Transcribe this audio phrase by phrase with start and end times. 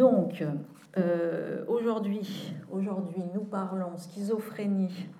[0.00, 0.42] Donc,
[0.96, 2.54] euh, aujourd'hui,
[3.34, 5.10] nous parlons schizophrénie,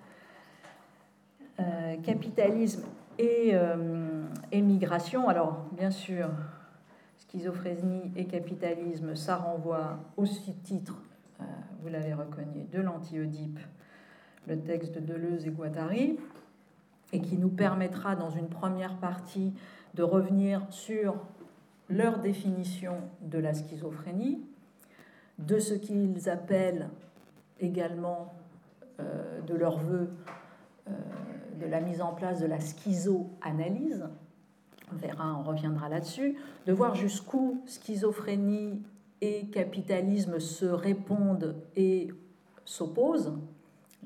[1.61, 2.85] euh, capitalisme
[3.19, 3.53] et,
[4.53, 5.29] émigration.
[5.29, 6.31] Alors, bien sûr,
[7.19, 10.97] schizophrénie et capitalisme, ça renvoie au titre,
[11.83, 13.61] vous l'avez reconnu, de l'anti-Oedipe,
[14.47, 16.19] le texte de Deleuze et Guattari,
[17.13, 19.53] et qui nous permettra dans une première partie
[19.93, 21.17] de revenir sur
[21.91, 24.41] leur définition de la schizophrénie,
[25.47, 26.89] de ce qu'ils appellent
[27.61, 28.35] également
[29.01, 30.11] euh, de leur vœu
[30.89, 30.93] euh,
[31.61, 34.09] de la mise en place de la schizoanalyse,
[34.93, 36.37] on verra, on reviendra là-dessus,
[36.67, 38.83] de voir jusqu'où schizophrénie
[39.21, 42.09] et capitalisme se répondent et
[42.65, 43.39] s'opposent.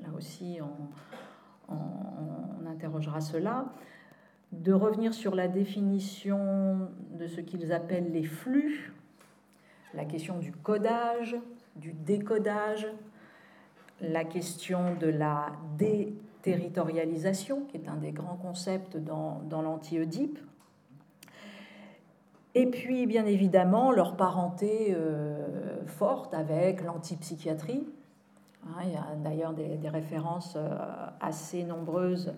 [0.01, 3.73] Là aussi, on, on interrogera cela.
[4.51, 8.93] De revenir sur la définition de ce qu'ils appellent les flux,
[9.95, 11.35] la question du codage,
[11.75, 12.87] du décodage,
[14.01, 20.39] la question de la déterritorialisation, qui est un des grands concepts dans, dans l'anti-Oedipe,
[22.55, 27.85] et puis bien évidemment leur parenté euh, forte avec l'antipsychiatrie.
[28.65, 30.69] Hein, il y a d'ailleurs des, références euh,
[31.19, 32.33] assez nombreuses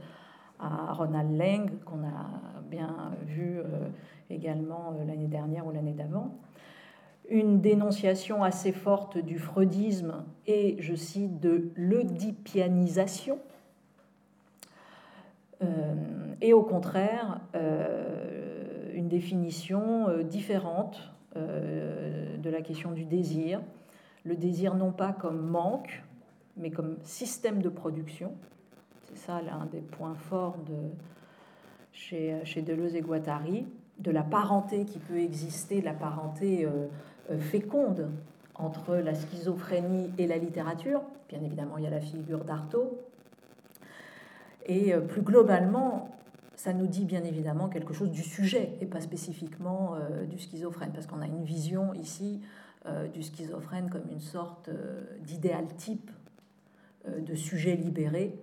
[0.59, 2.25] à Ronald Lang, qu'on a
[2.63, 3.89] bien vu euh,
[4.31, 6.31] également l'année dernière ou l'année d'avant.
[7.29, 13.39] Une dénonciation assez forte du freudisme et, je cite, de l'oedipianisation.
[15.61, 15.95] Euh,
[16.41, 17.41] et au contraire,
[18.93, 23.61] une définition différente de la question du désir.
[24.23, 26.03] Le désir non pas comme manque,
[26.57, 28.33] mais comme système de production,
[29.03, 30.75] c'est ça l'un des points forts de,
[31.91, 33.65] chez, chez, Deleuze et Guattari,
[33.99, 36.87] de la parenté qui peut exister, la parenté euh, euh,
[37.39, 38.09] féconde
[38.55, 41.01] entre la schizophrénie et la littérature.
[41.29, 42.99] Bien évidemment, il y a la figure d'Artaud.
[44.65, 46.09] Et euh, plus globalement,
[46.55, 49.95] ça nous dit bien évidemment quelque chose du sujet et pas spécifiquement
[50.27, 52.41] du schizophrène, parce qu'on a une vision ici
[53.13, 54.71] du schizophrène comme une sorte
[55.21, 56.09] d'idéal type
[57.05, 58.33] de sujet libéré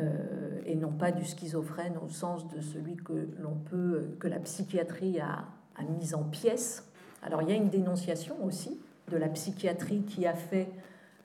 [0.00, 4.38] euh, et non pas du schizophrène au sens de celui que l'on peut, que la
[4.38, 5.46] psychiatrie a,
[5.76, 6.87] a mis en pièces.
[7.22, 8.80] Alors il y a une dénonciation aussi
[9.10, 10.68] de la psychiatrie qui a fait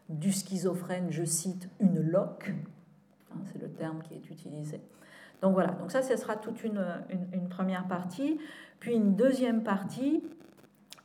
[0.10, 2.54] du schizophrène, je cite, une loque,
[3.32, 4.82] hein, c'est le terme qui est utilisé.
[5.42, 6.82] Donc voilà, donc ça, ce sera toute une,
[7.50, 8.40] première partie,
[8.80, 10.24] puis une deuxième partie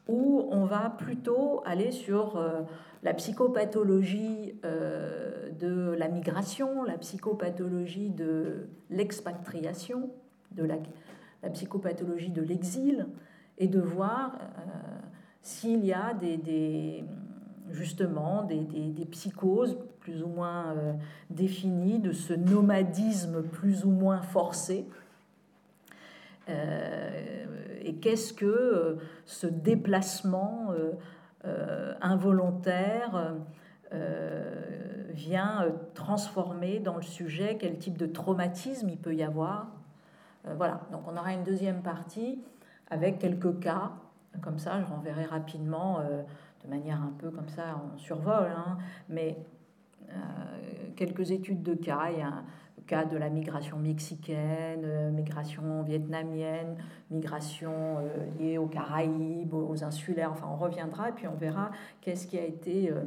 [0.07, 2.63] où on va plutôt aller sur euh,
[3.03, 10.11] la psychopathologie euh, de la migration, la psychopathologie de l'expatriation,
[10.53, 10.77] de la,
[11.51, 13.07] psychopathologie de l'exil,
[13.59, 14.71] et de voir euh,
[15.43, 17.05] s'il y a des,
[17.71, 20.93] justement des, psychoses plus ou moins euh,
[21.29, 24.87] définies, de ce nomadisme plus ou moins forcé.
[26.49, 28.97] et qu'est-ce que
[29.27, 30.73] ce déplacement
[31.45, 33.35] euh, involontaire
[33.93, 39.69] euh, vient euh, transformer dans le sujet quel type de traumatisme il peut y avoir.
[40.57, 42.41] voilà, donc on aura une deuxième partie
[42.91, 43.93] avec quelques cas,
[44.43, 46.01] comme ça, je renverrai rapidement,
[46.65, 48.79] de manière un peu comme ça en survol, hein,
[49.09, 49.37] mais
[50.97, 52.09] quelques études de cas.
[52.11, 52.43] Il y a
[52.89, 56.77] cas de la migration mexicaine, euh, migration vietnamienne,
[57.11, 58.09] migration euh,
[58.41, 61.71] liée aux Caraïbes, aux insulaires, enfin on reviendra et puis on verra
[62.01, 63.03] qu'est-ce qui a été euh,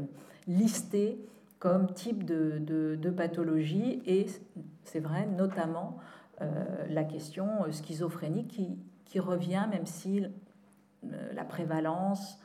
[0.48, 1.20] listé
[1.60, 4.02] comme type de, pathologie.
[4.06, 4.28] Et
[4.84, 5.98] c'est vrai notamment
[6.90, 8.80] la question schizophrénie qui,
[9.12, 10.24] qui, revient même si
[11.34, 12.40] la prévalence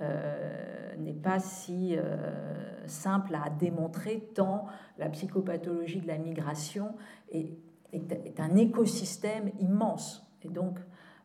[0.00, 4.66] euh, n'est pas si euh, simple à démontrer, tant
[4.98, 6.94] la psychopathologie de la migration
[7.30, 7.48] est,
[8.38, 10.26] un écosystème immense.
[10.42, 10.78] Et donc,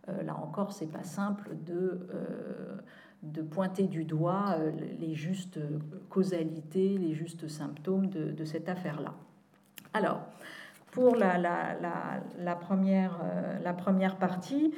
[0.10, 2.08] euh, là encore, c'est pas simple de,
[3.24, 4.58] de pointer du doigt
[5.00, 5.60] les justes
[6.10, 9.14] causalités, les justes symptômes de, de cette affaire-là.
[9.94, 10.28] Alors,
[10.92, 13.20] pour la, la, première,
[13.64, 14.74] la première partie,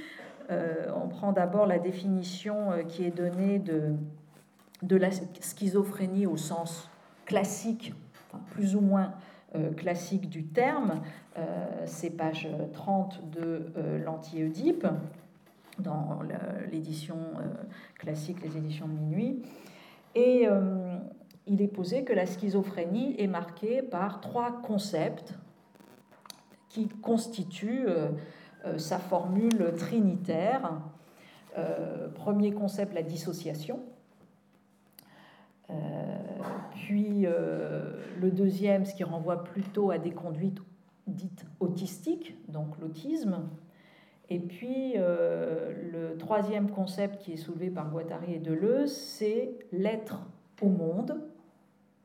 [0.52, 6.90] euh, on prend d'abord la définition euh, qui est donnée de, la schizophrénie au sens
[7.26, 7.94] classique,
[8.52, 9.14] plus ou moins
[9.56, 11.02] euh, classique du terme.
[11.86, 13.72] c'est page 30 de
[14.04, 14.86] l'anti-Oedipe,
[15.78, 16.20] dans
[16.70, 17.16] l'édition
[17.98, 19.42] classique, les éditions de minuit.
[20.16, 20.48] Et
[21.48, 25.34] il est posé que la schizophrénie est marquée par trois concepts
[26.70, 30.82] qui constituent euh, sa formule trinitaire.
[31.58, 33.80] Euh, premier concept, la dissociation.
[36.74, 37.26] puis
[38.22, 40.60] le deuxième, ce qui renvoie plutôt à des conduites
[41.08, 43.50] dites autistiques, donc l'autisme.
[44.30, 50.22] Et puis le troisième concept qui est soulevé par Guattari et Deleuze, c'est l'être
[50.62, 51.22] au monde,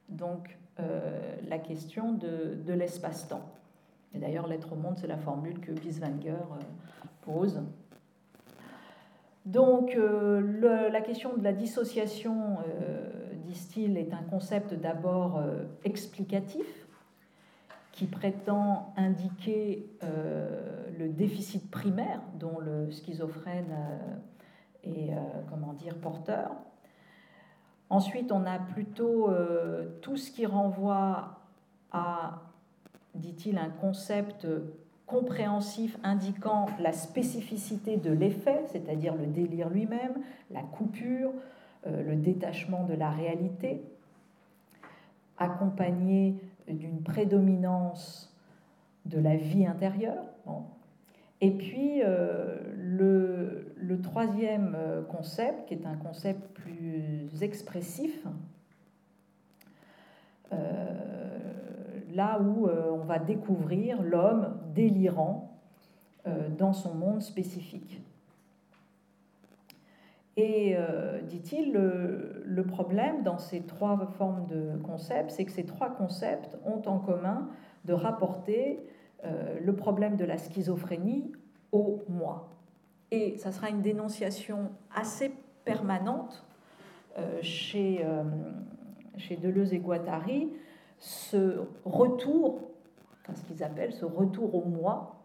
[0.08, 3.53] donc la question de, de l'espace-temps.
[4.14, 6.36] Et d'ailleurs, l'être au monde, c'est la formule que Bieswanger
[7.22, 7.60] pose.
[9.44, 13.10] Donc euh, la question de la dissociation, euh,
[13.44, 16.66] disent-ils, est un concept d'abord euh, explicatif
[17.92, 19.86] qui prétend indiquer
[20.98, 23.72] le déficit primaire dont le schizophrène
[24.82, 25.12] est
[25.48, 26.50] comment dire, porteur.
[27.90, 29.30] Ensuite, on a plutôt
[30.02, 31.38] tout ce qui renvoie
[31.92, 32.42] à,
[33.14, 34.46] dit-il, un concept
[35.06, 40.14] compréhensif indiquant la spécificité de l'effet, c'est-à-dire le délire lui-même,
[40.50, 41.32] la coupure,
[41.86, 43.82] euh, le détachement de la réalité,
[45.38, 46.36] accompagné
[46.68, 48.34] d'une prédominance
[49.04, 50.24] de la vie intérieure.
[51.40, 58.24] Et puis euh, le, troisième euh, concept, qui est un concept plus expressif,
[62.14, 65.50] là où euh, on va découvrir l'homme délirant
[66.26, 68.00] euh, dans son monde spécifique.
[70.36, 75.90] Et, euh, dit-il, le, problème dans ces trois formes de concepts, c'est que ces trois
[75.90, 77.48] concepts ont en commun
[77.84, 78.80] de rapporter
[79.62, 81.30] le problème de la schizophrénie
[81.72, 82.48] au moi.
[83.10, 85.32] Et ça sera une dénonciation assez
[85.64, 86.44] permanente
[87.42, 88.04] chez,
[89.16, 90.50] chez Deleuze et Guattari
[90.98, 92.70] ce retour,
[93.34, 95.16] ce qu'ils appellent ce retour au moi,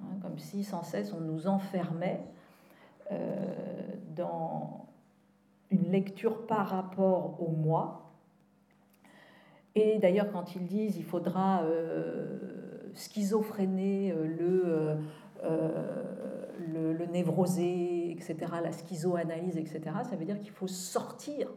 [0.00, 2.20] hein, comme si sans cesse on nous enfermait
[3.10, 3.44] euh,
[4.14, 4.86] dans
[5.70, 8.10] une lecture par rapport au moi.
[9.74, 12.38] Et d'ailleurs, quand ils disent il faudra euh,
[12.94, 14.98] schizophréner euh, le,
[16.72, 21.48] le, le, névrosé, etc., la schizoanalyse, etc., ça veut dire qu'il faut sortir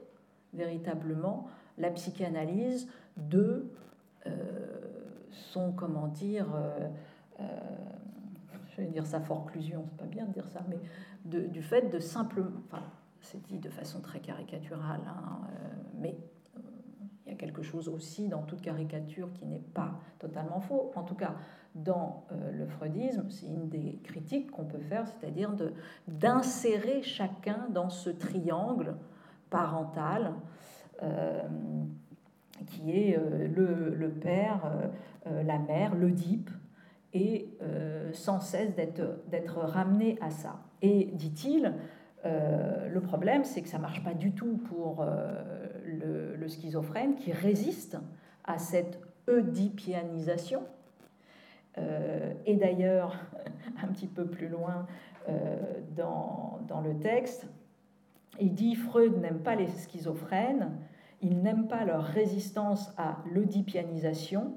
[0.53, 1.47] véritablement
[1.77, 2.87] la psychanalyse
[3.17, 3.71] de
[4.27, 4.31] euh,
[5.31, 6.89] son, comment dire, euh,
[7.39, 7.43] euh,
[8.69, 10.79] je vais dire sa forclusion, c'est pas bien de dire ça, mais
[11.25, 12.83] du fait de simplement, enfin,
[13.21, 15.41] c'est dit de façon très caricaturale, hein,
[15.97, 16.17] mais
[17.25, 20.91] il y a quelque chose aussi dans toute caricature qui n'est pas totalement faux.
[20.95, 21.33] En tout cas,
[21.73, 25.55] dans le freudisme, c'est une des critiques qu'on peut faire, c'est-à-dire
[26.07, 28.95] d'insérer chacun dans ce triangle
[29.49, 30.33] parental
[32.67, 33.47] qui est euh,
[33.97, 34.71] le, père,
[35.27, 36.49] euh, la mère, l'Oedipe,
[37.13, 37.47] et
[38.11, 40.59] sans cesse d'être ramené à ça.
[40.81, 41.73] Et dit-il,
[42.25, 45.05] le problème, c'est que ça ne marche pas du tout pour
[45.85, 47.97] le, schizophrène qui résiste
[48.43, 48.99] à cette
[49.29, 50.63] oedipianisation.
[51.77, 53.17] et d'ailleurs,
[53.81, 54.85] un petit peu plus loin
[55.95, 57.47] dans, dans, le texte,
[58.39, 60.77] il dit Freud n'aime pas les schizophrènes,
[61.21, 64.53] il n'aime pas leur résistance à l'oedipianisation,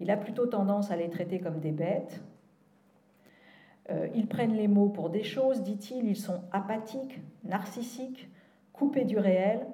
[0.00, 2.22] il a plutôt tendance à les traiter comme des bêtes.
[3.90, 8.28] Euh, ils prennent les mots pour des choses, dit-il, ils sont apathiques, narcissiques,
[8.72, 9.66] coupés du réel,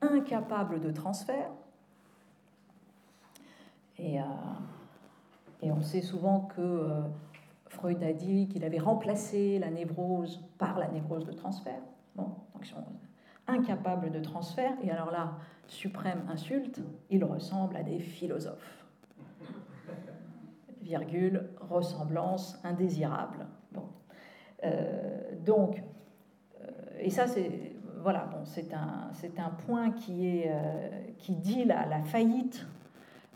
[0.00, 1.50] incapables de transfert.
[3.98, 4.24] Et, euh,
[5.62, 7.02] on sait souvent que euh,
[7.66, 11.82] Freud a dit qu'il avait remplacé la névrose par la névrose de transfert.
[12.14, 12.84] Bon, donc ils sont
[13.46, 18.84] incapables de transfert, et alors là, suprême insulte, ils ressemblent à des philosophes.
[20.80, 23.46] Virgule, ressemblance indésirable.
[23.72, 23.84] Bon.
[24.64, 25.82] Euh, donc,
[26.60, 26.66] euh,
[26.98, 30.88] et ça, c'est voilà, bon, c'est un, un, point qui, est, euh,
[31.18, 32.66] qui dit la faillite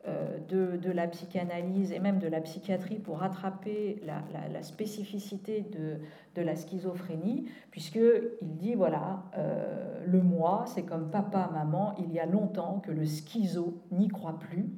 [0.09, 6.55] euh, de, la psychanalyse et même de la psychiatrie pour rattraper la, spécificité de, la
[6.55, 12.79] schizophrénie, puisqu'il dit, voilà, euh, le moi, c'est comme papa, maman, il y a longtemps
[12.79, 14.71] que le schizo n'y croit plus.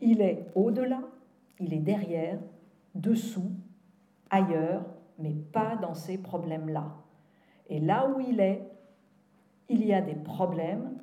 [0.00, 1.00] Il est au-delà,
[1.60, 2.38] il est derrière,
[2.94, 3.50] dessous,
[4.30, 4.86] ailleurs,
[5.18, 6.94] mais pas dans ces problèmes-là.
[7.68, 8.66] Et là où il est,
[9.68, 10.96] il y a des problèmes.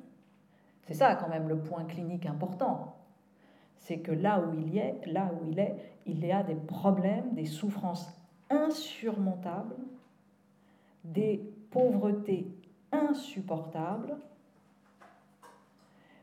[0.88, 2.95] C'est ça quand même le point clinique important
[3.78, 6.54] c'est que là où il y est, là où il est, il y a des
[6.54, 8.08] problèmes, des souffrances
[8.50, 9.76] insurmontables,
[11.04, 11.40] des
[11.70, 12.48] pauvretés
[12.92, 14.16] insupportables.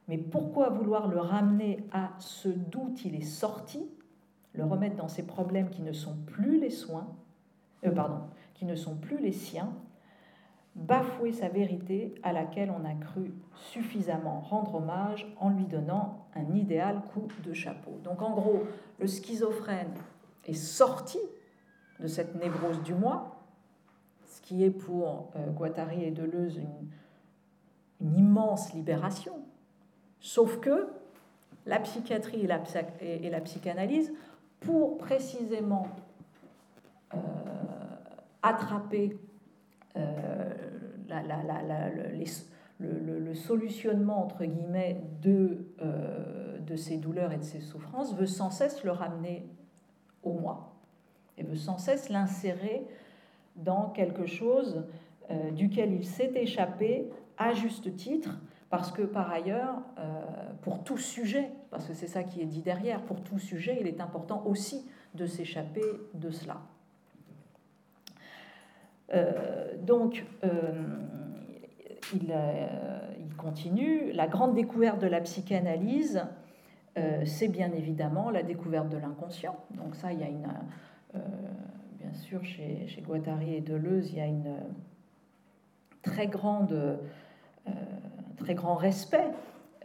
[0.08, 3.86] Mais pourquoi vouloir le ramener à ce d'où il est sorti,
[4.54, 7.08] le remettre dans ces problèmes qui ne sont plus les soins,
[7.86, 8.22] euh, pardon,
[8.54, 9.74] qui ne sont plus les siens
[10.76, 16.56] bafouer sa vérité à laquelle on a cru suffisamment rendre hommage en lui donnant un
[16.56, 18.00] idéal coup de chapeau.
[18.04, 18.64] Donc en gros,
[19.00, 19.94] le schizophrène
[20.46, 21.20] est sorti
[22.00, 23.40] de cette névrose du moi,
[24.26, 26.90] ce qui est pour euh, Guattari et Deleuze une,
[28.18, 29.40] immense libération,
[30.20, 30.90] sauf que
[31.66, 32.62] la psychiatrie et la,
[33.00, 34.12] et la psychanalyse,
[34.60, 35.88] pour précisément
[37.14, 37.18] euh,
[38.42, 39.18] attraper
[39.98, 40.54] euh,
[42.80, 48.50] le, solutionnement, entre guillemets, de, euh, de ces douleurs et de ces souffrances, veut sans
[48.50, 49.48] cesse le ramener
[50.24, 50.76] au moi,
[51.38, 52.86] et veut sans cesse l'insérer
[53.56, 54.86] dans quelque chose
[55.54, 59.82] duquel il s'est échappé à juste titre, parce que par ailleurs,
[60.62, 63.88] pour tout sujet, parce que c'est ça qui est dit derrière, pour tout sujet, il
[63.88, 64.86] est important aussi
[65.16, 65.84] de s'échapper
[66.14, 66.62] de cela.
[69.14, 70.50] Euh, donc, euh,
[72.30, 74.12] euh, il, continue.
[74.14, 76.24] La grande découverte de la psychanalyse,
[77.26, 79.58] c'est bien évidemment la découverte de l'inconscient.
[79.72, 80.48] Donc ça, il y a une...
[82.00, 84.56] bien sûr, chez, Guattari et Deleuze, il y a une
[86.04, 86.68] très grand
[88.76, 89.32] respect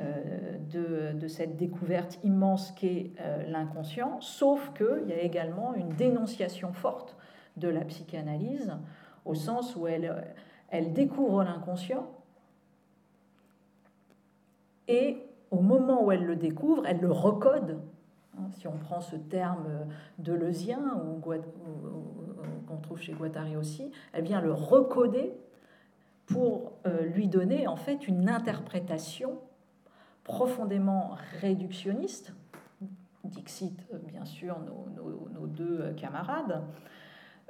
[0.01, 3.11] de, de, cette découverte immense qu'est
[3.49, 7.17] l'inconscient, sauf qu'il y a également une dénonciation forte
[7.57, 8.77] de la psychanalyse
[9.29, 10.35] au sens où elle,
[10.71, 12.11] elle découvre l'inconscient.
[14.89, 15.19] Et
[15.51, 17.79] au moment où elle le découvre, elle le recode.
[18.37, 19.87] Hein, si on prend ce terme
[20.19, 25.33] deleuzien ou qu'on trouve chez Guattari aussi, elle vient le recoder
[26.27, 29.39] pour euh, lui donner en fait une interprétation
[30.25, 32.35] profondément réductionniste,
[33.25, 36.63] dixit bien sûr nos, deux camarades,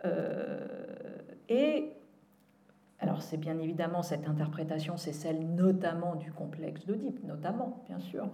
[0.04, 0.87] euh, alors
[3.28, 8.28] c'est bien évidemment cette interprétation, c'est celle notamment du complexe d'Oedipe, notamment, bien sûr,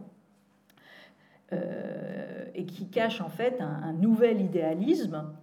[1.52, 5.34] euh, et qui cache en fait un, nouvel idéalisme.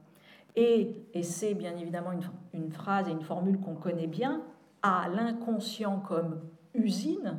[0.55, 4.41] Et, c'est bien évidemment une, une, phrase et une formule qu'on connaît bien,
[4.83, 6.41] à l'inconscient comme
[6.73, 7.37] usine,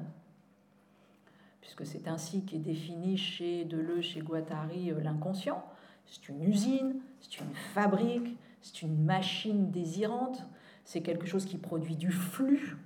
[1.62, 5.64] puisque c'est ainsi qu'est défini chez Deleuze, chez Guattari, euh, l'inconscient.
[6.04, 10.46] C'est une usine, c'est une fabrique, c'est une machine désirante,
[10.84, 12.76] c'est quelque chose qui produit du flux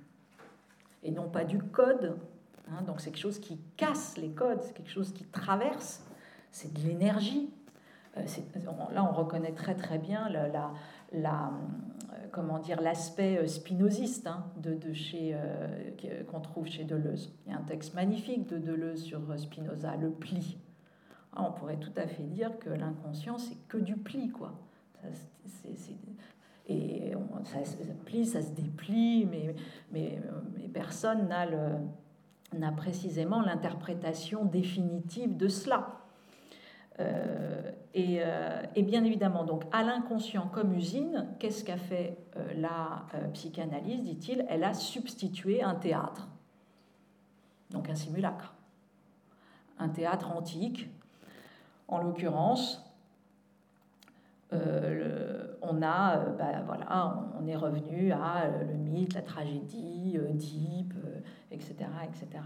[1.03, 2.17] et non pas du code.
[2.69, 2.81] Hein.
[2.81, 6.03] donc c'est quelque chose qui casse les codes, c'est quelque chose qui traverse,
[6.51, 7.49] c'est de l'énergie.
[8.17, 8.23] Euh,
[8.93, 10.73] là, on reconnaît très très bien la,
[11.13, 11.27] euh,
[12.31, 15.35] comment dire l'aspect euh, spinoziste hein, de, chez
[16.29, 17.33] qu'on trouve chez Deleuze.
[17.45, 20.57] Il y a un texte magnifique de Deleuze sur Spinoza, le pli.
[21.33, 24.53] Ah, on pourrait tout à fait dire que l'inconscient c'est que du pli, quoi
[26.67, 29.25] et ça, se plie, ça se déplie,
[29.91, 30.21] mais,
[30.73, 31.27] personne
[32.53, 35.97] n'a précisément l'interprétation définitive de cela.
[36.99, 43.05] Euh, euh, et, bien évidemment, donc à l'inconscient comme usine, qu'est-ce qu'a fait euh, la
[43.33, 44.45] psychanalyse, dit-il?
[44.49, 46.27] Elle a substitué un théâtre,
[47.71, 48.55] donc un simulacre,
[49.79, 50.89] un théâtre antique,
[51.87, 52.86] en l'occurrence
[54.53, 60.17] euh, on a, euh, bah, voilà, on est revenu à euh, le mythe, la tragédie,
[60.33, 60.93] Deep,
[61.51, 61.75] etc.,
[62.05, 62.43] etc.,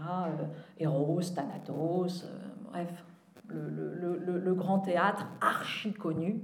[0.78, 2.26] Héros, Thanatos,
[2.70, 3.04] bref,
[3.48, 6.42] le, grand théâtre archi connu,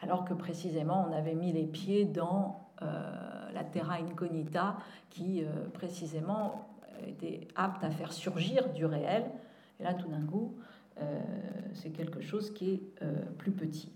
[0.00, 4.76] alors que précisément on avait mis les pieds dans la terra incognita
[5.10, 5.44] qui
[5.74, 6.68] précisément
[7.06, 9.24] était apte à faire surgir du réel.
[9.78, 10.54] Et là, tout d'un coup,
[11.74, 12.82] c'est quelque chose qui est
[13.38, 13.92] plus petit.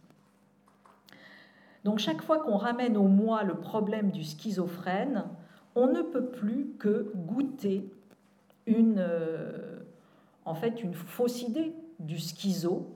[1.85, 5.25] Donc chaque fois qu'on ramène au moi le problème du schizophrène,
[5.75, 7.91] on ne peut plus que goûter
[8.67, 9.81] une, euh,
[10.47, 12.91] en fait, une fausse idée du schizo.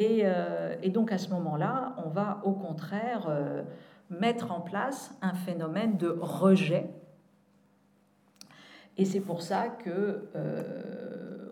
[0.00, 3.62] Euh, et, donc à ce moment-là, on va au contraire euh,
[4.10, 6.90] mettre en place un phénomène de rejet.
[8.96, 10.30] Et c'est pour ça que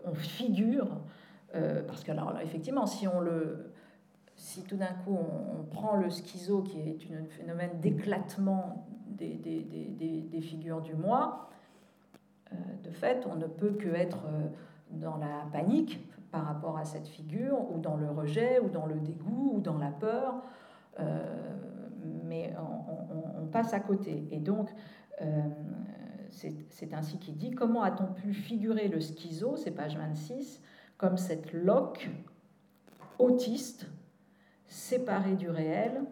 [0.03, 0.87] on figure,
[1.51, 3.71] parce que alors, effectivement, si on le
[4.35, 10.81] si tout d'un coup on, prend le schizo, qui est un phénomène d'éclatement des, figures
[10.81, 11.49] du moi,
[12.51, 14.47] euh, de fait, on ne peut que être euh,
[14.91, 15.99] dans la panique
[16.31, 19.77] par rapport à cette figure, ou dans le rejet, ou dans le dégoût, ou dans
[19.77, 20.43] la peur,
[20.99, 21.55] euh,
[22.25, 24.27] mais on, passe à côté.
[24.31, 24.69] Et donc,
[26.29, 30.61] c'est ainsi qu'il dit, comment a-t-on pu figurer le schizo, c'est page 26,
[30.97, 32.09] comme cette loque
[33.17, 33.87] autiste
[34.67, 36.03] séparé du réel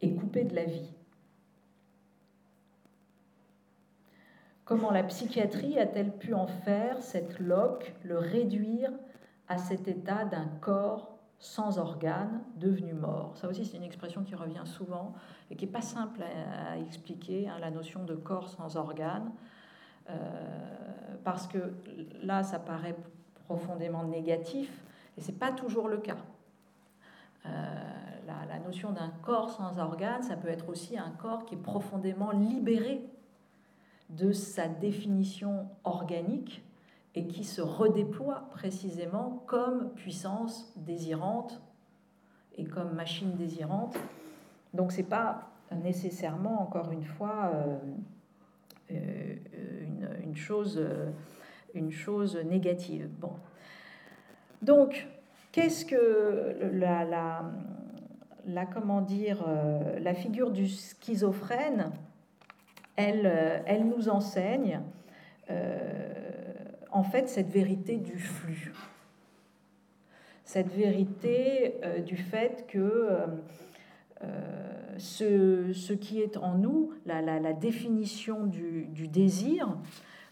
[0.00, 0.90] et coupé de la vie.
[4.64, 8.92] Comment la psychiatrie a-t-elle pu en faire cette loque, le réduire
[9.48, 13.36] à cet état d'un corps sans organes devenu mort?
[13.36, 15.12] Ça aussi, c'est une expression qui revient souvent
[15.50, 19.32] et qui n'est pas simple à, expliquer, hein, la notion de corps sans organes,
[20.08, 20.14] euh,
[21.24, 21.74] parce que
[22.22, 22.94] là, ça paraît
[23.46, 24.84] profondément négatif,
[25.18, 26.16] et ce n'est pas toujours le cas.
[27.46, 27.48] Euh,
[28.26, 32.30] la, notion d'un corps sans organes, ça peut être aussi un corps qui est profondément
[32.30, 33.02] libéré
[34.10, 36.62] de sa définition organique
[37.16, 41.60] et qui se redéploie précisément comme puissance désirante
[42.56, 43.96] et comme machine désirante.
[44.72, 47.78] Donc ce n'est pas nécessairement, encore une fois, euh,
[48.92, 49.36] euh,
[50.22, 50.80] une, chose,
[51.74, 53.08] une chose négative.
[53.18, 53.32] Bon.
[54.62, 55.08] Donc,
[55.52, 57.04] qu'est-ce que la,
[58.46, 61.90] la, comment dire, euh, la figure du schizophrène,
[62.96, 64.80] elle, elle nous enseigne
[66.92, 68.72] en fait cette vérité du flux,
[70.44, 73.08] cette vérité du fait que
[74.98, 79.76] ce, ce, qui est en nous, la, la, définition du, du désir,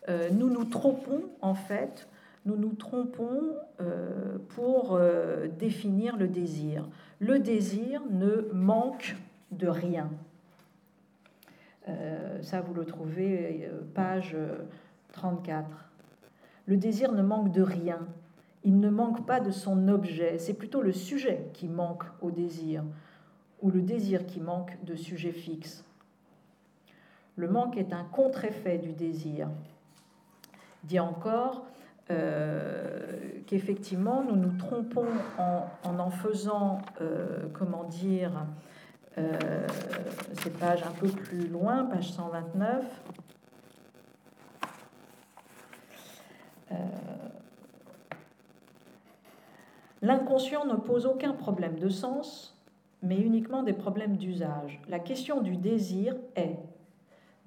[0.09, 2.09] euh, nous nous trompons en fait,
[2.47, 6.89] nous nous trompons euh, pour euh, définir le désir.
[7.21, 9.17] Le désir ne manque
[9.51, 10.11] de rien.
[12.43, 14.37] ça, vous le trouvez, page
[15.13, 15.67] 34.
[16.67, 18.07] Le désir ne manque de rien.
[18.63, 20.39] Il ne manque pas de son objet.
[20.39, 22.85] C'est plutôt le sujet qui manque au désir
[23.63, 25.85] ou le désir qui manque de sujet fixe.
[27.37, 29.49] Le manque est un contre-effet du désir.
[30.85, 31.78] Dit encore euh,
[33.47, 35.07] qu'effectivement nous nous trompons
[35.39, 38.47] en en, faisant, euh, comment dire,
[39.17, 39.67] euh,
[40.35, 42.85] ces pages un peu plus loin, page 129.
[50.01, 52.57] L'inconscient ne pose aucun problème de sens,
[53.03, 54.81] mais uniquement des problèmes d'usage.
[54.89, 56.57] La question du désir est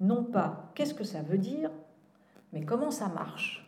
[0.00, 1.70] non pas qu'est-ce que ça veut dire,
[2.52, 3.61] mais comment ça marche.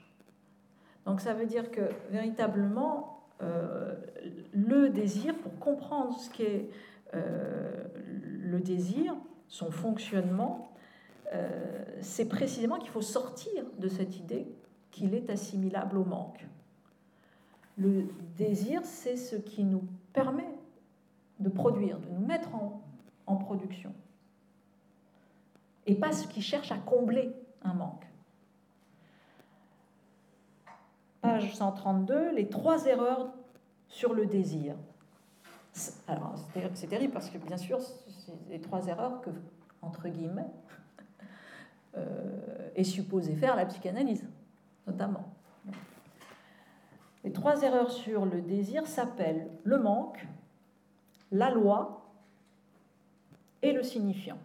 [1.06, 3.94] Donc ça veut dire que véritablement, euh,
[4.52, 6.70] le désir, pour comprendre ce qu'est
[7.14, 7.84] euh,
[8.22, 9.14] le désir,
[9.48, 10.70] son fonctionnement,
[11.32, 14.46] euh, c'est précisément qu'il faut sortir de cette idée
[14.90, 16.46] qu'il est assimilable au manque.
[17.76, 20.54] Le désir, c'est ce qui nous permet
[21.40, 22.82] de produire, de nous mettre en,
[23.26, 23.92] en production.
[25.86, 28.06] Et pas ce qui cherche à combler un manque.
[31.24, 33.32] Page 132, les trois erreurs
[33.88, 34.76] sur le désir.
[36.06, 36.34] Alors,
[36.74, 39.30] c'est terrible parce que, bien sûr, c'est les trois erreurs que,
[39.80, 40.50] entre guillemets,
[41.96, 44.28] euh, est supposé faire la psychanalyse,
[44.86, 45.32] notamment.
[47.24, 50.26] Les trois erreurs sur le désir s'appellent le manque,
[51.32, 52.06] la loi
[53.62, 54.36] et le signifiant.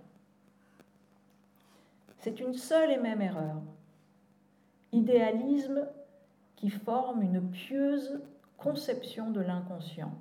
[2.19, 3.57] C'est une seule et même erreur.
[4.93, 5.85] Idéalisme
[6.59, 8.21] qui forme une pieuse
[8.57, 10.11] conception de l'inconscient.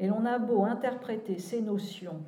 [0.00, 2.20] Et l'on a beau interpréter ces notions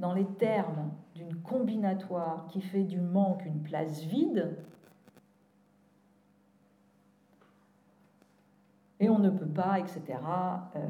[0.00, 4.56] dans les termes d'une combinatoire qui fait du manque une place vide,
[8.98, 10.00] et on ne peut pas, etc.,
[10.74, 10.80] euh,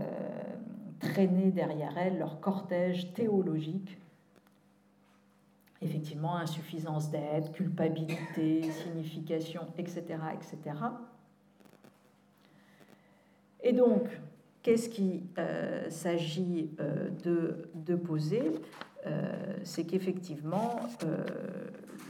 [0.99, 3.99] traîner derrière elles leur cortège théologique.
[5.83, 10.03] Effectivement, insuffisance d'aide, culpabilité, signification, etc.,
[10.35, 10.77] etc.
[13.63, 14.09] Et donc,
[14.63, 18.53] qu'est-ce qu'il euh, s'agit euh, de, de, poser?
[19.65, 20.77] C'est qu'effectivement,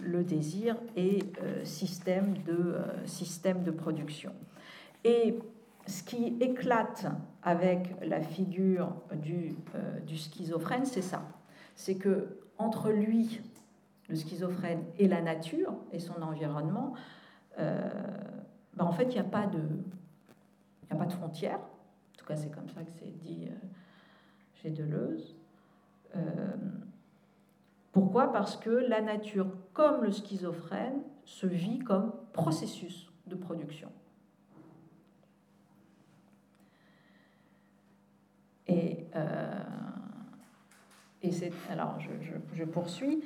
[0.03, 1.25] le désir est
[1.65, 4.35] système de, système de production.
[5.03, 5.39] Et
[5.87, 7.07] ce qui éclate
[7.43, 11.23] avec la figure du, euh, du schizophrène, c'est ça.
[11.75, 13.41] C'est que entre lui,
[14.13, 16.93] le schizophrène, et la nature et son environnement,
[17.59, 17.89] euh,
[18.75, 19.63] ben, en fait, il n'y a pas de,
[20.91, 21.59] a pas de frontière.
[21.59, 23.55] En tout cas, c'est comme ça que c'est dit euh,
[24.53, 25.35] chez Deleuze.
[27.91, 28.31] pourquoi?
[28.33, 33.91] Parce que la nature, comme le schizophrène, se vit comme processus de production.
[38.67, 39.59] Et, euh,
[41.23, 41.99] et c'est, alors
[42.55, 43.25] je, poursuis,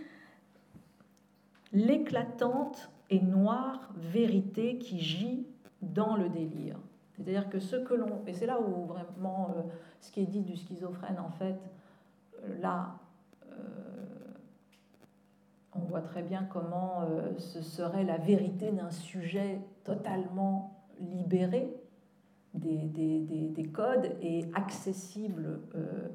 [1.72, 5.46] l'éclatante et noire vérité qui gît
[5.83, 6.79] dans le délire.
[7.14, 8.22] C'est-à-dire que ce que l'on...
[8.26, 9.62] Et c'est là où vraiment euh,
[10.00, 11.57] ce qui est dit du schizophrène, en fait,
[12.44, 12.98] euh, là,
[13.48, 13.57] on,
[15.76, 21.74] on voit très bien comment euh, ce serait la vérité d'un sujet totalement libéré
[22.55, 22.87] des,
[23.48, 26.09] des, codes et accessible euh,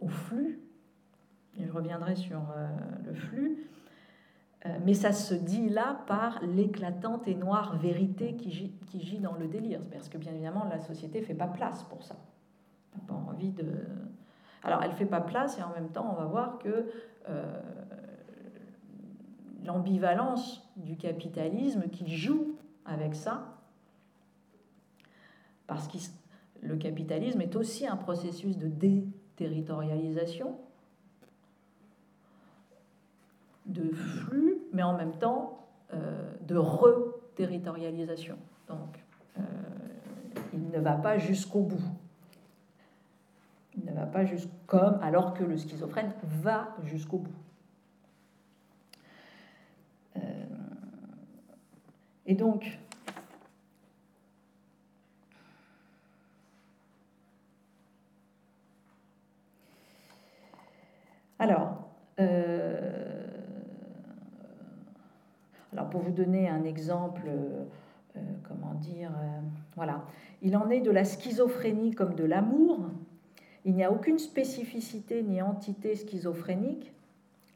[0.00, 0.60] au flux.
[1.58, 2.66] Et je reviendrai sur euh,
[3.04, 3.68] le flux.
[4.84, 9.34] Mais ça se dit là par l'éclatante et noire vérité qui gît, qui gît dans
[9.34, 9.80] le délire.
[9.90, 12.16] Parce que bien évidemment, la société fait pas place pour ça.
[13.06, 13.66] Pas envie de...
[14.62, 16.86] Alors, elle fait pas place et en même temps, on va voir que
[19.64, 23.58] l'ambivalence du capitalisme qui joue avec ça,
[25.66, 25.98] parce que
[26.60, 30.56] le capitalisme est aussi un processus de déterritorialisation,
[33.72, 38.36] de flux, mais en même temps euh, de reterritorialisation.
[38.68, 39.02] Donc,
[39.38, 39.42] euh,
[40.52, 41.82] il ne va pas jusqu'au bout.
[43.76, 47.34] Il ne va pas jusqu'au comme alors que le schizophrène va jusqu'au bout.
[50.16, 50.20] Euh,
[52.24, 52.78] et donc,
[61.38, 61.86] alors,
[65.72, 69.10] alors, pour vous donner un exemple, euh, comment dire,
[69.74, 70.04] voilà,
[70.42, 72.90] il en est de la schizophrénie comme de l'amour.
[73.64, 76.92] Il n'y a aucune spécificité ni entité schizophrénique.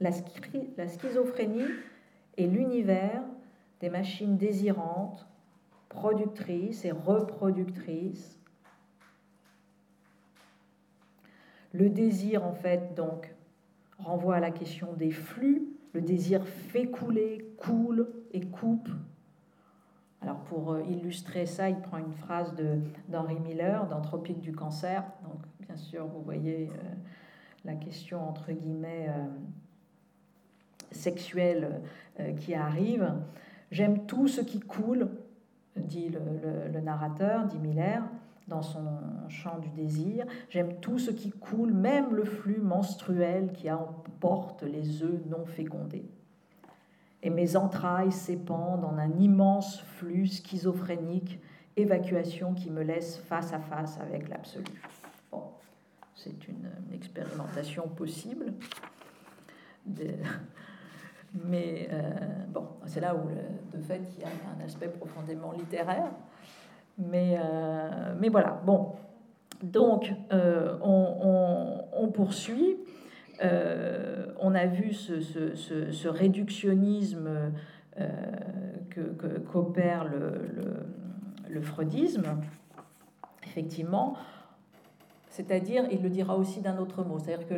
[0.01, 0.11] La,
[0.79, 1.67] la schizophrénie
[2.37, 3.23] et l'univers
[3.81, 5.27] des machines désirantes,
[5.89, 8.39] productrices et reproductrices.
[11.73, 13.35] Le désir, en fait, donc,
[13.99, 15.76] renvoie à la question des flux.
[15.97, 18.91] Le désir fait couler, coule et coupe.
[20.21, 22.55] Alors pour euh, illustrer ça, il prend une phrase
[23.09, 25.03] d'Henri Miller d'Anthropique du cancer.
[25.25, 26.83] Donc bien sûr, vous voyez euh,
[27.65, 29.25] la question entre guillemets euh,
[30.91, 31.81] sexuelle
[32.41, 33.15] qui arrive.
[33.71, 35.09] J'aime tout ce qui coule,
[35.77, 38.03] dit le, narrateur, dit Miller,
[38.49, 38.87] dans son
[39.29, 40.25] chant du désir.
[40.49, 46.05] J'aime tout ce qui coule, même le flux menstruel qui emporte les œufs non fécondés.
[47.23, 51.41] Et mes entrailles s'épandent en un immense flux schizophrénique,
[51.77, 54.81] évacuation qui me laisse face à face avec l'absolu.
[55.33, 55.43] Bon,
[56.15, 58.55] c'est une, expérimentation possible.
[61.45, 62.13] Mais euh,
[62.49, 63.29] bon, c'est là où,
[63.77, 66.11] de fait, il y a un aspect profondément littéraire.
[66.99, 68.93] Mais, euh, mais voilà, bon.
[69.63, 72.77] Donc, euh, on, poursuit.
[73.43, 77.53] on a vu ce, ce, ce, réductionnisme
[78.91, 79.01] que,
[79.51, 80.87] qu'opère le, le,
[81.49, 82.39] le, freudisme,
[83.45, 84.17] effectivement.
[85.31, 87.19] C'est-à-dire, il le dira aussi d'un autre mot.
[87.19, 87.55] C'est-à-dire que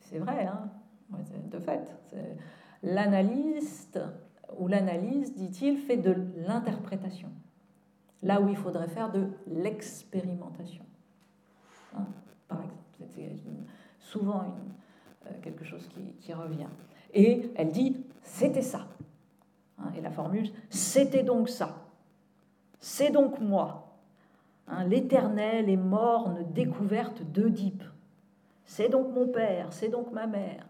[0.00, 0.68] c'est vrai, hein,
[1.50, 1.96] de fait
[2.82, 4.00] l'analyste
[4.58, 6.14] ou l'analyse, dit-il, fait de
[6.46, 7.28] l'interprétation,
[8.22, 10.84] là où il faudrait faire de l'expérimentation.
[11.96, 12.06] Hein,
[12.48, 12.78] par exemple,
[13.14, 13.30] c'est
[13.98, 14.44] souvent
[15.26, 15.88] euh, quelque chose
[16.20, 16.68] qui, revient.
[17.14, 18.86] Et elle dit, c'était ça.
[19.78, 21.76] Hein, et la formule, c'était donc ça.
[22.80, 23.88] C'est donc moi.
[24.68, 27.82] Hein, l'éternelle et morne découverte d'Oedipe.
[28.64, 30.64] C'est donc mon père, c'est donc ma mère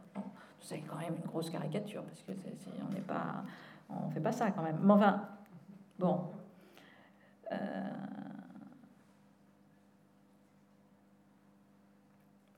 [0.62, 3.42] c'est quand même une grosse caricature, parce que on n'est pas,
[3.90, 4.78] on fait pas ça quand même.
[4.82, 5.28] Mais enfin,
[5.98, 6.20] bon.
[7.52, 7.56] Euh,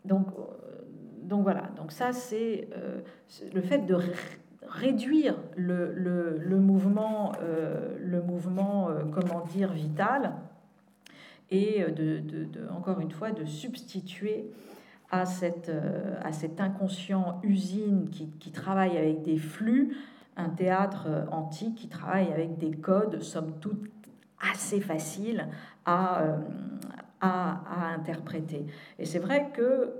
[0.04, 0.42] donc, euh,
[1.22, 3.00] donc voilà, donc ça c'est euh,
[3.52, 3.96] le fait de
[4.68, 7.32] réduire le, mouvement,
[8.00, 10.34] le mouvement comment dire, vital,
[11.50, 12.22] et de,
[12.70, 14.50] encore une fois de substituer
[15.10, 15.70] à, cette,
[16.58, 19.96] inconscient usine qui, qui, travaille avec des flux,
[20.36, 24.03] un théâtre antique qui travaille avec des codes, somme toute,
[24.52, 25.48] assez faciles
[25.84, 26.36] à, euh,
[27.20, 28.66] à, à interpréter.
[28.98, 29.94] Et c'est vrai que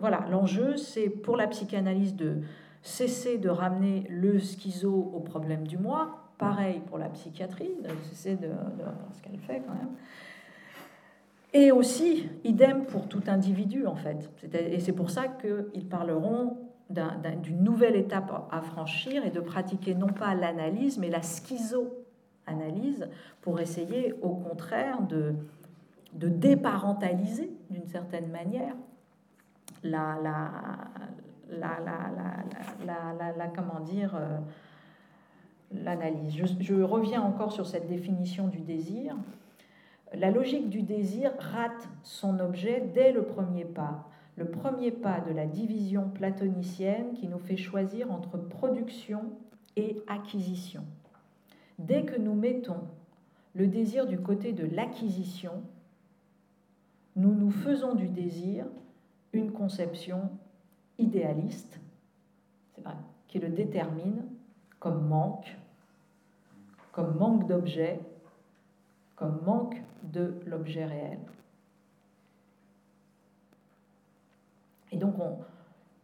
[0.00, 2.38] voilà, l'enjeu, c'est pour la psychanalyse de
[2.82, 8.36] cesser de ramener le schizo au problème du moi, pareil pour la psychiatrie, de cesser
[8.36, 9.90] de, de ce qu'elle fait quand même,
[11.52, 14.30] et aussi, idem pour tout individu, en fait.
[14.52, 16.58] Et c'est pour ça qu'ils parleront
[16.90, 21.22] d'une nouvelle étape à franchir et de pratiquer non pas l'analyse, mais la
[22.46, 23.08] schizo-analyse
[23.40, 25.34] pour essayer, au contraire, de,
[26.14, 28.74] de déparentaliser, d'une certaine manière,
[29.82, 30.50] la, la,
[31.50, 31.78] la,
[32.86, 34.38] la, la comment dire, euh,
[35.72, 36.34] l'analyse.
[36.36, 39.16] Je, je reviens encore sur cette définition du désir.
[40.14, 44.08] La logique du désir rate son objet dès le premier pas.
[44.36, 49.22] le premier pas de la division platonicienne qui nous fait choisir entre production
[49.76, 50.84] et acquisition.
[51.78, 52.80] Dès que nous mettons
[53.54, 55.62] le désir du côté de l'acquisition,
[57.16, 58.66] nous nous faisons du désir
[59.32, 60.30] une conception
[60.98, 61.80] idéaliste,
[63.28, 64.22] qui le détermine
[64.78, 65.56] comme manque,
[66.92, 68.00] comme manque d'objet,
[69.16, 71.18] comme manque de l'objet réel.
[74.92, 75.14] Et donc,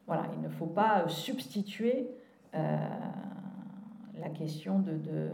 [0.09, 2.09] il ne faut pas substituer
[2.55, 2.89] euh,
[4.19, 5.31] la question de,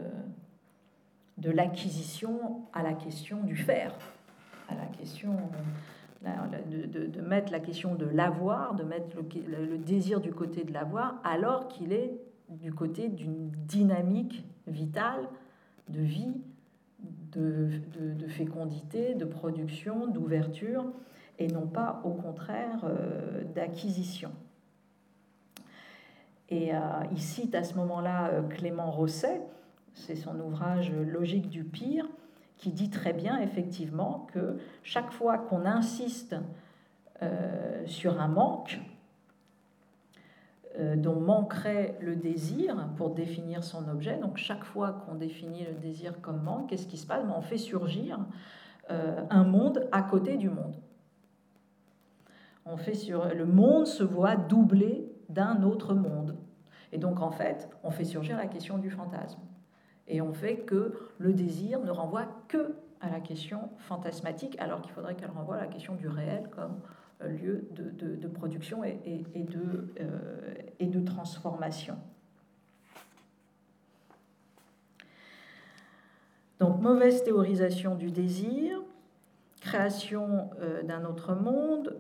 [1.44, 3.94] l'acquisition à la question du faire,
[4.68, 5.36] à la question
[6.22, 11.20] de, mettre la question de l'avoir, de mettre le, le, désir du côté de l'avoir,
[11.24, 15.28] alors qu'il est du côté d'une dynamique vitale
[15.88, 16.34] de vie,
[17.32, 20.84] de, fécondité, de production, d'ouverture,
[21.38, 24.30] et non pas au contraire euh, d'acquisition.
[26.48, 26.78] Et euh,
[27.12, 29.40] il cite à ce moment-là euh, Clément Rosset,
[29.98, 32.06] c'est son ouvrage Logique du pire,
[32.56, 36.36] qui dit très bien effectivement que chaque fois qu'on insiste
[37.22, 38.80] euh, sur un manque,
[40.94, 44.16] dont manquerait le désir pour définir son objet.
[44.16, 47.24] Donc chaque fois qu'on définit le désir comme manque, qu'est-ce qui se passe?
[47.24, 48.20] Ben, On fait surgir
[48.88, 50.76] un monde à côté du monde.
[52.64, 56.36] On fait sur le monde se voit doublé d'un autre monde.
[56.92, 59.40] Et donc, en fait, on fait surgir la question du fantasme.
[60.08, 64.92] Et on fait que le désir ne renvoie que à la question fantasmatique, alors qu'il
[64.92, 66.80] faudrait qu'elle renvoie à la question du réel comme
[67.22, 68.96] euh, lieu de, production et,
[69.34, 71.96] de, euh, et de transformation.
[76.58, 78.80] Donc, mauvaise théorisation du désir,
[79.60, 81.94] création euh, d'un autre monde,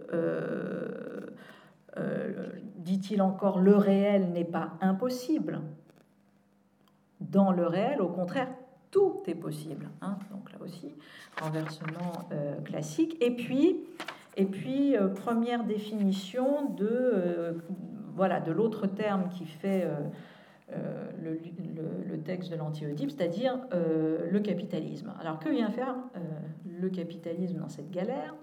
[2.76, 5.60] dit-il encore, le réel n'est pas impossible.
[7.30, 8.48] Dans le réel, au contraire,
[8.90, 9.90] tout est possible.
[10.00, 10.18] Hein.
[10.30, 10.94] Donc là aussi,
[11.40, 13.16] renversement euh, classique.
[13.20, 17.62] Et puis, euh, première définition de,
[18.14, 19.86] voilà, de l'autre terme qui fait
[21.22, 25.12] le, texte de l'anti-Oedipe, c'est-à-dire le capitalisme.
[25.20, 25.96] Alors que vient faire
[26.80, 28.34] le capitalisme dans cette galère?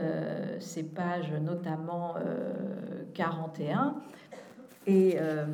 [0.00, 2.16] Euh, ces pages notamment
[3.14, 3.78] 41.
[3.78, 3.90] Euh,
[4.86, 5.46] et euh,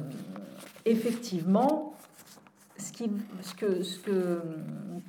[0.85, 1.95] effectivement,
[2.77, 4.43] ce, que,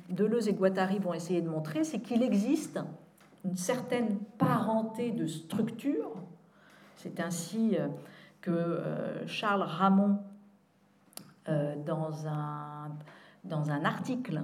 [0.08, 2.80] Deleuze et Guattari vont essayer de montrer, c'est qu'il existe
[3.44, 6.12] une certaine parenté de structure.
[6.96, 7.76] C'est ainsi
[8.40, 8.80] que
[9.26, 10.18] Charles Ramon,
[11.46, 12.90] dans, un,
[13.44, 14.42] dans un article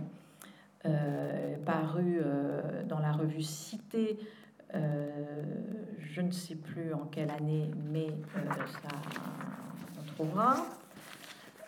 [1.65, 2.21] paru
[2.89, 4.19] dans la revue Cité
[4.75, 5.09] euh,
[5.99, 8.97] je ne sais plus en quelle année, mais euh, ça,
[9.99, 10.57] on trouvera.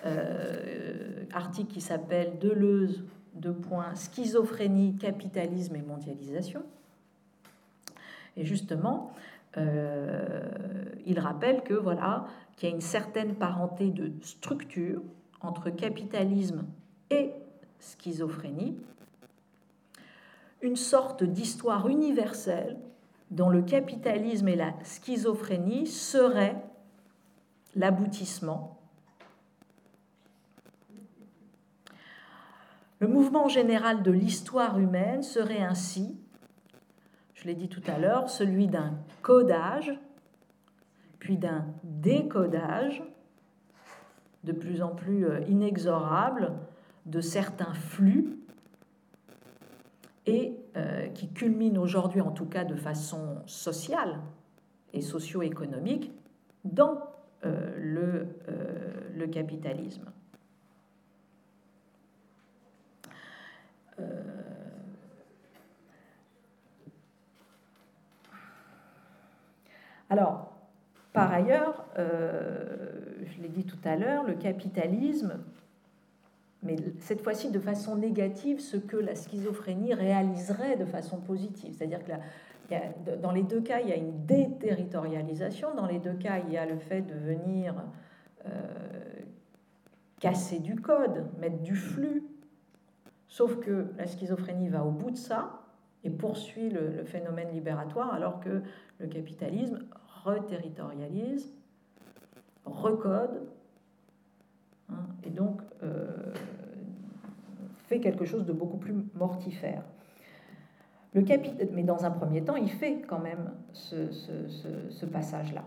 [0.07, 6.63] Euh, article qui s'appelle Deleuze, de points, schizophrénie, capitalisme et mondialisation.
[8.37, 9.13] Et justement,
[9.57, 15.03] il rappelle que voilà qu'il y a une certaine parenté de structure
[15.41, 16.65] entre capitalisme
[17.11, 17.33] et
[17.79, 18.77] schizophrénie,
[20.63, 22.77] une sorte d'histoire universelle
[23.31, 26.63] dont le capitalisme et la schizophrénie seraient
[27.77, 28.80] l'aboutissement.
[33.01, 36.21] Le mouvement général de l'histoire humaine serait ainsi,
[37.33, 39.99] je l'ai dit tout à l'heure, celui d'un codage,
[41.19, 43.03] puis d'un décodage
[44.45, 46.53] de plus en plus euh, inexorable
[47.07, 48.39] de certains flux
[50.27, 54.21] et euh, qui culmine aujourd'hui, en tout cas de façon sociale
[54.93, 56.13] et socio-économique,
[56.65, 57.01] dans
[57.47, 58.27] euh, le,
[59.17, 60.05] le, capitalisme.
[70.09, 70.53] Alors,
[71.13, 75.39] par ailleurs, je l'ai dit tout à l'heure, le capitalisme
[76.63, 81.75] mais cette fois-ci de façon négative, ce que la schizophrénie réaliserait de façon positive.
[81.77, 86.39] C'est-à-dire que dans les deux cas, il y a une déterritorialisation, dans les deux cas,
[86.47, 87.75] il y a le fait de venir
[88.47, 88.51] euh,
[90.21, 92.23] casser du code, mettre du flux,
[93.31, 95.63] sauf que la schizophrénie va au bout de ça
[96.05, 98.63] et poursuit le, phénomène libératoire, alors que
[98.99, 99.79] le capitalisme
[100.25, 101.55] reterritorialise,
[102.65, 103.47] recode,
[104.91, 106.33] hein, et donc euh,
[107.87, 109.85] fait quelque chose de beaucoup plus mortifère.
[111.15, 111.25] Le
[111.73, 115.65] mais dans un premier temps, il fait quand même ce, passage-là.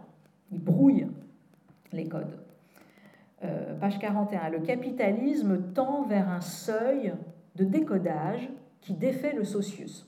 [0.51, 1.07] Il brouille
[1.91, 2.39] les codes.
[3.43, 4.49] Euh, page 41.
[4.49, 7.13] Le capitalisme tend vers un seuil
[7.55, 8.49] de décodage
[8.81, 10.07] qui défait le socius.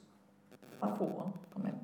[0.80, 1.78] Pas faux, hein, quand même.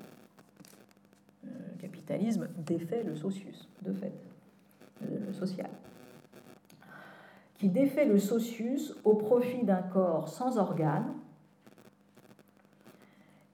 [1.46, 4.12] Euh, le capitalisme défait le socius, de fait,
[5.00, 5.70] le social.
[7.58, 11.14] Qui défait le socius au profit d'un corps sans organes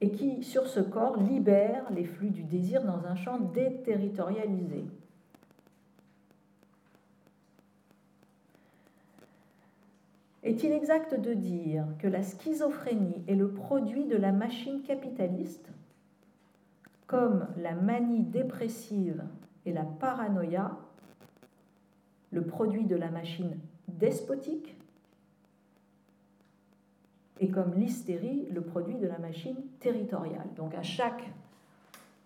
[0.01, 4.85] et qui, sur ce corps, libère les flux du désir dans un champ déterritorialisé.
[10.43, 15.69] Est-il exact de dire que la schizophrénie est le produit de la machine capitaliste,
[17.07, 19.25] comme la manie dépressive
[19.67, 20.79] et la paranoïa,
[22.31, 24.77] le produit de la machine despotique
[27.41, 30.49] et comme l'hystérie le produit de la machine territoriale?
[30.57, 31.33] Donc à chaque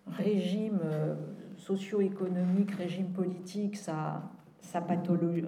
[0.07, 1.15] régime euh,
[1.57, 4.21] socio-économique, régime politique, sa,
[4.59, 5.45] sa, pathologie,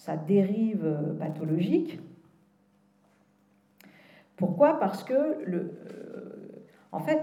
[0.00, 2.00] sa dérive euh, pathologique.
[4.36, 4.80] Pourquoi?
[4.80, 5.58] Parce que le,
[5.90, 7.20] euh, en fait,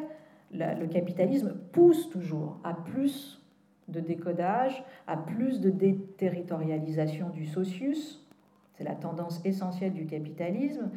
[0.52, 3.42] le capitalisme pousse toujours à plus
[3.88, 8.24] de décodage, à plus de déterritorialisation du socius,
[8.76, 10.92] c'est la tendance essentielle du capitalisme.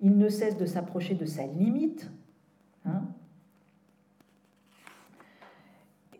[0.00, 2.12] Il ne cesse de s'approcher de sa limite.
[2.84, 3.02] Hein.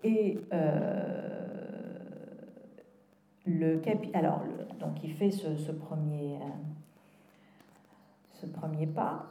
[0.03, 1.44] Et euh,
[3.47, 4.43] le capi alors
[4.81, 6.49] donc il fait ce, premier euh,
[8.33, 9.27] ce premier pas.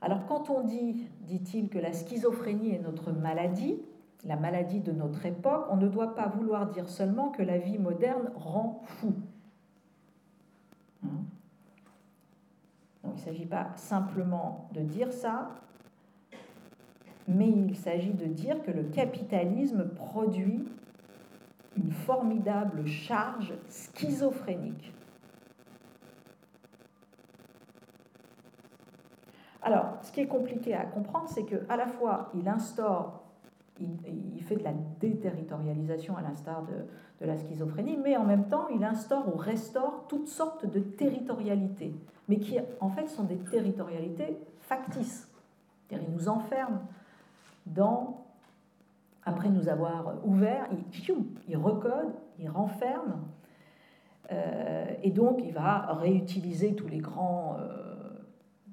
[0.00, 3.80] Alors quand on dit, dit-il, que la schizophrénie est notre maladie,
[4.24, 7.78] la maladie de notre époque, on ne doit pas vouloir dire seulement que la vie
[7.78, 9.14] moderne rend fou.
[11.04, 11.08] Hein?
[13.02, 15.50] Donc il ne s'agit pas simplement de dire ça,
[17.28, 20.64] mais il s'agit de dire que le capitalisme produit
[21.76, 24.92] une formidable charge schizophrénique.
[29.62, 33.24] Alors, ce qui est compliqué à comprendre, c'est qu'à la fois, il instaure,
[33.80, 36.86] il, fait de la déterritorialisation à l'instar de,
[37.20, 41.94] de la schizophrénie, mais en même temps, il instaure ou restaure toutes sortes de territorialités,
[42.28, 45.28] mais qui en fait sont des territorialités factices.
[45.90, 46.80] Il nous enferme
[47.66, 48.25] dans,
[49.26, 50.66] après nous avoir ouvert,
[51.48, 53.26] il, recode, il renferme,
[54.32, 57.56] euh, et donc il va réutiliser tous les grands...
[57.60, 57.92] Euh,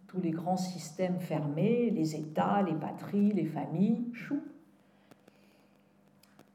[0.08, 4.44] tous les grands systèmes fermés, les États, les patries, les familles, chou.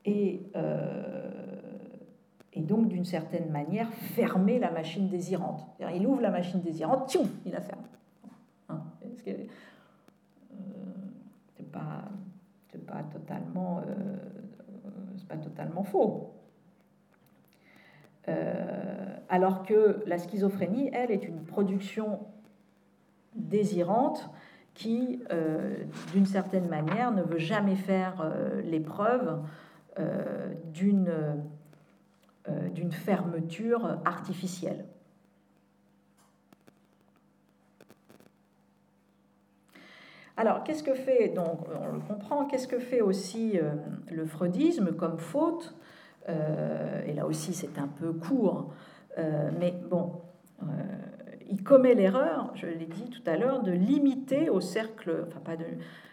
[0.04, 1.28] Et euh,
[2.58, 5.64] et donc d'une certaine manière fermer la machine désirante.
[5.94, 7.82] Il ouvre la machine désirante, il la ferme.
[8.68, 9.46] Hein Ce n'est
[10.52, 12.02] euh, pas,
[13.12, 14.16] totalement, euh,
[15.28, 16.32] pas totalement faux.
[18.28, 22.20] Euh, alors que la schizophrénie, elle, est une production
[23.34, 24.30] désirante
[24.74, 25.22] qui,
[26.12, 28.32] d'une certaine manière, ne veut jamais faire
[28.64, 29.40] l'épreuve
[32.48, 34.84] euh, d'une fermeture artificielle.
[40.38, 43.72] Alors, qu'est-ce que fait, donc on le comprend, qu'est-ce que fait aussi euh,
[44.10, 45.74] le freudisme comme faute
[46.28, 48.72] euh, Et là aussi, c'est un peu court,
[49.58, 50.12] mais bon,
[51.50, 55.60] il commet l'erreur, je l'ai dit tout à l'heure, de limiter au cercle, enfin pas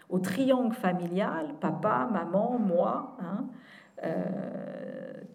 [0.09, 3.45] au triangle familial, papa, maman, moi, hein,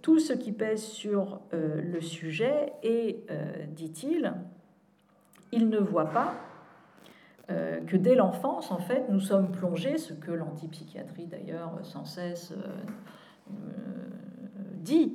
[0.02, 4.32] tout ce qui pèse sur euh, le sujet et, euh, dit-il,
[5.52, 6.34] il ne voit pas
[7.50, 12.54] euh, que dès l'enfance, en fait, nous sommes plongés, ce que l'antipsychiatrie d'ailleurs sans cesse
[14.76, 15.14] dit,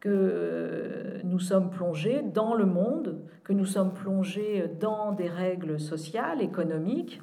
[0.00, 6.42] que nous sommes plongés dans le monde, que nous sommes plongés dans des règles sociales,
[6.42, 7.22] économiques.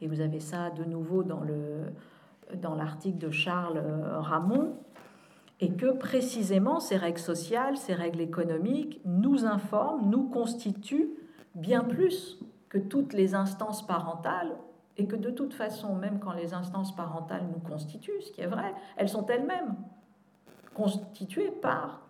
[0.00, 1.92] Et vous avez ça de nouveau dans le
[2.54, 3.80] dans l'article de Charles
[4.18, 4.74] Ramon,
[5.60, 11.10] et que précisément ces règles sociales, ces règles économiques nous informent, nous constituent
[11.54, 12.38] bien plus
[12.70, 14.56] que toutes les instances parentales,
[14.96, 18.46] et que de toute façon, même quand les instances parentales nous constituent, ce qui est
[18.46, 19.76] vrai, elles sont elles-mêmes
[20.74, 22.06] constituées par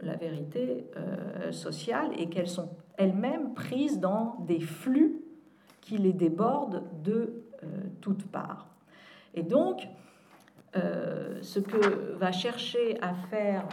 [0.00, 5.22] la vérité euh, sociale et qu'elles sont elles-mêmes prises dans des flux
[5.80, 7.66] qui les débordent de euh,
[8.00, 8.66] toutes parts.
[9.34, 9.88] Et donc,
[10.76, 13.66] euh, ce que va chercher à faire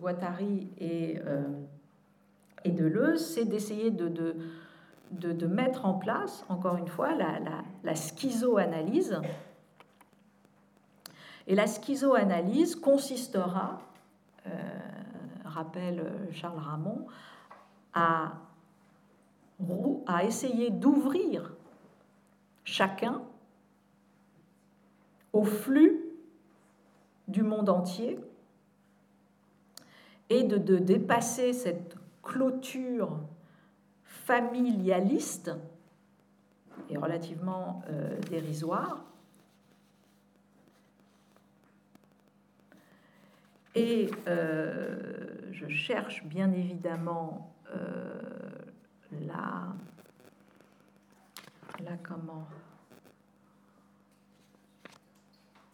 [0.00, 1.18] Guattari et,
[2.64, 4.34] et Deleuze, c'est d'essayer de, de,
[5.46, 7.38] mettre en place, encore une fois, la,
[7.82, 9.20] la, schizoanalyse.
[11.46, 13.80] Et la schizoanalyse consistera,
[14.46, 14.50] euh,
[15.44, 17.06] rappelle Charles Ramon,
[17.92, 18.32] à,
[20.22, 21.52] essayer d'ouvrir
[22.64, 23.20] chacun
[25.32, 26.00] au flux
[27.28, 28.18] du monde entier
[30.28, 33.18] et de, de dépasser cette clôture
[34.30, 35.50] familialiste
[36.88, 39.04] et relativement euh, dérisoire.
[43.74, 48.20] Et euh, je cherche bien évidemment euh,
[49.26, 49.74] la,
[51.84, 52.46] la comment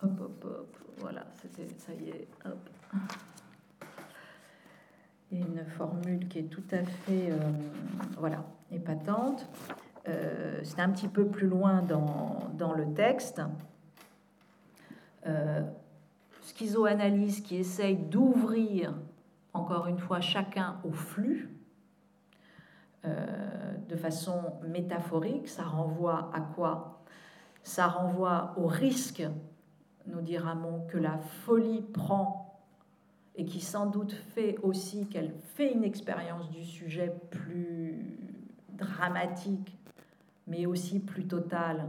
[0.02, 2.68] hop hop hop voilà c'était ça y est hop
[5.32, 7.38] une formule qui est tout à fait euh,
[8.18, 9.46] voilà, épatante.
[10.08, 13.42] Euh, c'est un petit peu plus loin dans, le texte.
[15.26, 15.62] Euh,
[16.42, 18.94] schizoanalyse qui essaye d'ouvrir,
[19.52, 21.50] encore une fois, chacun au flux
[23.88, 25.46] de façon métaphorique.
[25.46, 27.04] Ça renvoie à quoi?
[27.62, 29.22] Ça renvoie au risque,
[30.06, 32.45] nous dirons, que la folie prend
[33.36, 37.94] et qui sans doute fait aussi qu'elle fait une expérience du sujet plus
[38.70, 39.76] dramatique,
[40.46, 41.86] mais aussi plus totale,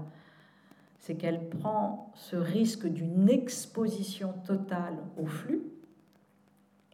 [0.99, 5.61] c'est qu'elle prend ce risque d'une exposition totale au flux,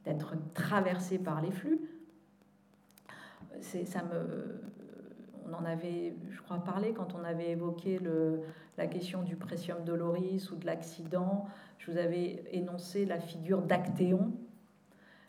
[0.06, 1.80] d'être traversée par les flux.
[3.62, 4.62] C'est, ça me,
[5.47, 8.41] on en avait, je crois, parlé quand on avait évoqué le,
[8.78, 11.45] la question du presium doloris ou de l'accident.
[11.78, 14.32] Je vous avais énoncé la figure d'Actéon,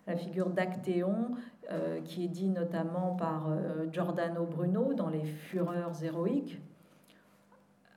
[0.07, 1.33] la figure d'Actéon,
[1.71, 6.61] euh, qui est dit notamment par euh, Giordano Bruno dans Les Fureurs héroïques.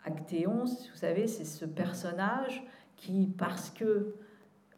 [0.05, 2.63] Actéon, vous savez, c'est ce personnage
[2.95, 4.15] qui, parce que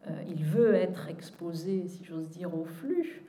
[0.08, 3.24] euh, il veut être exposé, si j'ose dire, au flux,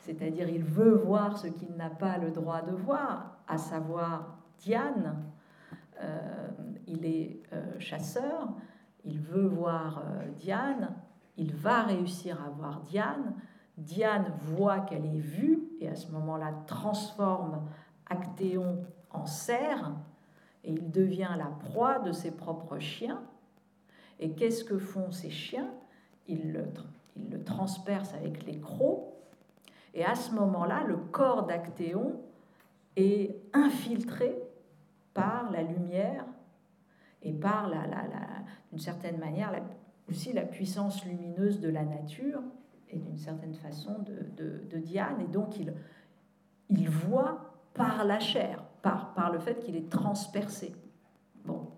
[0.00, 5.16] c'est-à-dire il veut voir ce qu'il n'a pas le droit de voir, à savoir Diane.
[6.86, 7.42] Il est
[7.78, 8.48] chasseur,
[9.04, 10.02] il veut voir
[10.36, 10.94] Diane,
[11.36, 13.34] il va réussir à voir Diane.
[13.76, 17.62] Diane voit qu'elle est vue et à ce moment-là transforme
[18.08, 19.90] Actéon en cerf
[20.62, 23.22] et il devient la proie de ses propres chiens.
[24.20, 25.70] Et qu'est-ce que font ces chiens?
[26.28, 26.64] Ils le,
[27.16, 29.04] ils le transpercent avec les crocs.
[29.92, 32.20] Et à ce moment-là, le corps d'Actéon
[32.96, 34.36] est infiltré
[35.14, 36.26] par la lumière
[37.22, 38.04] et par, la, la,
[38.70, 39.52] d'une certaine manière,
[40.08, 42.42] aussi la puissance lumineuse de la nature
[42.90, 43.96] et d'une certaine façon
[44.36, 45.20] de, Diane.
[45.20, 45.72] Et donc il,
[46.68, 50.74] il voit par la chair, par, par le fait qu'il est transpercé.
[51.44, 51.68] Bon.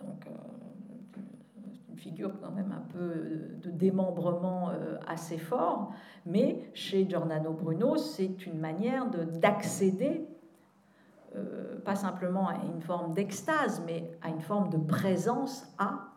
[0.00, 1.20] Donc, euh,
[1.90, 5.92] une figure quand même un peu de démembrement euh, assez fort,
[6.26, 10.26] mais chez Giordano Bruno, c'est une manière d'accéder,
[11.34, 16.08] euh, pas simplement à une forme d'extase, mais à une forme de présence à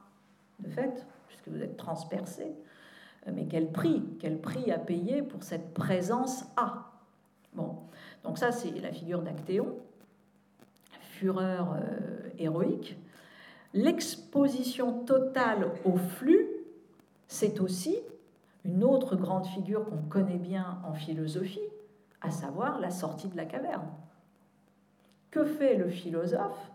[0.60, 2.56] de fait, puisque vous êtes transpercé.
[3.28, 6.92] Euh, mais quel prix Quel prix à payer pour cette présence à
[7.54, 7.78] Bon,
[8.24, 9.78] donc ça c'est la figure d'Actéon,
[11.00, 12.98] fureur euh, héroïque.
[13.74, 16.48] L'exposition totale au flux,
[17.28, 17.98] c'est aussi
[18.66, 21.60] une autre grande figure qu'on connaît bien en philosophie,
[22.22, 23.88] à savoir la sortie de la caverne.
[25.36, 26.72] Que fait le philosophe?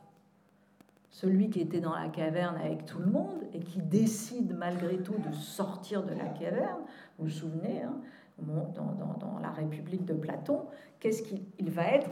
[1.08, 5.14] Celui qui était dans la caverne avec tout le monde et qui décide malgré tout
[5.14, 6.82] de sortir de la caverne,
[7.18, 7.94] vous vous souvenez, hein,
[8.38, 10.66] dans, la République de Platon,
[10.98, 12.10] qu'est-ce qu'il va être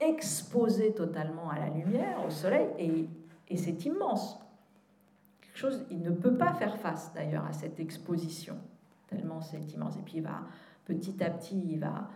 [0.00, 3.06] exposé totalement à la lumière, au soleil, et,
[3.50, 4.40] et c'est immense.
[5.42, 8.56] Quelque chose, il ne peut pas faire face d'ailleurs à cette exposition,
[9.08, 9.94] tellement c'est immense.
[9.98, 10.40] Et puis il va
[10.86, 12.08] petit à petit, il va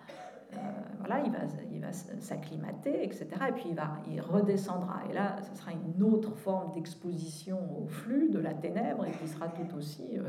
[0.98, 1.38] voilà, il va,
[1.72, 3.26] il va s'acclimater, etc.
[3.48, 5.02] Et puis il, va, il redescendra.
[5.10, 9.28] Et là, ce sera une autre forme d'exposition au flux de la ténèbre et qui
[9.28, 10.22] sera tout aussi euh,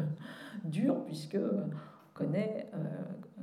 [0.63, 1.69] dure, puisque on
[2.13, 2.77] connaît euh,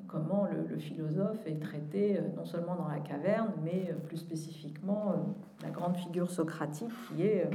[0.06, 5.14] comment le, philosophe est traité non seulement dans la caverne, mais plus spécifiquement
[5.62, 7.48] la grande figure socratique qui est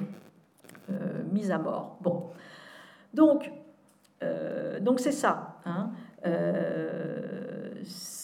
[1.32, 1.98] mise à mort.
[2.02, 2.32] Bon,
[3.14, 3.52] donc
[4.82, 5.60] donc c'est ça.
[5.66, 5.92] Hein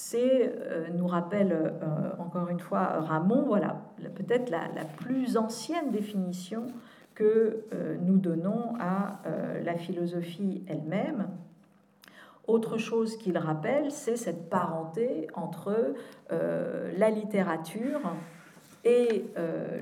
[0.09, 3.81] c'est, euh, nous rappelle euh, encore une fois Ramon, voilà,
[4.15, 6.67] peut-être la, plus ancienne définition
[7.13, 9.19] que euh, nous donnons à
[9.65, 11.27] la philosophie elle-même.
[12.47, 15.93] autre chose qu'il rappelle, c'est cette parenté entre
[16.29, 17.99] la littérature
[18.85, 19.25] et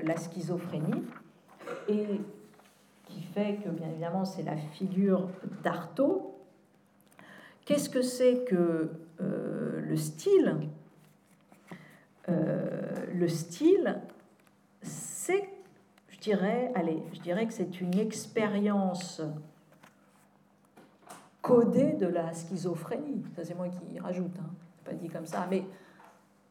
[0.02, 1.04] la schizophrénie,
[1.88, 2.20] et
[3.04, 5.28] qui fait que, bien évidemment, c'est la figure
[5.62, 6.34] d'Artaud.
[7.64, 10.56] Qu'est-ce que c'est que le style
[12.28, 14.00] Le style,
[14.82, 15.48] c'est,
[16.10, 19.22] je dirais, allez, je dirais que c'est une expérience
[21.46, 23.22] codé de la schizophrénie.
[23.36, 24.50] Ça, c'est moi qui rajoute, hein.
[24.84, 25.64] pas dit comme ça, mais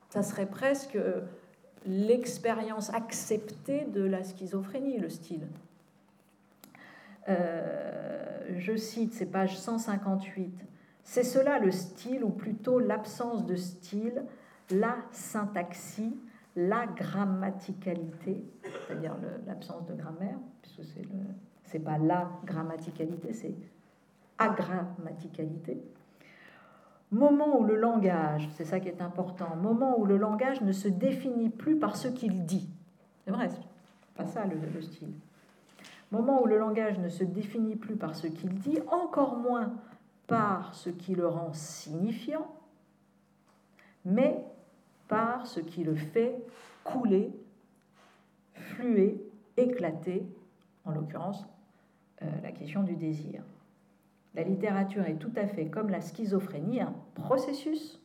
[0.10, 0.98] ça serait presque
[1.86, 5.48] l'expérience acceptée de la schizophrénie, le style.
[7.28, 10.54] Euh, je cite, c'est page 158.
[11.06, 14.26] C'est cela le style, ou plutôt l'absence de style,
[14.72, 16.18] la syntaxie,
[16.56, 18.44] la grammaticalité,
[18.88, 21.20] c'est-à-dire l'absence de grammaire, puisque c'est le,
[21.64, 23.54] c'est pas la grammaticalité, c'est
[24.40, 25.80] agrammaticalité.
[27.12, 30.88] Moment où le langage, c'est ça qui est important, moment où le langage ne se
[30.88, 32.68] définit plus par ce qu'il dit.
[33.24, 33.62] C'est vrai, c'est
[34.16, 35.14] pas ça le, le style.
[36.12, 39.74] Moment où le langage ne se définit plus par ce qu'il dit, encore moins
[40.28, 42.48] par ce qui le rend signifiant,
[44.04, 44.44] mais
[45.08, 46.36] par ce qui le fait
[46.84, 47.32] couler,
[48.54, 49.22] fluer,
[49.58, 50.26] éclater,
[50.86, 51.46] en l'occurrence
[52.22, 53.44] euh, la question du désir.
[54.36, 58.00] La littérature est tout à fait comme la schizophrénie, un processus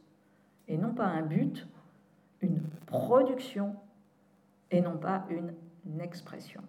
[0.68, 1.66] et non pas un but,
[2.40, 3.74] une production
[4.70, 6.62] et non pas une expression.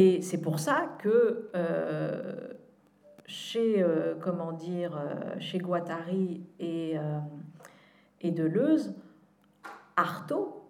[0.00, 2.52] Et c'est pour ça que euh,
[3.26, 6.94] chez, euh, comment dire, euh, chez Guattari et,
[8.20, 8.94] et Deleuze,
[9.96, 10.62] Artaud,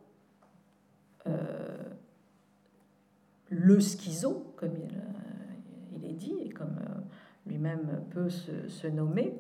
[3.51, 4.73] le schizo, comme
[5.93, 6.79] il, dit, et comme
[7.47, 9.35] lui-même peut se, nommer,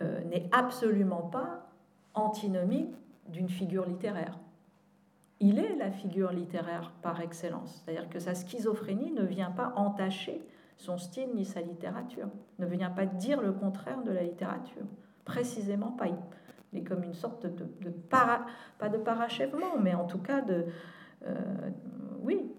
[0.00, 1.70] euh, n'est absolument pas
[2.14, 2.96] antinomique
[3.28, 4.36] d'une figure littéraire.
[5.44, 7.82] Il est la figure littéraire par excellence.
[7.84, 10.40] C'est-à-dire que sa schizophrénie ne vient pas entacher
[10.76, 12.28] son style ni sa littérature,
[12.60, 14.84] ne vient pas dire le contraire de la littérature.
[15.24, 16.06] Précisément pas.
[16.72, 18.46] Il est comme une sorte de, pas
[18.88, 20.66] de parachèvement, mais en tout cas de,
[21.26, 21.34] euh,
[22.20, 22.52] oui,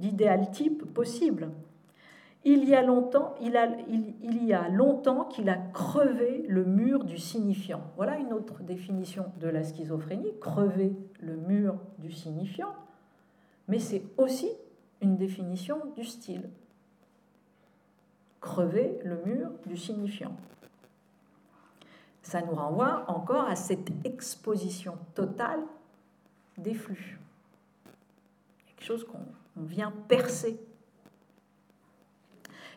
[0.00, 1.50] d'idéal type possible.
[2.46, 3.56] Il y a longtemps, qu'il
[5.48, 7.80] a crevé le mur du signifiant.
[7.96, 12.74] Voilà une autre définition de la schizophrénie, crever le mur du signifiant,
[13.68, 14.50] mais c'est aussi
[15.00, 16.50] une définition du style.
[18.40, 20.36] Crever le mur du signifiant.
[22.20, 25.60] Ça nous renvoie encore à cette exposition totale
[26.58, 27.18] des flux.
[28.66, 30.60] Quelque chose qu'on vient percer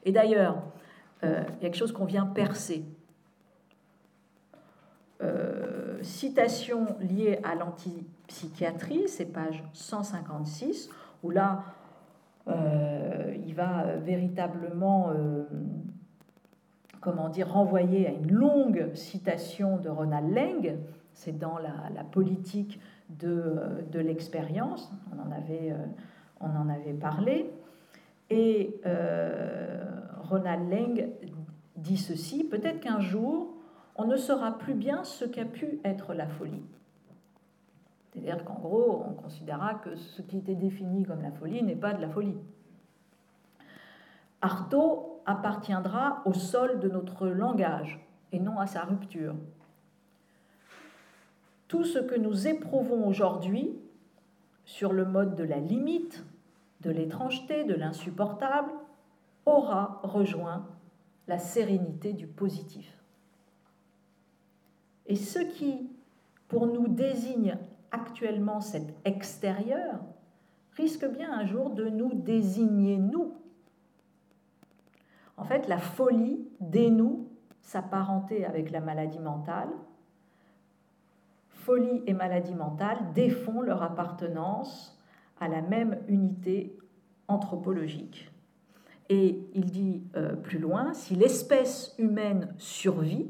[0.08, 0.64] et d'ailleurs,
[1.26, 2.86] euh, quelque chose qu'on vient percer.
[5.22, 10.90] Euh, citation liée à l'antipsychiatrie, c'est page 156,
[11.24, 11.64] où là,
[12.48, 15.12] euh, il va véritablement,
[17.02, 20.78] comment dire, renvoyer à une longue citation de Ronald Leng,
[21.12, 22.80] c'est dans la, politique
[23.10, 25.76] de, de l'expérience, on, en avait,
[26.40, 27.52] on en avait parlé.
[28.30, 28.82] Et
[30.30, 31.10] Ronald Leng
[31.76, 33.54] dit ceci, peut-être qu'un jour,
[33.96, 36.64] on ne saura plus bien ce qu'a pu être la folie.
[38.12, 41.94] C'est-à-dire qu'en gros, on considérera que ce qui était défini comme la folie n'est pas
[41.94, 42.38] de la folie.
[44.42, 48.00] Artaud appartiendra au sol de notre langage
[48.32, 49.36] et non à sa rupture.
[51.68, 53.78] Tout ce que nous éprouvons aujourd'hui
[54.64, 56.26] sur le mode de la limite,
[56.82, 58.72] de l'étrangeté, de l'insupportable,
[59.48, 60.68] aura rejoint
[61.28, 62.94] la sérénité du positif.
[65.06, 65.90] Et ce qui,
[66.48, 67.58] pour nous, désigne
[67.92, 70.00] actuellement cet extérieur,
[70.76, 73.34] risque bien un jour de nous désigner nous.
[75.38, 77.30] En fait, la folie dénoue
[77.62, 79.70] sa parenté avec la maladie mentale.
[81.50, 84.98] Folie et maladie mentale défont leur appartenance
[85.40, 86.78] à la même unité
[87.28, 88.32] anthropologique.
[89.10, 93.30] Et il dit euh, plus loin, si l'espèce humaine survit,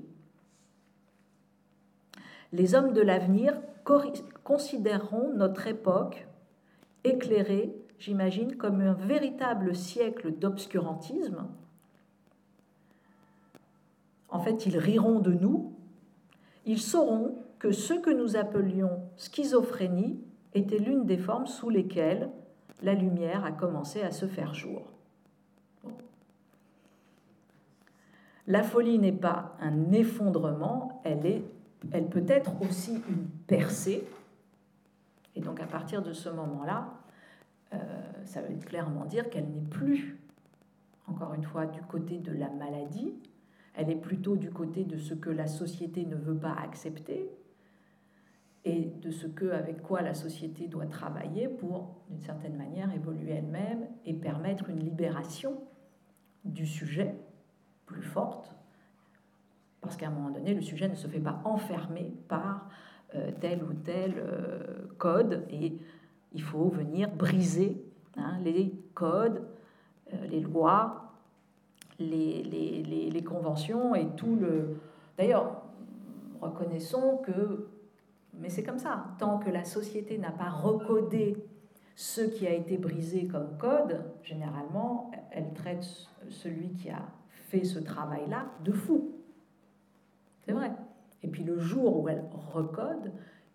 [2.52, 3.54] les hommes de l'avenir
[4.44, 6.28] considéreront notre époque
[7.04, 11.48] éclairée, j'imagine, comme un véritable siècle d'obscurantisme.
[14.30, 15.74] En fait, ils riront de nous.
[16.66, 20.20] Ils sauront que ce que nous appelions schizophrénie
[20.54, 22.30] était l'une des formes sous lesquelles
[22.82, 24.97] la lumière a commencé à se faire jour.
[28.48, 31.44] La folie n'est pas un effondrement, elle, est,
[31.92, 34.08] elle peut être aussi une percée.
[35.36, 36.94] Et donc à partir de ce moment-là,
[37.74, 37.78] euh,
[38.24, 40.18] ça veut clairement dire qu'elle n'est plus,
[41.08, 43.14] encore une fois, du côté de la maladie,
[43.76, 47.30] elle est plutôt du côté de ce que la société ne veut pas accepter
[48.64, 53.32] et de ce que, avec quoi la société doit travailler pour, d'une certaine manière, évoluer
[53.32, 55.62] elle-même et permettre une libération
[56.44, 57.16] du sujet
[57.88, 58.54] plus forte,
[59.82, 62.70] parce qu'à un moment donné, le sujet ne se fait pas enfermer par
[63.16, 65.78] euh, tel ou tel euh, code et
[66.34, 67.82] il faut venir briser
[68.18, 69.42] hein, les codes,
[70.14, 71.14] euh, les lois,
[72.00, 74.78] les, les, les, conventions et tout le...
[75.18, 75.64] D'ailleurs,
[76.42, 77.68] reconnaissons que,
[78.34, 81.38] mais c'est comme ça, tant que la société n'a pas recodé
[81.96, 85.88] ce qui a été brisé comme code, généralement, elle traite
[86.30, 87.02] celui qui a
[87.48, 89.12] fait ce travail-là de fou.
[90.46, 90.72] C'est vrai.
[91.24, 92.24] Et puis le jour où elle
[92.54, 93.12] recode,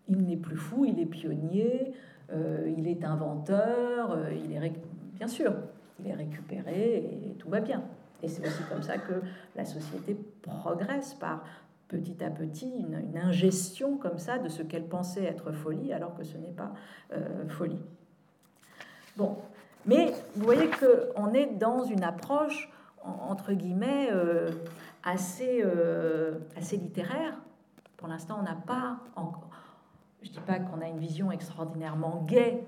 [0.07, 1.93] il n'est plus fou, il est pionnier,
[2.31, 4.73] euh, il est inventeur, euh, il est
[5.13, 5.53] bien sûr,
[5.99, 7.83] il est récupéré et tout va bien.
[8.21, 9.21] Et c'est aussi comme ça que
[9.55, 11.43] la société progresse par
[11.87, 16.23] petit à petit une, ingestion comme ça de ce qu'elle pensait être folie alors que
[16.23, 16.73] ce n'est pas
[17.11, 17.81] euh, folie.
[19.17, 19.37] Bon,
[19.85, 22.71] mais vous voyez qu'on est dans une approche
[23.03, 24.09] entre guillemets
[25.03, 25.63] assez,
[26.55, 27.35] assez littéraire.
[27.97, 29.49] Pour l'instant, on n'a pas encore
[30.23, 32.65] je dis pas qu'on a une vision extraordinairement gaie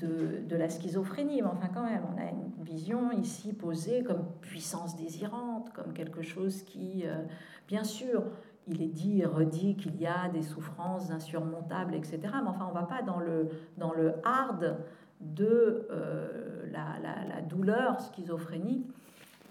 [0.00, 4.96] de, la schizophrénie, mais enfin quand même, on a une vision ici posée comme puissance
[4.96, 7.22] désirante, comme quelque chose qui, euh,
[7.66, 8.22] bien sûr,
[8.66, 12.18] il est dit et redit qu'il y a des souffrances insurmontables, etc.
[12.42, 14.76] Mais enfin, on va pas dans le, dans le hard
[15.22, 18.86] de euh, la, douleur schizophrénique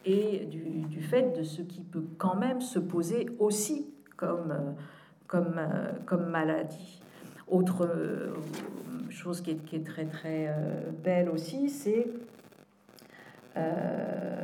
[0.08, 4.72] et du, fait de ce qui peut quand même se poser aussi comme, euh,
[5.28, 5.62] comme,
[6.06, 7.02] comme maladie.
[7.48, 8.34] Autre euh,
[9.10, 12.08] chose qui est, très très euh, belle aussi, c'est
[13.56, 14.44] euh,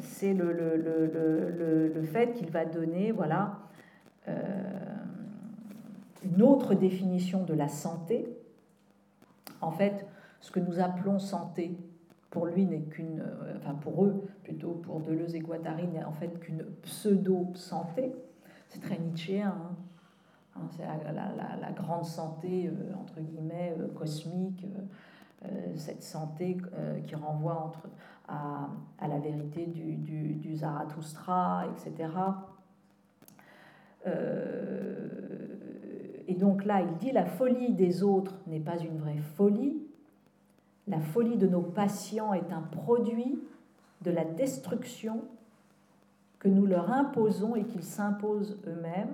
[0.00, 3.58] c'est le, le, le, le, fait qu'il va donner voilà,
[6.24, 8.26] une autre définition de la santé.
[9.60, 10.06] En fait,
[10.40, 11.76] ce que nous appelons santé,
[12.30, 16.12] pour lui n'est qu'une, euh, enfin pour eux plutôt, pour Deleuze et Guattari, n'est en
[16.12, 18.14] fait qu'une pseudo-santé.
[18.68, 19.48] C'est très nietzschéen.
[19.48, 19.76] Hein.
[20.56, 24.66] Hein, c'est la, grande santé, euh, entre guillemets, euh, cosmique,
[25.74, 26.58] cette santé
[27.06, 27.88] qui renvoie entre,
[28.28, 32.10] à, la vérité du, du, du Zarathustra, etc.
[36.30, 39.82] et donc là, il dit la folie des autres n'est pas une vraie folie,
[40.86, 43.42] la folie de nos patients est un produit
[44.02, 45.24] de la destruction
[46.38, 49.12] que nous leur imposons et qu'ils s'imposent eux-mêmes.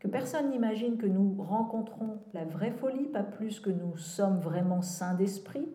[0.00, 4.82] Que personne n'imagine que nous rencontrons la vraie folie, pas plus que nous sommes vraiment
[4.82, 5.68] sains d'esprit.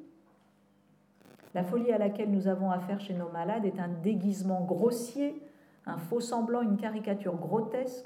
[1.53, 5.41] La folie à laquelle nous avons affaire chez nos malades est un déguisement grossier,
[5.85, 8.05] un faux semblant, une caricature grotesque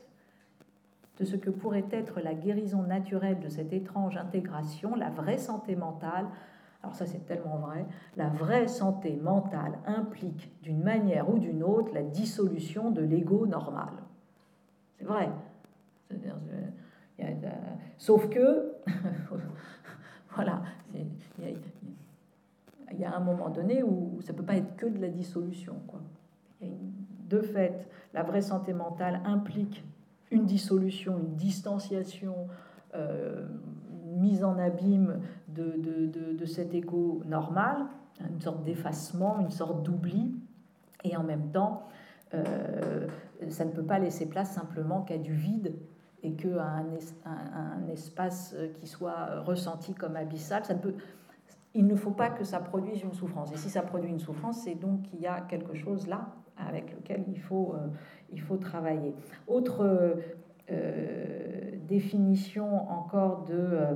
[1.20, 5.76] de ce que pourrait être la guérison naturelle de cette étrange intégration, la vraie santé
[5.76, 6.28] mentale.
[6.84, 11.92] Alors ça c'est tellement vrai, la vraie santé mentale implique d'une manière ou d'une autre
[11.94, 13.94] la dissolution de l'ego normal.
[14.98, 15.30] C'est vrai.
[17.98, 18.74] sauf que,
[20.36, 20.62] voilà,
[20.94, 25.76] il y, a un moment donné où ça peut pas être que de la dissolution.
[27.28, 29.84] De fait, la vraie santé mentale implique
[30.32, 32.48] une dissolution, une distanciation,
[32.96, 33.46] euh,
[34.06, 37.86] mise en abîme de, de, de, cet égo normal,
[38.30, 40.34] une sorte d'effacement, une sorte d'oubli,
[41.04, 41.88] et en même temps,
[42.34, 43.08] euh,
[43.50, 45.76] ça ne peut pas laisser place simplement qu'à du vide
[46.24, 46.86] et qu'à un,
[47.26, 50.66] un, espace qui soit ressenti comme abyssal.
[50.66, 50.96] Ça ne peut,
[51.76, 53.52] il ne faut pas que ça produise une souffrance.
[53.54, 56.94] Et si ça produit une souffrance, c'est donc qu'il y a quelque chose là avec
[56.94, 57.88] lequel il faut, euh,
[58.32, 59.14] il faut travailler.
[59.48, 60.18] Autre
[60.72, 63.94] euh, définition encore euh,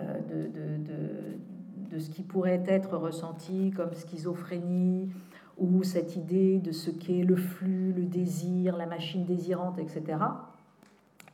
[0.00, 5.10] de, de, de, de, ce qui pourrait être ressenti comme schizophrénie
[5.58, 10.18] ou cette idée de ce qu'est le flux, le désir, la machine désirante, etc.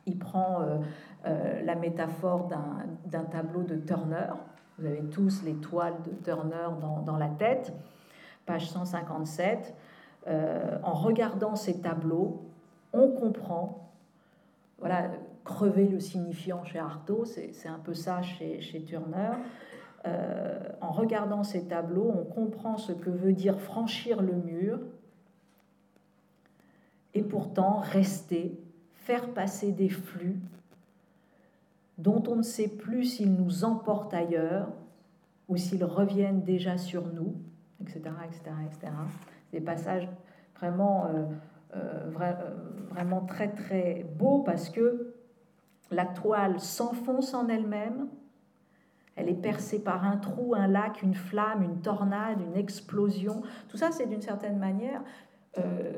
[0.05, 0.59] Il prend
[1.25, 2.49] la métaphore
[3.05, 4.31] d'un tableau de Turner.
[4.77, 7.73] Vous avez tous les toiles de Turner dans, dans la tête
[8.45, 9.73] page 157.
[10.27, 12.43] Euh, en regardant ces tableaux,
[12.93, 13.91] on comprend
[14.79, 15.11] voilà,
[15.43, 19.31] crever le signifiant chez Artaud, c'est un peu ça chez, Turner.
[20.05, 24.79] Euh, en regardant ces tableaux, on comprend ce que veut dire franchir le mur
[27.13, 28.59] et pourtant rester,
[28.93, 30.39] faire passer des flux
[31.97, 34.67] dont on ne sait plus s'ils nous emportent ailleurs
[35.47, 37.35] ou s'ils reviennent déjà sur nous,
[37.81, 38.01] etc.
[38.27, 38.91] etc., etc.
[39.53, 40.09] Des passages
[40.55, 41.25] vraiment, euh,
[41.75, 42.33] euh, euh,
[42.89, 45.13] vraiment très très beaux parce que
[45.91, 48.07] la toile s'enfonce en elle-même,
[49.15, 53.43] elle est percée par un trou, un lac, une flamme, une tornade, une explosion.
[53.69, 55.03] Tout ça, c'est d'une certaine manière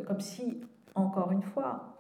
[0.06, 0.60] comme si,
[0.96, 1.96] encore une fois,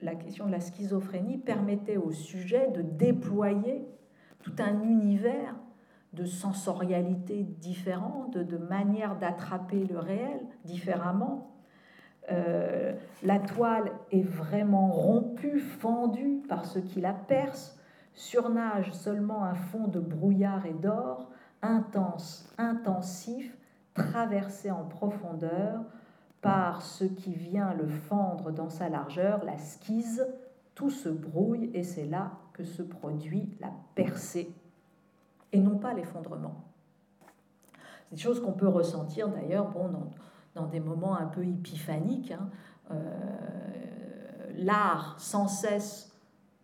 [0.00, 3.86] la question de la schizophrénie permettait au sujet de déployer
[4.42, 5.54] tout un univers
[6.12, 11.50] de sensorialité différente, de, manière d'attraper le réel différemment.
[12.30, 12.92] Euh,
[13.22, 17.78] la toile est vraiment rompue, fendue par ce qui la perce,
[18.14, 21.30] surnage seulement un fond de brouillard et d'or,
[21.62, 23.56] intense, intensif,
[23.94, 25.82] traversé en profondeur
[26.42, 30.26] par ce qui vient le fendre dans sa largeur, la skise,
[30.74, 34.54] tout se brouille et c'est là que se produit la percée
[35.52, 36.64] et non pas l'effondrement.
[38.08, 39.90] C'est des choses qu'on peut ressentir d'ailleurs bon,
[40.54, 42.32] dans, des moments un peu épiphaniques.
[42.32, 42.48] Hein.
[42.90, 42.96] Euh,
[44.56, 46.12] l'art, sans cesse,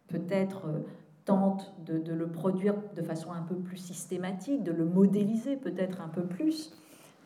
[0.09, 0.81] peut-être euh,
[1.25, 6.09] tente de, le produire de façon un peu plus systématique, de le modéliser peut-être un
[6.09, 6.75] peu plus.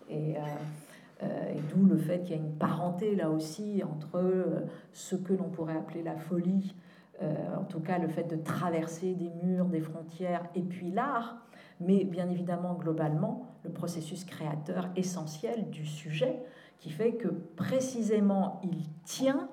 [0.08, 5.14] Et, euh, et d'où le fait qu'il y a une parenté là aussi entre ce
[5.14, 6.74] que l'on pourrait appeler la folie,
[7.20, 11.36] en tout cas le fait de traverser des murs, des frontières, et puis l'art
[11.85, 16.43] mais bien évidemment globalement le processus créateur essentiel du sujet
[16.78, 19.49] qui fait que précisément il tient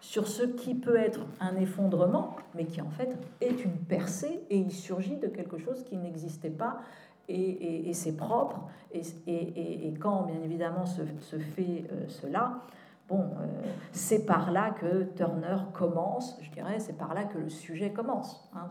[0.00, 4.56] sur ce qui peut être un effondrement, mais qui en fait est une percée et
[4.56, 6.80] il surgit de quelque chose qui n'existait pas
[7.28, 8.66] et, c'est propre.
[8.92, 12.62] Et, quand bien évidemment se, se fait euh, cela,
[13.10, 13.46] bon, euh,
[13.92, 18.48] c'est par là que Turner commence, je dirais, c'est par là que le sujet commence.
[18.54, 18.68] Hein,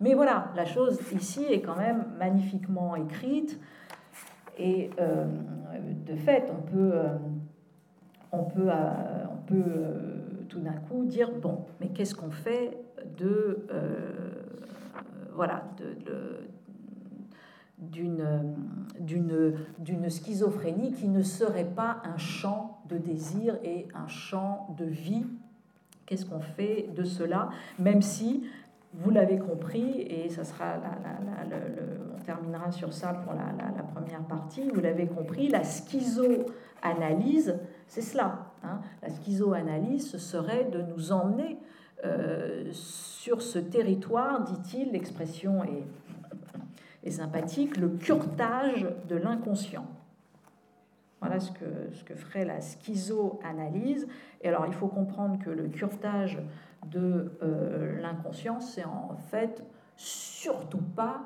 [0.00, 3.58] mais voilà, la chose ici est quand même magnifiquement écrite.
[4.58, 5.26] Et euh,
[6.06, 7.16] de fait, on peut, euh,
[8.32, 8.70] on peut,
[9.30, 12.76] on peut tout d'un coup dire bon, mais qu'est-ce qu'on fait
[13.18, 13.66] de
[15.34, 16.55] voilà d'une
[17.78, 18.34] d'une
[20.08, 25.24] schizophrénie qui ne serait pas un champ de désir et un champ de vie.
[26.06, 28.44] Qu'est-ce qu'on fait de cela, même si
[28.94, 30.76] vous l'avez compris, et ça sera
[32.14, 37.58] on terminera sur ça pour la, première partie, vous l'avez compris, la schizoanalyse,
[37.88, 38.52] c'est cela.
[38.62, 38.80] Hein.
[39.02, 41.58] La schizoanalyse, ce serait de nous emmener
[42.04, 45.84] euh, sur ce territoire, dit-il, l'expression est,
[47.10, 49.86] sympathique, le curtage de l'inconscient.
[51.20, 54.06] Voilà ce que, ce que ferait la schizoanalyse.
[54.42, 56.38] Et alors, il faut comprendre que le curtage
[56.86, 59.64] de euh, l'inconscient, c'est en fait
[59.96, 61.22] surtout pas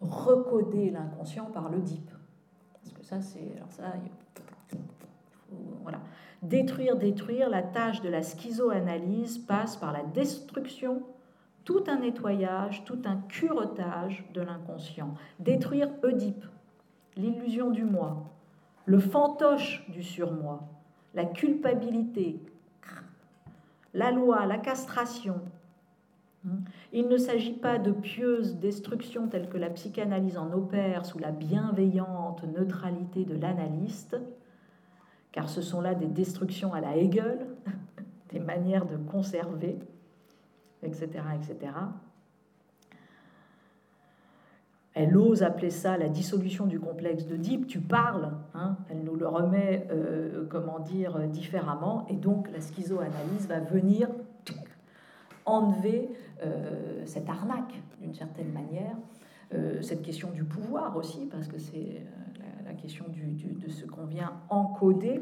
[0.00, 2.10] recoder l'inconscient par le DIP.
[2.74, 3.52] Parce que ça, c'est.
[3.56, 3.92] Alors ça,
[5.82, 6.00] voilà.
[6.42, 11.02] Détruire, détruire, la tâche de la schizoanalyse passe par la destruction,
[11.70, 15.14] tout un nettoyage, tout un curetage de l'inconscient.
[15.38, 16.44] Détruire Oedipe,
[17.16, 18.24] l'illusion du moi,
[18.86, 20.64] le fantoche du surmoi,
[21.14, 22.40] la culpabilité,
[23.94, 25.40] la loi, la castration.
[26.92, 31.30] Il ne s'agit pas de pieuses destructions telles que la psychanalyse en opère sous la
[31.30, 34.16] bienveillante neutralité de l'analyste,
[35.30, 37.46] car ce sont là des destructions à la Hegel,
[38.30, 39.78] des manières de conserver,
[40.82, 41.22] etc.
[41.34, 41.72] etc.
[44.92, 47.68] Elle ose appeler ça la dissolution du complexe de Deep.
[47.68, 52.06] Tu parles, hein, elle nous le remet, euh, comment dire, différemment.
[52.08, 54.08] Et donc la schizoanalyse va venir
[55.46, 56.10] enlever
[56.44, 58.96] euh, cette arnaque d'une certaine manière,
[59.54, 62.02] euh, cette question du pouvoir aussi, parce que c'est
[62.64, 65.20] la, question de ce qu'on vient encoder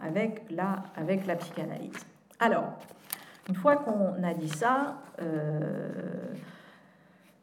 [0.00, 2.06] avec, la, avec la psychanalyse.
[2.38, 2.78] Alors,
[3.48, 4.98] une fois qu'on a dit ça,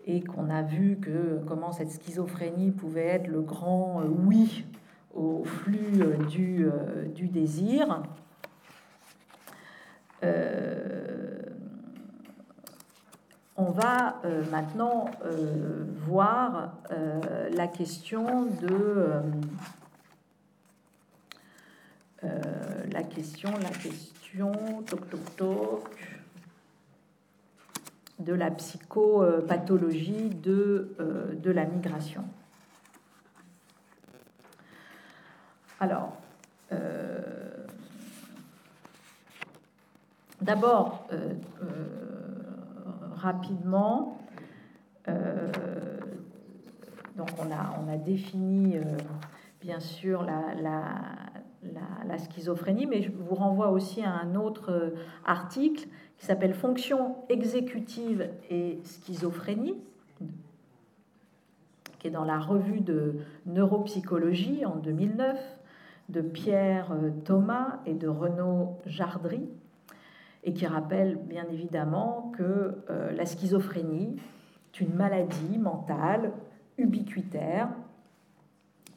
[0.07, 4.65] et qu'on a vu que comment cette schizophrénie pouvait être le grand euh, oui
[5.13, 8.01] au flux euh, du, euh, du désir.
[13.59, 14.21] on va
[14.51, 15.05] maintenant
[16.07, 16.73] voir
[17.51, 19.11] la question de
[22.91, 24.16] la question, la question
[28.19, 32.23] de la psychopathologie de, euh, de la migration.
[35.79, 36.17] Alors,
[36.71, 37.65] euh,
[40.41, 41.33] d'abord, euh,
[43.15, 44.19] rapidement,
[47.15, 48.77] donc on a, on a défini
[49.61, 50.53] bien sûr la,
[52.17, 54.89] schizophrénie, mais je vous renvoie aussi à un autre euh,
[55.25, 55.87] article
[56.17, 59.77] qui s'appelle Fonction exécutive et schizophrénie,
[61.99, 63.15] qui est dans la revue de
[63.45, 65.39] neuropsychologie en 2009
[66.09, 69.47] de Pierre euh, Thomas et de Renaud Jardry,
[70.43, 74.17] et qui rappelle bien évidemment que euh, la schizophrénie
[74.73, 76.31] est une maladie mentale
[76.77, 77.69] ubiquitaire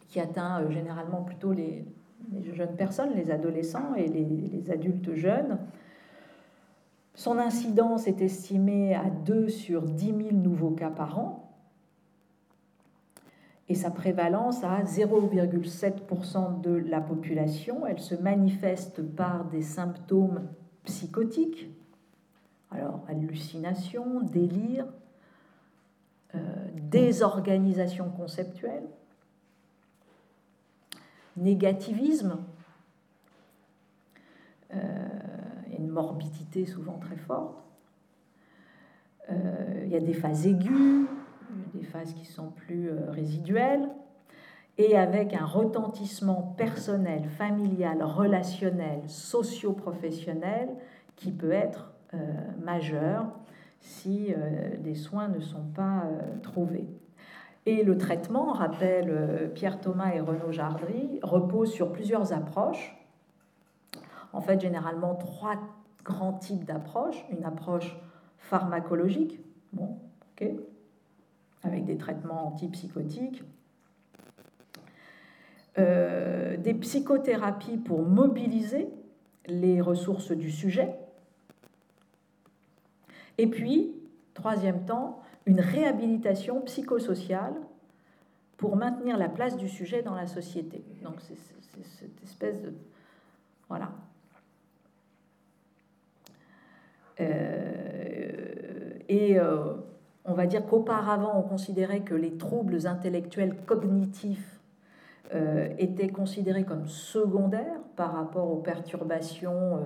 [0.09, 1.85] qui atteint généralement plutôt les,
[2.33, 5.59] les jeunes personnes, les adolescents et les, adultes jeunes.
[7.15, 11.51] Son incidence est estimée à 2 sur 10 000 nouveaux cas par an
[13.69, 17.87] et sa prévalence à 0,7% de la population.
[17.87, 20.49] Elle se manifeste par des symptômes
[20.85, 21.71] psychotiques,
[22.71, 24.87] alors hallucination, délire,
[26.35, 26.39] euh,
[26.75, 28.85] désorganisation conceptuelle,
[31.37, 32.39] négativisme,
[34.75, 34.79] euh,
[35.79, 37.57] une morbidité souvent très forte.
[39.31, 41.07] Euh, il y a des phases aiguës,
[41.75, 43.89] des phases qui sont plus euh, résiduelles,
[44.79, 50.71] et avec un retentissement personnel, familial, relationnel, socio-professionnel
[51.17, 51.93] qui peut être
[52.63, 53.27] majeur
[53.81, 54.33] si
[54.79, 56.05] des soins ne sont pas
[56.43, 56.89] trouvés.
[57.71, 62.97] Et le traitement, rappelle euh, Pierre Thomas et Renaud Jardry, repose sur plusieurs approches.
[64.33, 65.55] En fait, généralement trois
[66.05, 67.25] grands types d'approches.
[67.31, 67.97] Une approche
[68.39, 69.39] pharmacologique,
[71.63, 73.45] avec des traitements antipsychotiques.
[75.79, 78.89] Euh, des psychothérapies pour mobiliser
[79.47, 80.93] les ressources du sujet.
[83.39, 83.95] Et puis,
[84.35, 87.55] troisième temps, une réhabilitation psychosociale
[88.57, 90.85] pour maintenir la place du sujet dans la société.
[91.03, 91.37] Donc c'est
[91.99, 92.73] cette espèce de...
[93.69, 93.91] Voilà.
[97.19, 99.75] Euh, et euh,
[100.25, 104.61] on va dire qu'auparavant, on considérait que les troubles intellectuels cognitifs
[105.35, 109.81] euh, étaient considérés comme secondaires par rapport aux perturbations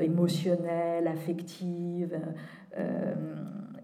[0.00, 2.18] émotionnelles, affectives,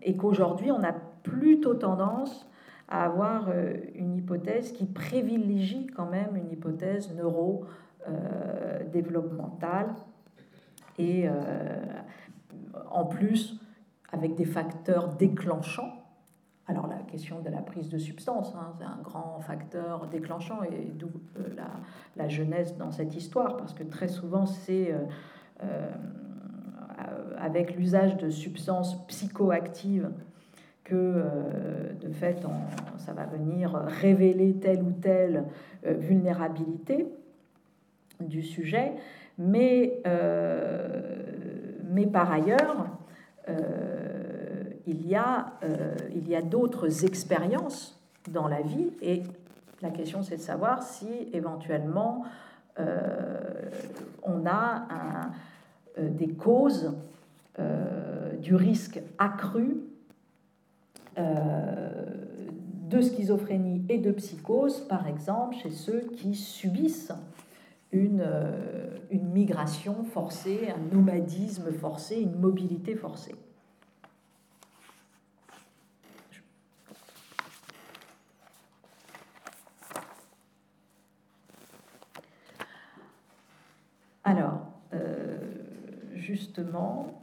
[0.02, 0.92] et qu'aujourd'hui, on a
[1.22, 2.46] plutôt tendance
[2.92, 9.92] à avoir euh, une hypothèse qui privilégie quand même une hypothèse neuro-développementale euh,
[10.98, 11.80] et euh,
[12.90, 13.58] en plus
[14.12, 16.04] avec des facteurs déclenchants.
[16.66, 20.92] Alors la question de la prise de substance, hein, c'est un grand facteur déclenchant et
[20.94, 21.08] d'où
[21.56, 21.70] la,
[22.16, 24.94] la, jeunesse dans cette histoire, parce que très souvent c'est
[27.36, 30.10] avec l'usage de substances psychoactives
[30.84, 32.44] que euh, de fait
[32.98, 35.44] ça va venir révéler telle ou telle
[35.86, 37.06] euh, vulnérabilité
[38.20, 38.92] du sujet,
[39.38, 41.22] mais, euh,
[41.90, 42.86] mais par ailleurs,
[44.86, 45.54] il y a,
[46.14, 48.92] il y a d'autres expériences dans la vie.
[49.02, 49.22] Et
[49.82, 52.24] la question c'est de savoir si éventuellement
[54.22, 54.86] on a
[55.98, 56.94] des causes
[58.40, 59.76] du risque accru
[61.16, 67.12] de schizophrénie et de psychose, par exemple, chez ceux qui subissent
[67.92, 73.34] une, euh, migration forcée, un nomadisme forcé, une mobilité forcée.
[84.24, 85.38] Alors, euh,
[86.14, 87.21] justement,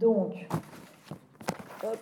[0.00, 0.46] Donc,
[1.82, 1.98] hop.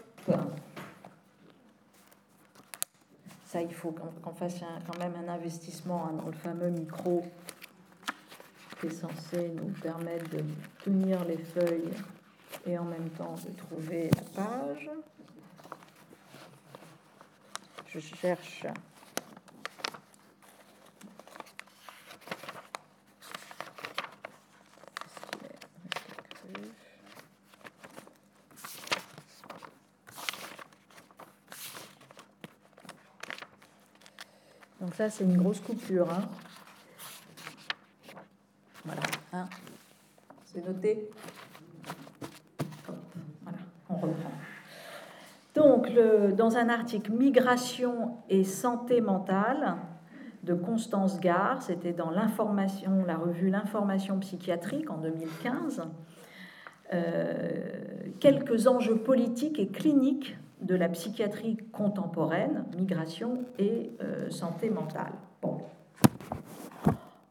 [3.46, 7.24] Ça, il faut qu'on fasse quand même un investissement hein, dans le fameux micro
[8.80, 10.42] qui est censé nous permettre de
[10.82, 11.92] tenir les feuilles
[12.66, 14.90] et en même temps de trouver la page.
[17.86, 18.66] Je cherche
[34.84, 36.12] Donc ça, c'est une grosse coupure.
[36.12, 36.28] Hein.
[38.84, 39.00] Voilà.
[39.32, 39.46] Hein.
[40.44, 41.10] C'est noté.
[43.42, 43.58] Voilà,
[43.88, 44.30] on reprend.
[45.54, 45.90] Donc,
[46.36, 49.76] dans un article Migration et santé mentale
[50.42, 52.26] de Constance Gare, c'était dans la
[53.16, 55.82] revue L'information psychiatrique en 2015,
[56.92, 57.70] euh,
[58.20, 65.12] quelques enjeux politiques et cliniques de la psychiatrie contemporaine, migration et euh, santé mentale.
[65.42, 65.58] Bon.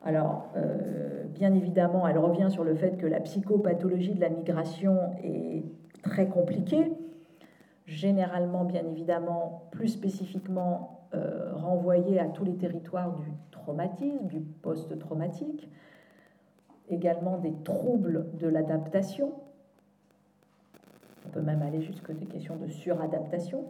[0.05, 4.99] Alors, euh, bien évidemment, elle revient sur le fait que la psychopathologie de la migration
[5.23, 5.63] est
[6.03, 6.91] très compliquée,
[7.87, 15.69] généralement, bien évidemment, plus spécifiquement euh, renvoyée à tous les territoires du traumatisme, du post-traumatique,
[16.89, 19.42] également des troubles de l'adaptation, on
[21.33, 23.65] peut même aller jusque des questions de suradaptation,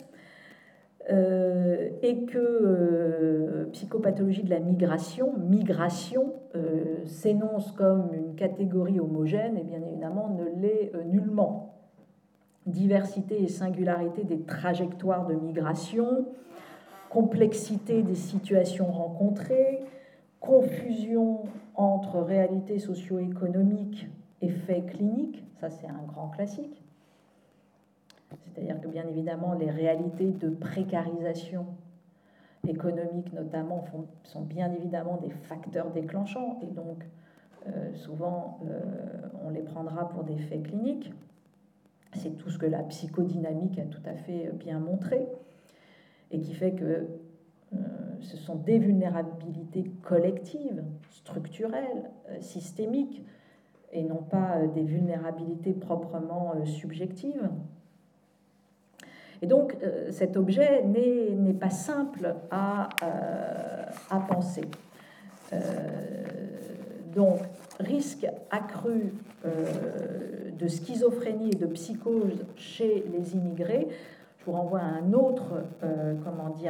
[1.12, 9.58] euh, et que euh, psychopathologie de la migration, migration, euh, s'énonce comme une catégorie homogène,
[9.58, 11.76] et bien évidemment ne l'est nullement.
[12.66, 16.26] Diversité et singularité des trajectoires de migration,
[17.10, 19.82] complexité des situations rencontrées,
[20.40, 21.44] confusion
[21.76, 24.08] entre réalité socio-économique
[24.42, 26.83] et faits cliniques, ça c'est un grand classique,
[28.42, 31.66] c'est-à-dire que bien évidemment, les réalités de précarisation
[32.68, 33.86] économique notamment
[34.24, 37.04] sont bien évidemment des facteurs déclenchants et donc
[37.68, 38.80] euh, souvent euh,
[39.46, 41.14] on les prendra pour des faits cliniques.
[42.14, 45.28] C'est tout ce que la psychodynamique a tout à fait bien montré
[46.32, 47.08] et qui fait que
[47.74, 47.78] euh,
[48.20, 53.26] ce sont des vulnérabilités collectives, structurelles, systémiques
[53.92, 57.50] et non pas des vulnérabilités proprement subjectives.
[59.44, 64.64] Et donc euh, cet objet n'est pas simple à, euh, penser.
[65.52, 65.58] Euh,
[67.14, 67.42] donc
[67.80, 69.14] risque accru
[69.44, 73.90] de schizophrénie et de psychose chez les immigrés.
[74.40, 75.66] Je vous renvoie à un autre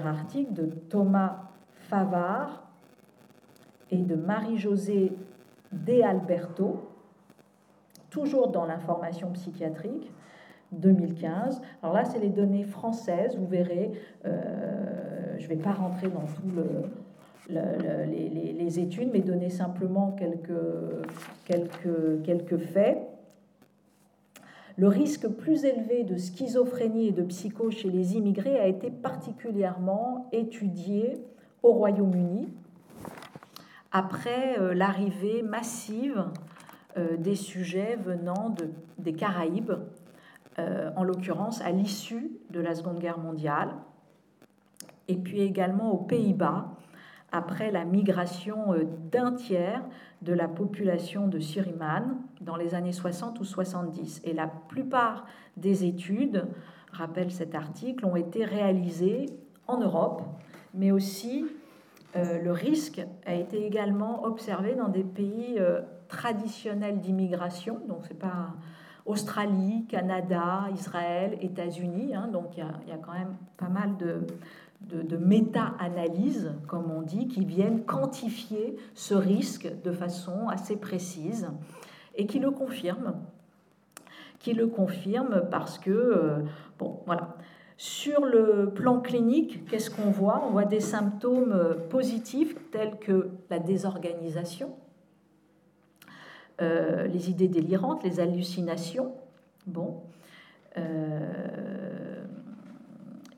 [0.06, 1.44] article de Thomas
[1.90, 2.64] Favard
[3.92, 5.14] et de Marie-Josée
[5.72, 6.90] De Alberto,
[8.10, 10.12] toujours dans l'information psychiatrique,
[10.80, 11.62] 2015.
[11.82, 13.92] Alors là, c'est les données françaises, vous verrez.
[14.26, 16.44] Euh, je ne vais pas rentrer dans tout
[17.50, 20.16] les, études, mais donner simplement
[21.46, 22.98] quelques, faits.
[24.76, 30.28] Le risque plus élevé de schizophrénie et de psychose chez les immigrés a été particulièrement
[30.32, 31.22] étudié
[31.62, 32.50] au Royaume-Uni
[33.94, 36.26] après euh, l'arrivée massive
[36.98, 39.74] euh, des sujets venant de, des Caraïbes
[40.60, 43.70] euh, en l'occurrence à l'issue de la Seconde Guerre mondiale,
[45.08, 46.76] et puis également aux Pays-Bas,
[47.32, 49.82] après la migration euh, d'un tiers
[50.22, 54.22] de la population de Suriname dans les années 60 ou 70.
[54.26, 55.26] Et la plupart
[55.58, 56.46] des études,
[56.92, 59.26] rappelle cet article, ont été réalisées
[59.66, 60.22] en Europe,
[60.76, 61.46] mais aussi
[62.16, 65.60] euh, le risque a été également observé dans des pays
[66.10, 68.54] traditionnels d'immigration, donc c'est pas
[69.06, 72.16] Australie, Canada, Israël, États-Unis.
[72.16, 77.46] Hein, donc il y, a, quand même pas mal de, méta-analyses, comme on dit, qui
[77.46, 81.50] viennent quantifier ce risque de façon assez précise
[82.16, 83.16] et qui le confirment.
[84.40, 86.40] Qui le confirment parce que, euh.
[87.76, 90.44] Sur le plan clinique, qu'est-ce qu'on voit?
[90.48, 94.70] On voit des symptômes positifs tels que la désorganisation,
[96.62, 99.14] euh, les idées délirantes, les hallucinations.
[99.66, 100.04] Bon.
[100.78, 102.24] Euh,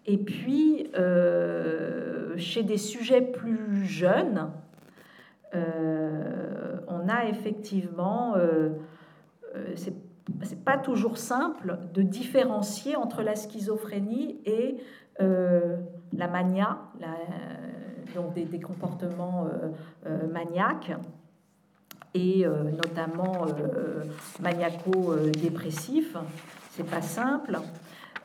[0.05, 4.51] et puis, euh, chez des sujets plus jeunes,
[5.53, 8.35] on a effectivement,
[9.75, 14.75] c'est pas toujours simple de différencier entre la schizophrénie et
[15.17, 16.79] la mania,
[18.15, 19.47] donc des comportements
[20.29, 20.91] maniaques
[22.15, 24.05] et euh, notamment euh,
[24.39, 26.15] maniaco-dépressif.
[26.71, 27.59] C'est pas simple.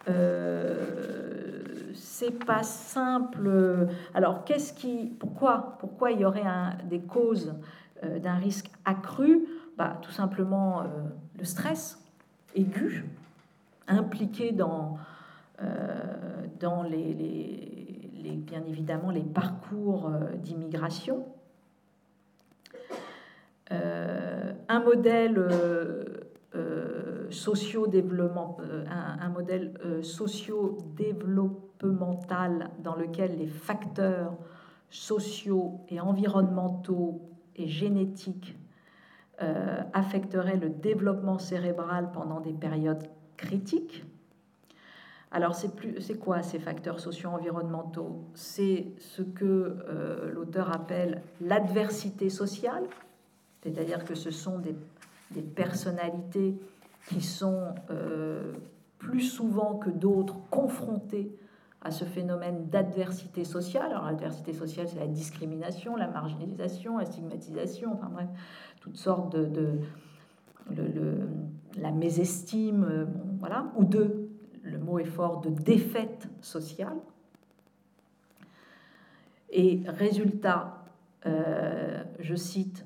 [0.09, 3.88] Euh, c'est pas simple.
[4.14, 7.53] Alors, qu'est-ce qui, pourquoi, pourquoi il y aurait un, des causes
[8.03, 9.47] d'un risque accru?
[9.76, 10.84] Bah, Tout simplement
[11.38, 11.99] le stress
[12.55, 13.05] aigu,
[13.88, 14.99] impliqué dans,
[16.61, 17.14] dans les,
[18.22, 21.26] les, bien évidemment les parcours d'immigration.
[23.72, 26.02] Euh, un modèle euh,
[26.56, 28.56] euh, socio-développement,
[28.90, 34.36] un, modèle socio-développemental dans lequel les facteurs
[34.90, 37.22] sociaux et environnementaux
[37.54, 38.56] et génétiques
[39.94, 43.08] affecteraient le développement cérébral pendant des périodes
[43.38, 44.04] critiques.
[45.30, 48.26] Alors, c'est quoi ces facteurs socio-environnementaux?
[48.34, 49.78] C'est ce que
[50.34, 52.86] l'auteur appelle l'adversité sociale,
[53.62, 54.74] c'est-à-dire que ce sont des,
[55.42, 56.56] personnalités
[57.08, 58.52] qui sont euh,
[58.98, 61.34] plus souvent que d'autres confrontées
[61.82, 63.90] à ce phénomène d'adversité sociale.
[63.90, 68.28] Alors l'adversité sociale, c'est la discrimination, la marginalisation, la stigmatisation, enfin bref,
[68.80, 69.78] toutes sortes de...
[71.76, 73.04] la mésestime, euh,
[73.38, 74.28] voilà, ou de,
[74.62, 76.96] le mot est fort, de défaite sociale.
[79.50, 80.84] Et résultat,
[81.26, 82.84] euh, je cite,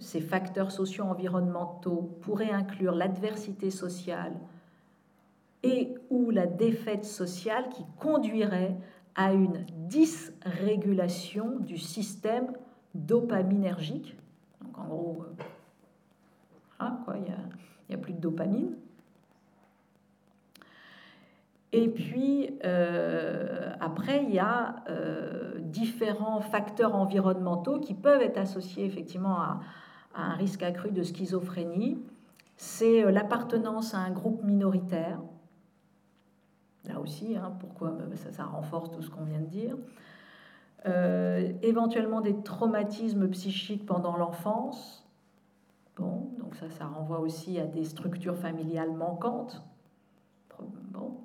[0.00, 4.34] ces facteurs socio-environnementaux pourraient inclure l'adversité sociale,
[5.64, 8.76] et ou la défaite sociale qui conduirait
[9.14, 12.52] à une dysrégulation du système
[12.94, 14.14] dopaminergique.
[14.60, 15.24] Donc en gros,
[16.80, 17.22] euh, quoi, il
[17.88, 18.76] n'y a, plus de dopamine.
[21.76, 28.84] Et puis, euh, après, il y a euh, différents facteurs environnementaux qui peuvent être associés
[28.84, 29.60] effectivement à
[30.14, 31.98] un risque accru de schizophrénie.
[32.56, 35.18] C'est l'appartenance à un groupe minoritaire,
[36.86, 37.96] Là aussi, hein, pourquoi
[38.30, 39.76] ça, renforce tout ce qu'on vient de dire.
[40.86, 45.08] Euh, éventuellement des traumatismes psychiques pendant l'enfance.
[45.96, 49.64] Bon, donc ça, ça renvoie aussi à des structures familiales manquantes.
[50.92, 51.23] Bon.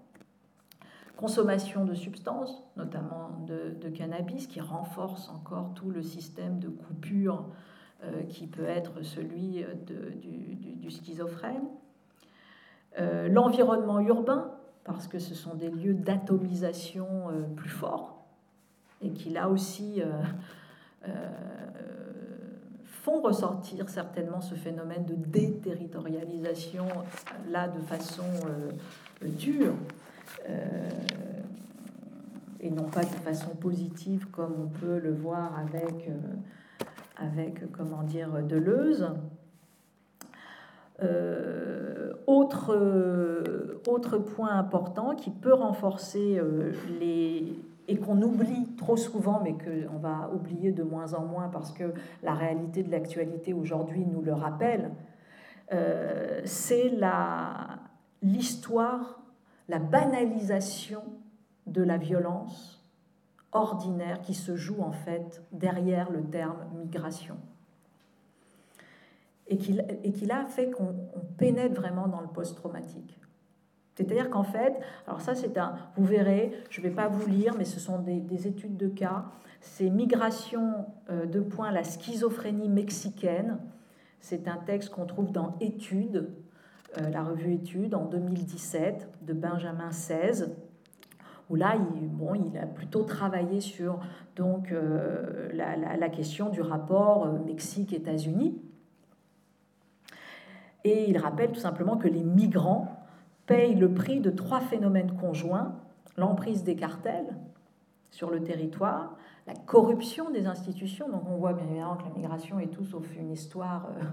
[1.20, 7.50] Consommation de substances, notamment de, cannabis, qui renforce encore tout le système de coupure
[8.06, 11.68] euh, qui peut être celui du, schizophrène.
[13.00, 14.50] Euh, l'environnement urbain,
[14.86, 18.24] parce que ce sont des lieux d'atomisation euh, plus forts
[19.02, 20.02] et qui là aussi
[22.86, 26.86] font ressortir certainement ce phénomène de déterritorialisation
[27.50, 28.24] là de façon
[29.22, 29.74] dure
[32.60, 36.10] et non pas de façon positive comme on peut le voir avec,
[37.18, 39.10] avec comment dire, Deleuze.
[41.02, 47.54] Euh, autre, euh, autre point important qui peut renforcer euh, les
[47.88, 51.86] et qu'on oublie trop souvent, mais qu'on va oublier de moins en moins parce que
[52.22, 54.92] la réalité de l'actualité aujourd'hui nous le rappelle,
[56.46, 56.92] c'est
[58.22, 59.20] l'histoire,
[59.70, 61.04] la banalisation
[61.68, 62.84] de la violence
[63.52, 67.38] ordinaire qui se joue en fait derrière le terme migration
[69.48, 70.96] et qui a fait qu'on
[71.38, 73.20] pénètre vraiment dans le post-traumatique.
[73.96, 77.56] C'est-à-dire qu'en fait, alors ça c'est un, vous verrez, je ne vais pas vous lire,
[77.58, 79.26] mais ce sont des, études de cas,
[79.60, 83.58] c'est Migration euh, de point la schizophrénie mexicaine.
[84.22, 86.30] C'est un texte qu'on trouve dans Études,
[86.98, 90.46] la revue Études en 2017 de Benjamin XVI,
[91.50, 94.00] où là, il, bon, il a plutôt travaillé sur
[94.36, 98.62] donc, euh, la, la, question du rapport Mexique-États-Unis.
[100.84, 103.06] Et il rappelle tout simplement que les migrants
[103.46, 105.76] payent le prix de trois phénomènes conjoints,
[106.18, 107.36] l'emprise des cartels
[108.11, 109.18] sur le territoire,
[109.48, 111.10] la corruption des institutions.
[111.10, 114.03] Donc on voit bien évidemment que la migration est tout sauf une histoire euh,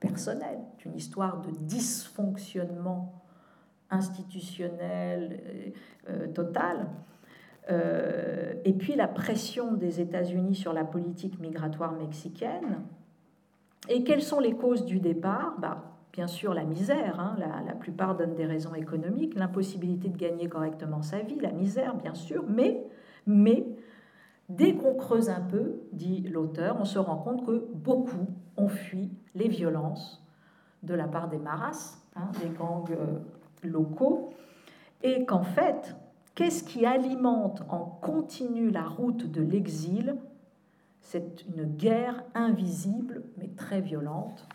[0.00, 3.22] personnelle, une histoire de dysfonctionnement
[3.90, 5.72] institutionnel
[6.08, 6.88] euh, total.
[7.70, 12.82] Euh, et puis la pression des États-Unis sur la politique migratoire mexicaine.
[13.88, 15.56] Et quelles sont les causes du départ?
[15.58, 20.48] Bah, bien sûr la misère, hein, la, plupart donnent des raisons économiques, l'impossibilité de gagner
[20.48, 22.84] correctement sa vie, la misère bien sûr, mais,
[23.26, 23.66] mais
[24.48, 28.26] dès qu'on creuse un peu, dit l'auteur, on se rend compte que beaucoup
[28.56, 30.22] ont fui les violences
[30.82, 33.18] de la part des maras, hein, des gangs euh,
[33.62, 34.34] locaux,
[35.02, 35.96] et qu'en fait,
[36.34, 40.16] qu'est-ce qui alimente en continu la route de l'exil?
[41.00, 44.46] C'est une guerre invisible mais très violente.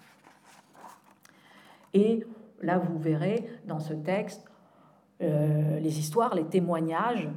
[1.93, 2.25] Et
[2.61, 4.45] là, vous verrez dans ce texte
[5.21, 7.29] euh, les histoires, les témoignages,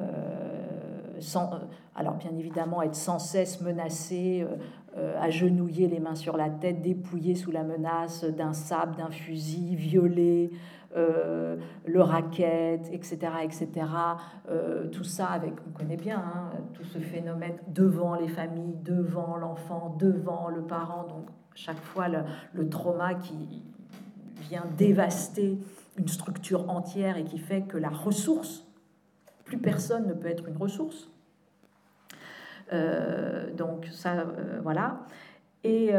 [0.00, 1.60] euh, sans,
[1.94, 4.46] alors bien évidemment être sans cesse menacé,
[5.18, 10.50] agenouillé, les mains sur la tête, dépouillé sous la menace d'un sable, d'un fusil, violé,
[10.94, 13.68] le racket, etc., etc.
[14.92, 19.96] tout ça avec, on connaît bien, hein, tout ce phénomène devant les familles, devant l'enfant,
[19.98, 22.18] devant le parent, donc chaque fois le,
[22.52, 23.64] le trauma qui,
[24.44, 25.58] vient dévaster
[25.96, 28.66] une structure entière et qui fait que la ressource,
[29.44, 31.10] plus personne ne peut être une ressource.
[33.56, 34.26] Donc ça,
[34.62, 35.06] voilà.
[35.62, 35.90] Et,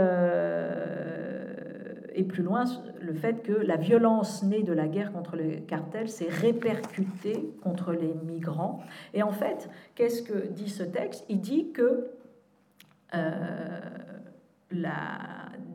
[2.13, 2.65] et, plus loin,
[3.01, 7.93] le fait que la violence née de la guerre contre les cartels s'est répercutée contre
[7.93, 8.83] les migrants.
[9.13, 11.25] Et en fait, qu'est-ce que dit ce texte?
[11.29, 12.11] Il dit que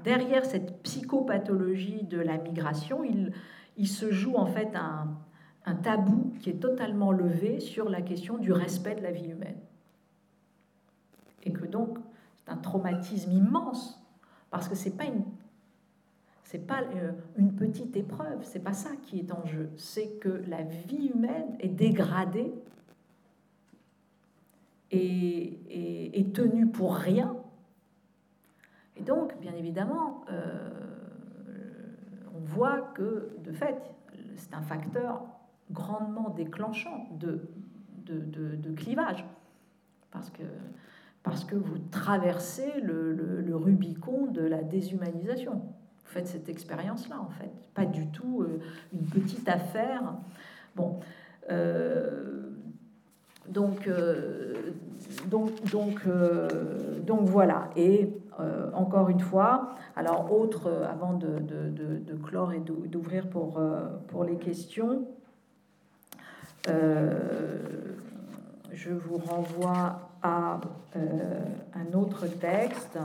[0.05, 5.17] derrière cette psychopathologie de la migration, il, se joue en fait un,
[5.83, 9.59] tabou qui est totalement levé sur la question du respect de la vie humaine.
[11.43, 11.99] Et que donc,
[12.37, 14.03] c'est un traumatisme immense,
[14.51, 15.25] parce que c'est pas une
[16.51, 20.43] c'est pas euh, une petite épreuve, c'est pas ça qui est en jeu, c'est que
[20.49, 22.53] la vie humaine est dégradée
[24.91, 27.37] et, est tenue pour rien.
[28.97, 30.71] Et donc, bien évidemment, euh,
[32.35, 33.81] on voit que, de fait,
[34.35, 35.23] c'est un facteur
[35.71, 37.49] grandement déclenchant de,
[38.07, 39.25] de, clivage,
[40.11, 40.43] parce que,
[41.23, 45.55] parce que vous traversez le, Rubicon de la déshumanisation.
[45.55, 47.51] Vous faites cette expérience-là, en fait.
[47.75, 48.61] Pas du tout euh,
[48.93, 50.15] une petite affaire.
[50.77, 51.01] Bon.
[51.51, 52.51] Euh,
[53.49, 53.91] donc,
[55.29, 56.03] donc, donc,
[57.05, 57.71] donc voilà.
[57.75, 59.75] Et euh, encore une fois.
[59.97, 61.29] Alors, autre, euh, avant de,
[62.25, 65.09] clore et d'ouvrir pour, euh, pour les questions,
[66.67, 66.73] je
[68.93, 70.61] vous renvoie à
[70.95, 72.99] un autre texte.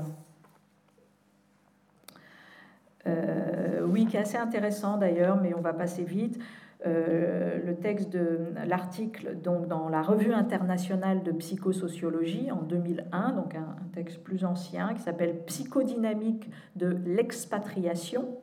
[3.85, 6.39] oui, qui est assez intéressant d'ailleurs, mais on va passer vite.
[6.85, 8.37] Euh, le texte de
[8.67, 14.93] l'article donc dans la revue internationale de psychosociologie en 2001, donc un, texte plus ancien
[14.93, 18.37] qui s'appelle Psychodynamique de l'expatriation.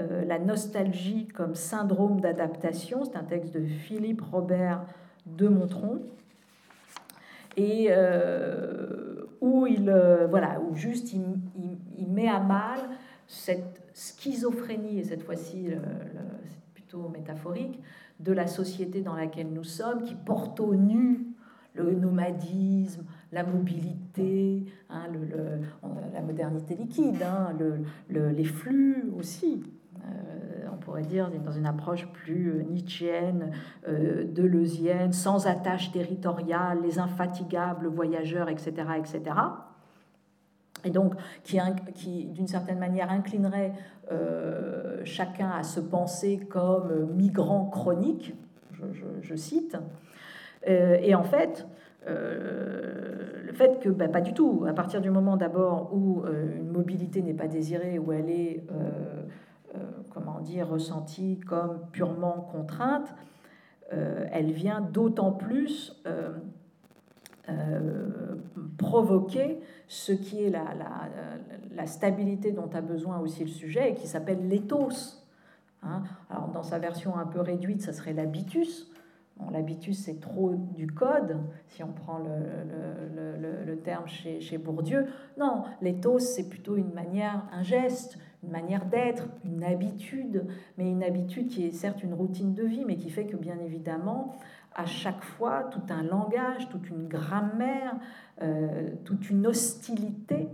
[0.00, 4.84] Euh, la nostalgie comme syndrome d'adaptation, c'est un texte de Philippe Robert
[5.26, 6.02] de Montron,
[7.56, 9.90] et euh, où il
[10.30, 11.22] voilà où juste il,
[11.98, 12.80] il, met à mal
[13.26, 15.70] cette schizophrénie et cette fois-ci
[17.12, 17.80] métaphorique,
[18.20, 21.26] de la société dans laquelle nous sommes, qui porte au nu
[21.74, 25.06] le nomadisme, la mobilité, hein,
[26.12, 27.56] la modernité liquide, hein,
[28.10, 29.62] les flux aussi.
[30.04, 30.51] Euh,
[30.84, 33.52] pourrait dire dans une approche plus euh, nietzschéenne,
[33.88, 39.34] euh, deleuzienne, sans attache territoriale, les infatigables voyageurs, etc., etc
[40.84, 41.14] et donc
[41.44, 41.58] qui,
[41.94, 43.72] qui d'une certaine manière inclinerait
[44.10, 48.34] euh, chacun à se penser comme migrant chronique,
[49.22, 49.76] je, cite.
[50.68, 51.66] Euh, et en fait,
[52.08, 56.70] euh, le fait que, bah, pas du tout, à partir du moment d'abord où une
[56.70, 58.64] mobilité n'est pas désirée, où elle est,
[60.10, 63.14] comment dire, ressentie comme purement contrainte,
[63.90, 66.02] elle vient d'autant plus
[67.48, 68.36] euh,
[68.78, 70.64] provoquer ce qui est la,
[71.74, 75.26] la, stabilité dont a besoin aussi le sujet et qui s'appelle l'éthos.
[75.82, 76.04] Hein.
[76.30, 78.90] Alors dans sa version un peu réduite, ça serait l'habitus.
[79.50, 81.36] L'habitus, c'est trop du code,
[81.66, 85.06] si on prend le, le, le, terme chez, chez, Bourdieu.
[85.36, 90.44] Non, l'éthos, c'est plutôt une manière, un geste, une manière d'être, une habitude,
[90.76, 93.58] mais une habitude qui est certes une routine de vie, mais qui fait que bien
[93.64, 94.36] évidemment,
[94.74, 97.94] à chaque fois tout un langage, toute une grammaire,
[98.42, 100.48] euh, toute une hostilité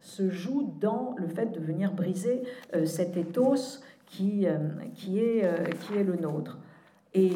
[0.00, 2.42] se joue dans le fait de venir briser
[2.74, 4.58] euh, cet ethos qui, euh,
[4.94, 5.44] qui, est,
[5.80, 6.58] qui est le nôtre.
[7.14, 7.32] Et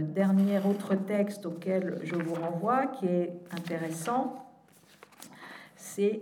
[0.00, 4.44] dernier autre texte auquel je vous renvoie, qui est intéressant,
[5.76, 6.20] c'est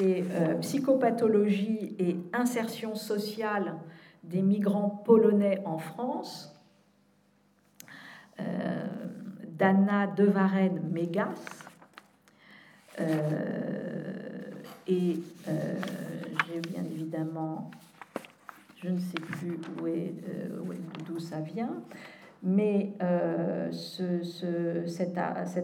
[0.00, 0.24] c'est
[0.60, 3.74] psychopathologie et insertion sociale
[4.24, 6.54] des migrants polonais en France,
[8.38, 8.86] euh,
[9.58, 11.66] d'Anna Devarenne-Mégas.
[12.98, 13.04] Euh,
[14.86, 15.74] et euh,
[16.46, 17.70] j'ai bien évidemment,
[18.82, 20.14] je ne sais plus où est,
[21.06, 21.74] d'où ça vient,
[22.42, 22.92] mais
[23.70, 24.22] ce,
[24.86, 25.18] cet,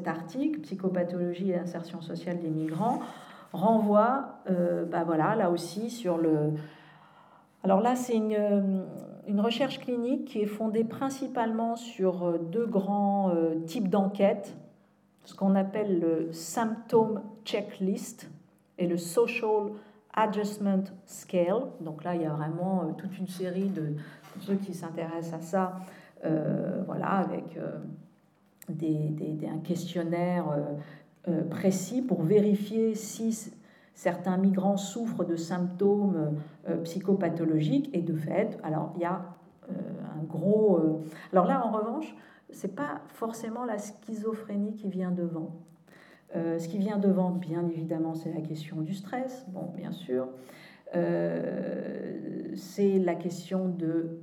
[0.06, 3.00] article, Psychopathologie et insertion sociale des migrants,
[3.52, 4.40] renvoie,
[4.90, 6.52] bah voilà, là aussi sur le,
[7.66, 8.84] alors là, c'est euh,
[9.26, 14.56] une, recherche clinique qui est fondée principalement sur euh, deux grands euh, types d'enquêtes,
[15.24, 18.30] ce qu'on appelle le symptom checklist
[18.78, 19.72] et le social
[20.14, 21.62] adjustment scale.
[21.80, 23.94] Donc là, il y a vraiment toute une série de
[24.42, 25.80] ceux qui s'intéressent à ça,
[26.86, 27.58] voilà, avec
[28.68, 30.44] des, un questionnaire
[31.50, 33.52] précis pour vérifier si
[33.94, 36.36] certains migrants souffrent de symptômes
[36.68, 39.22] euh, psychopathologiques et de fait, alors il y a
[39.68, 41.02] un gros.
[41.32, 42.14] Alors là, en revanche,
[42.50, 45.56] c'est pas forcément la schizophrénie qui vient devant.
[46.34, 50.28] ce qui vient devant, bien évidemment, c'est la question du stress, bon, bien sûr.
[52.54, 54.20] c'est la question de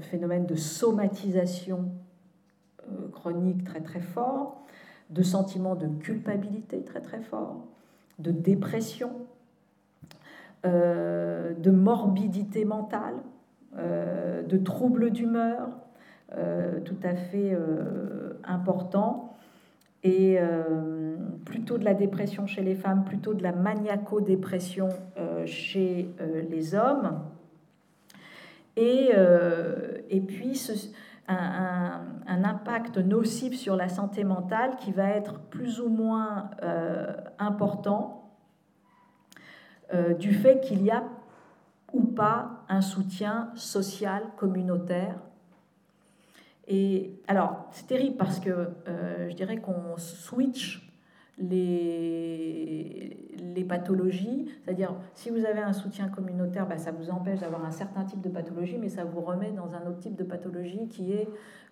[0.00, 1.92] phénomène de somatisation
[3.12, 4.64] chronique très très fort,
[5.14, 7.64] de sentiments de culpabilité très très fort,
[8.18, 9.12] de dépression,
[10.66, 13.14] euh, de morbidité mentale,
[13.78, 15.68] euh, de troubles d'humeur,
[16.36, 17.56] euh, tout à fait
[18.44, 19.36] important,
[20.02, 20.38] et
[21.46, 24.88] plutôt de la dépression chez les femmes, plutôt de la maniaco-dépression
[25.46, 26.10] chez
[26.50, 27.20] les hommes.
[28.76, 29.12] Et,
[30.10, 30.60] et puis,
[31.28, 38.30] un, impact nocif sur la santé mentale qui va être plus ou moins euh, important
[39.94, 41.04] euh, du fait qu'il y a
[41.92, 45.16] ou pas un soutien social communautaire.
[46.66, 50.83] Et alors, c'est terrible parce que euh, je dirais qu'on switch
[51.38, 53.16] les,
[53.54, 57.70] les pathologies, c'est-à-dire si vous avez un soutien communautaire, ben, ça vous empêche d'avoir un
[57.70, 61.12] certain type de pathologie, mais ça vous remet dans un autre type de pathologie qui
[61.12, 61.28] est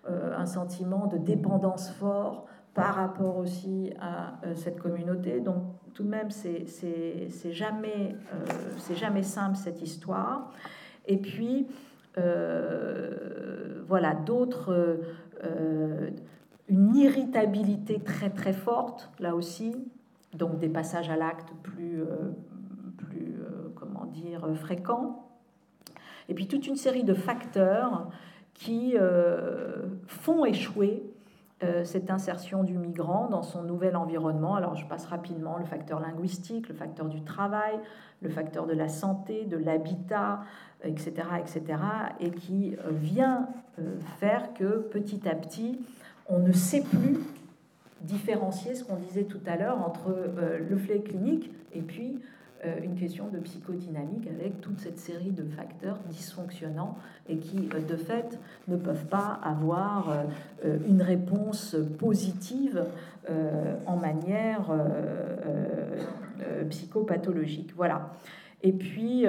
[0.09, 5.39] euh, un sentiment de dépendance fort par rapport aussi à euh, cette communauté.
[5.39, 5.63] Donc
[5.93, 6.65] tout de même, c'est
[7.51, 10.51] jamais, euh, jamais simple cette histoire.
[11.05, 11.67] Et puis,
[13.87, 14.99] voilà, d'autres
[16.69, 19.75] une irritabilité très très forte, là aussi,
[20.33, 22.31] donc des passages à l'acte plus, euh,
[22.97, 25.29] plus euh, comment dire, fréquents.
[26.29, 28.09] Et puis toute une série de facteurs
[28.53, 31.03] qui euh, font échouer
[31.85, 34.55] cette insertion du migrant dans son nouvel environnement.
[34.55, 37.79] Alors je passe rapidement le facteur linguistique, le facteur du travail,
[38.21, 40.41] le facteur de la santé, de l'habitat,
[40.83, 41.79] etc., etc.,
[42.19, 43.47] et qui vient
[44.17, 45.79] faire que petit à petit,
[46.27, 47.17] on ne sait plus
[48.03, 52.19] différencier ce qu'on disait tout à l'heure entre euh, le flé clinique et puis
[52.65, 56.97] euh, une question de psychodynamique avec toute cette série de facteurs dysfonctionnants
[57.27, 60.25] et qui, euh, de fait, ne peuvent pas avoir
[60.87, 62.85] une réponse positive
[63.85, 64.71] en manière
[66.69, 67.73] psychopathologique.
[67.75, 68.11] Voilà.
[68.61, 69.25] Et puis,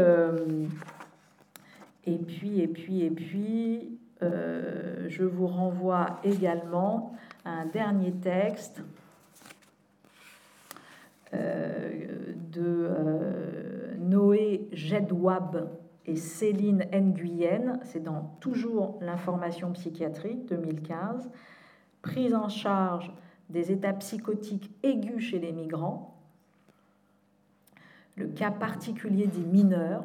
[2.06, 7.14] et puis, et puis, et puis, euh, je vous renvoie également
[7.44, 8.82] à un dernier texte
[11.34, 15.68] euh, de euh, Noé Jedwab
[16.06, 17.80] et Céline Nguyen.
[17.82, 21.30] C'est dans Toujours l'information psychiatrique 2015.
[22.02, 23.12] Prise en charge
[23.51, 26.16] des états psychotiques aigus chez les migrants.
[28.16, 30.05] Le cas particulier des mineurs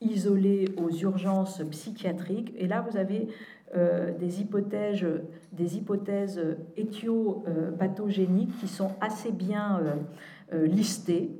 [0.00, 2.52] isolés aux urgences psychiatriques.
[2.56, 3.28] Et là, vous avez
[3.76, 5.06] euh, des hypothèses,
[5.52, 6.40] des hypothèses
[6.76, 9.94] éthiopathogéniques qui sont assez bien euh,
[10.54, 11.30] euh, listées.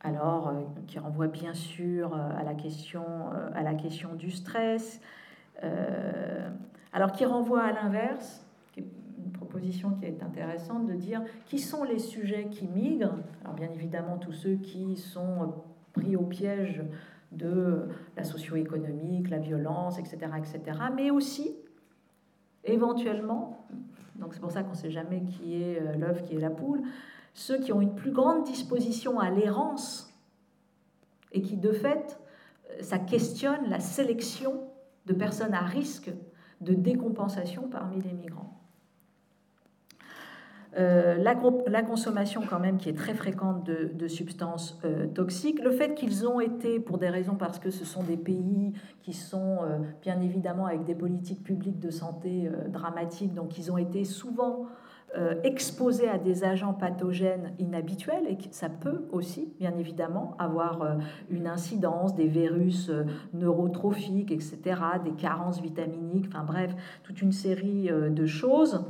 [0.00, 0.54] Alors,
[0.86, 3.02] qui renvoient bien sûr à la question,
[3.52, 5.00] à la question du stress.
[6.92, 8.46] alors, qui renvoie à l'inverse,
[8.76, 13.18] une proposition qui est intéressante de dire qui sont les sujets qui migrent.
[13.42, 15.54] Alors, bien évidemment, tous ceux qui sont
[15.92, 16.80] pris au piège
[17.32, 21.54] de la socio-économique, la violence, etc., etc., mais aussi,
[22.64, 23.66] éventuellement,
[24.16, 26.50] donc c'est pour ça qu'on ne sait jamais qui est euh, l'œuf, qui est la
[26.50, 26.82] poule,
[27.34, 30.12] ceux qui ont une plus grande disposition à l'errance
[31.32, 32.18] et qui, de fait,
[32.70, 34.68] euh, ça questionne la sélection
[35.06, 36.10] de personnes à risque
[36.60, 38.57] de décompensation parmi les migrants.
[40.78, 45.94] Euh, la, consommation quand même qui est très fréquente de, substances euh, toxiques, le fait
[45.94, 48.72] qu'ils ont été, pour des raisons parce que ce sont des pays
[49.02, 53.78] qui sont euh, bien évidemment avec des politiques publiques de santé dramatiques, donc ils ont
[53.78, 54.66] été souvent
[55.42, 60.98] exposés à des agents pathogènes inhabituels et ça peut aussi, bien évidemment, avoir
[61.30, 62.92] une incidence des virus
[63.32, 64.58] neurotrophiques, etc.,
[65.02, 66.74] des carences vitaminiques, enfin bref,
[67.04, 68.84] toute une série de choses.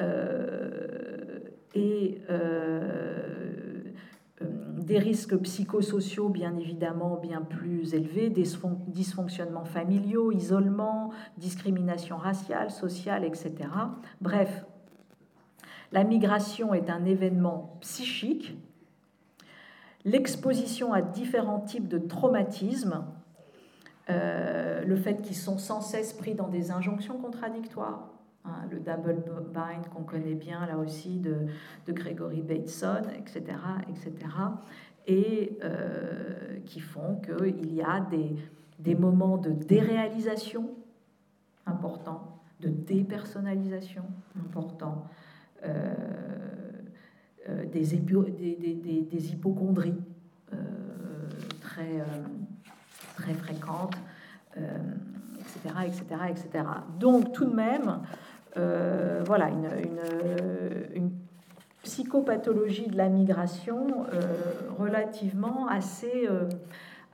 [0.00, 1.40] Euh,
[1.74, 3.82] et euh,
[4.40, 4.44] euh,
[4.78, 8.44] des risques psychosociaux bien évidemment bien plus élevés, des
[8.86, 13.54] dysfonctionnements familiaux, isolement, discrimination raciale, sociale, etc.
[14.20, 14.64] Bref,
[15.92, 18.56] la migration est un événement psychique.
[20.04, 23.04] L'exposition à différents types de traumatismes,
[24.08, 28.08] le fait qu'ils sont sans cesse pris dans des injonctions contradictoires,
[28.48, 29.22] Hein, le double
[29.52, 31.46] bind qu'on connaît bien là aussi de,
[31.86, 33.56] de Gregory Bateson, etc.,
[33.88, 34.14] etc.,
[35.06, 38.36] et euh, qui font qu'il y a des,
[38.78, 40.70] des moments de déréalisation
[41.66, 44.04] important, de dépersonnalisation,
[44.38, 45.06] important,
[47.72, 50.00] des, des, hypochondries
[51.60, 52.04] très,
[53.16, 53.96] très fréquentes,
[54.56, 56.64] etc., etc., etc.
[56.98, 58.00] Donc tout de même,
[58.54, 59.68] voilà, une,
[60.94, 61.10] une
[61.88, 64.20] psychopathologie de la migration euh,
[64.78, 66.48] relativement assez, euh,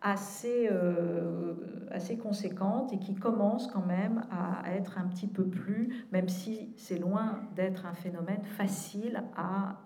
[0.02, 1.55] assez, euh,
[1.90, 6.73] assez conséquente et qui commence quand même à être un petit peu plus, même si
[6.77, 9.77] c'est loin d'être un phénomène facile à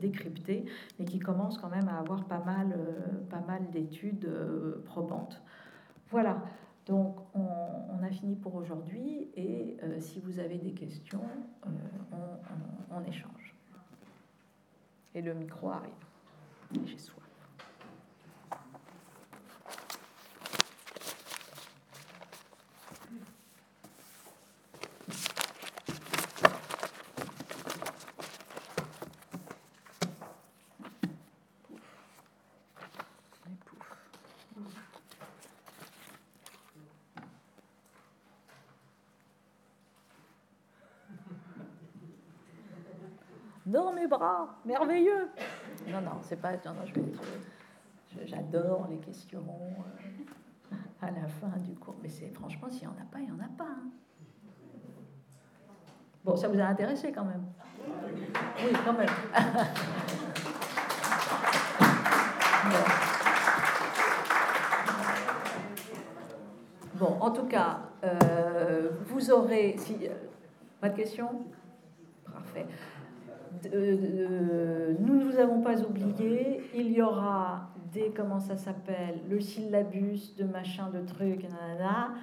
[0.00, 0.66] décrypter,
[0.98, 2.78] mais qui commence quand même à avoir pas mal,
[3.30, 4.28] pas mal d'études
[4.84, 5.42] probantes.
[6.10, 6.36] Voilà.
[6.86, 11.22] Donc, on, a fini pour aujourd'hui et si vous avez des questions,
[12.90, 13.54] on échange
[15.14, 15.92] et le micro arrive.
[16.84, 17.23] J'ai soif.
[44.08, 45.28] Bras, merveilleux.
[45.88, 46.52] Non, non, c'est pas.
[46.52, 46.94] Non, non, je
[48.26, 49.44] j'adore les questions
[50.72, 51.96] euh, à la fin du cours.
[52.02, 53.64] Mais c'est franchement, s'il n'y en a pas, il n'y en a pas.
[53.64, 53.90] Hein.
[56.24, 57.44] Bon, ça vous a intéressé quand même
[58.58, 59.10] Oui, quand même.
[66.94, 67.18] bon.
[67.20, 69.76] en tout cas, euh, vous aurez.
[69.78, 70.14] Si, euh,
[70.80, 71.44] pas de questions?
[72.32, 72.66] Parfait.
[73.72, 76.62] Euh, nous ne vous avons pas oublié.
[76.74, 82.14] Il y aura des, comment ça s'appelle, le syllabus de machin, de truc, nanana,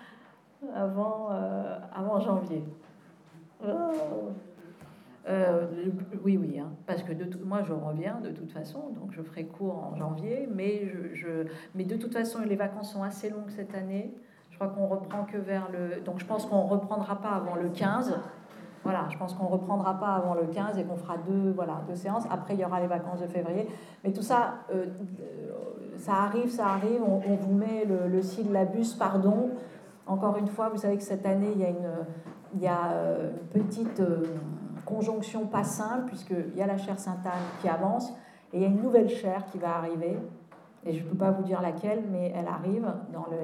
[0.76, 2.64] avant, euh, avant janvier.
[3.64, 3.68] Oh.
[5.30, 5.68] Euh,
[6.24, 9.46] oui, oui, hein, parce que de moi je reviens de toute façon, donc je ferai
[9.46, 11.46] cours en janvier, mais, je,
[11.76, 14.12] mais de toute façon les vacances sont assez longues cette année.
[14.50, 16.02] Je crois qu'on reprend que vers le.
[16.02, 18.20] Donc je pense qu'on reprendra pas avant le 15.
[18.84, 21.82] Voilà, je pense qu'on ne reprendra pas avant le 15 et qu'on fera deux, voilà,
[21.88, 22.24] deux séances.
[22.32, 23.68] Après, il y aura les vacances de février.
[24.04, 24.88] Mais tout ça, euh,
[25.98, 27.02] ça arrive, ça arrive.
[27.04, 29.52] On, vous met le, le syllabus, pardon.
[30.08, 31.90] Encore une fois, vous savez que cette année, il y a une,
[32.56, 34.24] il y a euh, une petite euh,
[34.86, 37.32] conjonction pas simple, puisqu'il y a la chaire Sainte-Anne
[37.62, 38.12] qui avance
[38.54, 40.18] et il y a une nouvelle chaire qui va arriver
[40.86, 43.38] et je ne peux pas vous dire laquelle, mais elle arrive dans le...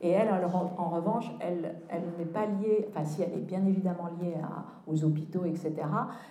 [0.00, 4.08] Et elle, en revanche, elle, elle n'est pas liée, enfin si, elle est bien évidemment
[4.20, 4.34] liée
[4.86, 5.72] aux hôpitaux, etc.,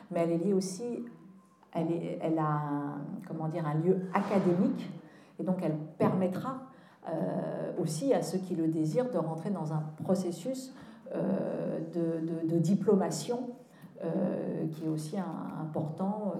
[0.09, 1.05] mais elle est liée aussi,
[1.73, 4.89] elle, est, elle a un, comment dire, un lieu académique,
[5.39, 6.71] et donc elle permettra
[7.09, 10.71] euh, aussi à ceux qui le désirent de rentrer dans un processus
[11.15, 13.49] euh, de, de, diplomation
[14.03, 16.35] euh, qui est aussi important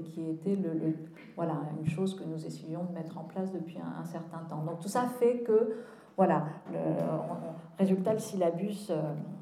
[0.00, 0.94] qui était le,
[1.36, 4.62] voilà, une chose que nous essayons de mettre en place depuis un, certain temps.
[4.64, 5.76] Donc tout ça fait que,
[6.16, 6.78] voilà, le
[7.78, 9.00] résultat, le syllabus euh,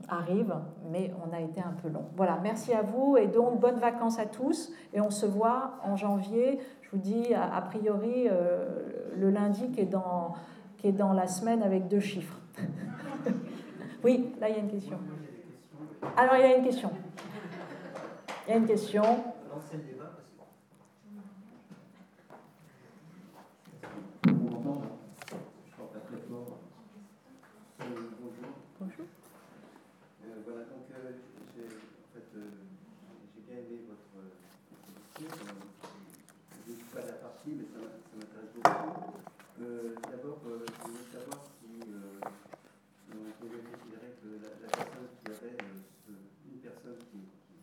[0.09, 0.55] arrive,
[0.91, 2.05] mais on a été un peu long.
[2.17, 4.73] Voilà, merci à vous et donc bonnes vacances à tous.
[4.93, 9.81] Et on se voit en janvier, je vous dis a, priori euh, le lundi qui
[9.81, 10.35] est, dans,
[10.79, 12.39] qui est dans la semaine avec deux chiffres.
[14.05, 14.99] oui, là il y a une question.
[16.17, 16.91] Alors il y a une question.
[18.47, 19.03] Il y a une question.
[27.91, 28.55] bonjour.
[28.79, 29.07] Bonjour.
[30.47, 31.11] voilà, donc euh,
[31.57, 32.51] j'ai en fait, euh,
[33.47, 34.15] bien aimé votre,
[35.19, 35.35] discours.
[36.67, 37.83] je ne suis pas de la partie, mais ça,
[38.15, 39.11] m'intéresse beaucoup.
[40.07, 41.83] D'abord, je voulais savoir si
[43.11, 47.59] on pouvait considérer que la, personne qui avait une personne qui, qui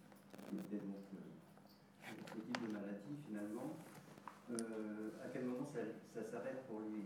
[2.11, 3.77] ce type de maladie finalement,
[5.23, 7.05] à quel moment ça, s'arrête pour lui?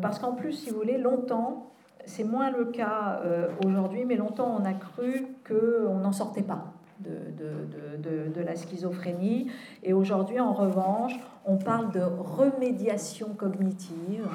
[0.00, 1.68] parce qu'en plus, si vous voulez, longtemps,
[2.08, 6.72] c'est moins le cas euh, aujourd'hui, mais longtemps on a cru qu'on n'en sortait pas
[7.00, 9.50] de, la schizophrénie.
[9.82, 11.12] Et aujourd'hui, en revanche,
[11.44, 14.26] on parle de remédiation cognitive.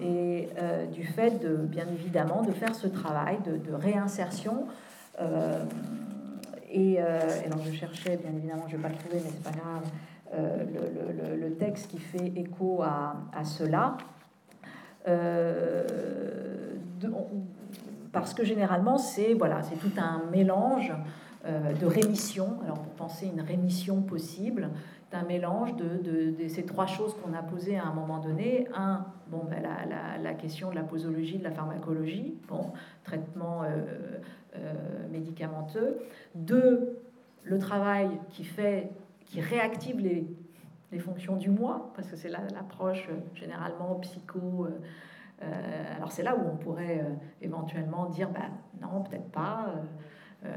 [0.00, 0.48] et
[0.92, 4.66] du fait, de, bien évidemment, de faire ce travail de, réinsertion.
[6.70, 9.58] et, alors je cherchais, bien évidemment, je ne vais pas le trouver, mais c'est pas
[9.58, 9.84] grave,
[11.38, 13.96] le, texte qui fait écho à cela.
[15.06, 15.84] De,
[18.16, 20.92] parce que généralement, c'est voilà, tout un mélange
[21.44, 22.58] euh, de rémission.
[22.64, 24.70] Alors, pour penser une rémission possible,
[25.10, 28.66] c'est un mélange de, ces trois choses qu'on a posées à un moment donné.
[28.74, 29.62] Un, bon, ben,
[30.22, 32.72] la, question de la posologie, de la pharmacologie, bon,
[33.04, 33.68] traitement euh,
[34.56, 34.72] euh,
[35.12, 35.98] médicamenteux.
[36.34, 36.98] Deux,
[37.44, 38.88] le travail qui fait,
[39.26, 40.26] qui réactive les,
[40.92, 44.68] les fonctions du moi, parce que c'est l'approche généralement psycho.
[45.42, 48.50] Euh, alors c'est là où on pourrait euh, éventuellement dire, ben,
[48.80, 49.74] non, peut-être pas,
[50.44, 50.48] euh,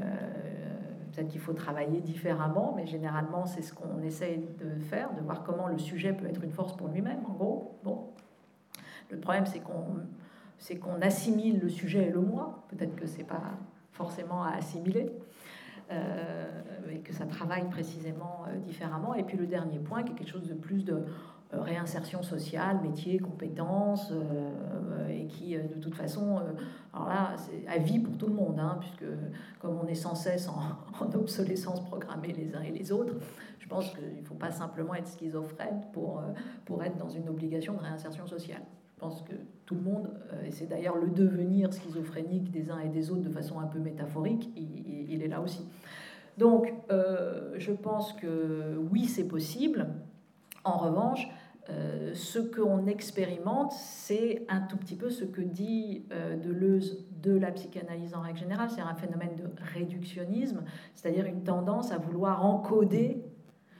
[1.12, 5.42] peut-être qu'il faut travailler différemment, mais généralement c'est ce qu'on essaye de faire, de voir
[5.42, 7.78] comment le sujet peut être une force pour lui-même, en gros.
[7.84, 8.10] Bon.
[9.10, 9.84] Le problème c'est qu'on
[10.58, 13.42] c'est assimile le sujet et le moi, peut-être que c'est pas
[13.92, 15.10] forcément à assimiler.
[15.90, 19.14] Et que ça travaille précisément différemment.
[19.14, 21.04] Et puis le dernier point, qui est quelque chose de plus de
[21.52, 26.40] euh, réinsertion sociale, métier, compétences, euh, et qui, euh, de toute façon,
[26.94, 29.04] alors là, c'est à vie pour tout le monde, hein, puisque
[29.58, 33.14] comme on est sans cesse en, obsolescence programmée les uns et les autres,
[33.58, 36.22] je pense qu'il ne faut pas simplement être schizophrène pour,
[36.66, 38.62] pour être dans une obligation de réinsertion sociale.
[39.00, 39.32] Je pense que
[39.64, 40.10] tout le monde,
[40.44, 43.78] et c'est d'ailleurs le devenir schizophrénique des uns et des autres de façon un peu
[43.78, 45.66] métaphorique, il, est là aussi.
[46.36, 49.86] Donc, je pense que oui, c'est possible.
[50.64, 51.26] En revanche,
[51.70, 57.32] euh, ce qu'on expérimente, c'est un tout petit peu ce que dit euh, Deleuze de
[57.36, 59.44] la psychanalyse en règle générale, c'est un phénomène de
[59.74, 60.62] réductionnisme,
[60.94, 63.22] c'est-à-dire une tendance à vouloir encoder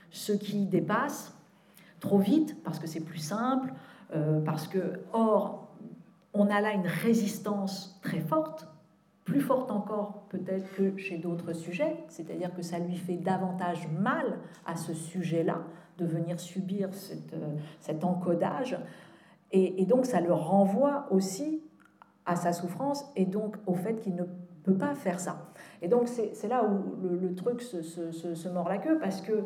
[0.09, 1.35] ce qui dépasse
[1.99, 3.90] trop vite, parce que c'est plus simple, euh,
[4.45, 5.61] parce que, or,
[6.33, 8.67] on a là une résistance très forte,
[9.25, 14.39] plus forte encore peut-être que chez d'autres sujets, c'est-à-dire que ça lui fait davantage mal
[14.65, 15.59] à ce sujet-là
[15.97, 16.89] de venir subir
[17.33, 18.77] euh, cet encodage.
[19.53, 21.61] Et, donc ça le renvoie aussi
[22.25, 24.23] à sa souffrance et donc au fait qu'il ne
[24.63, 25.51] peut pas faire ça.
[25.81, 29.45] Et donc c'est là où le, truc se, mord la queue parce que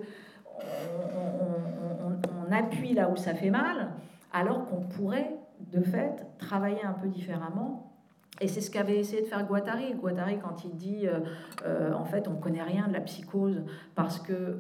[2.48, 3.90] on, appuie là où ça fait mal
[4.36, 5.38] alors qu'on pourrait
[5.72, 7.94] de fait travailler un peu différemment
[8.42, 9.94] et c'est ce qu'avait essayé de faire Guattari.
[9.94, 11.22] Guattari, quand il dit, euh,
[11.66, 13.64] euh, en fait, on connaît rien de la psychose
[13.96, 14.60] parce que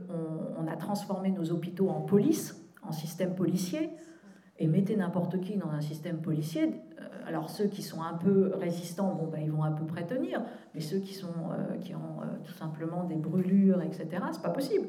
[0.57, 3.89] on, a transformé nos hôpitaux en police, en système policier,
[4.59, 6.63] et mettez n'importe qui dans un système policier.
[6.63, 10.05] Euh, alors ceux qui sont un peu résistants, bon, ben, ils vont à peu près
[10.05, 10.41] tenir,
[10.73, 11.33] mais ceux qui, sont,
[11.81, 14.87] qui ont tout simplement des brûlures, etc., c'est pas possible.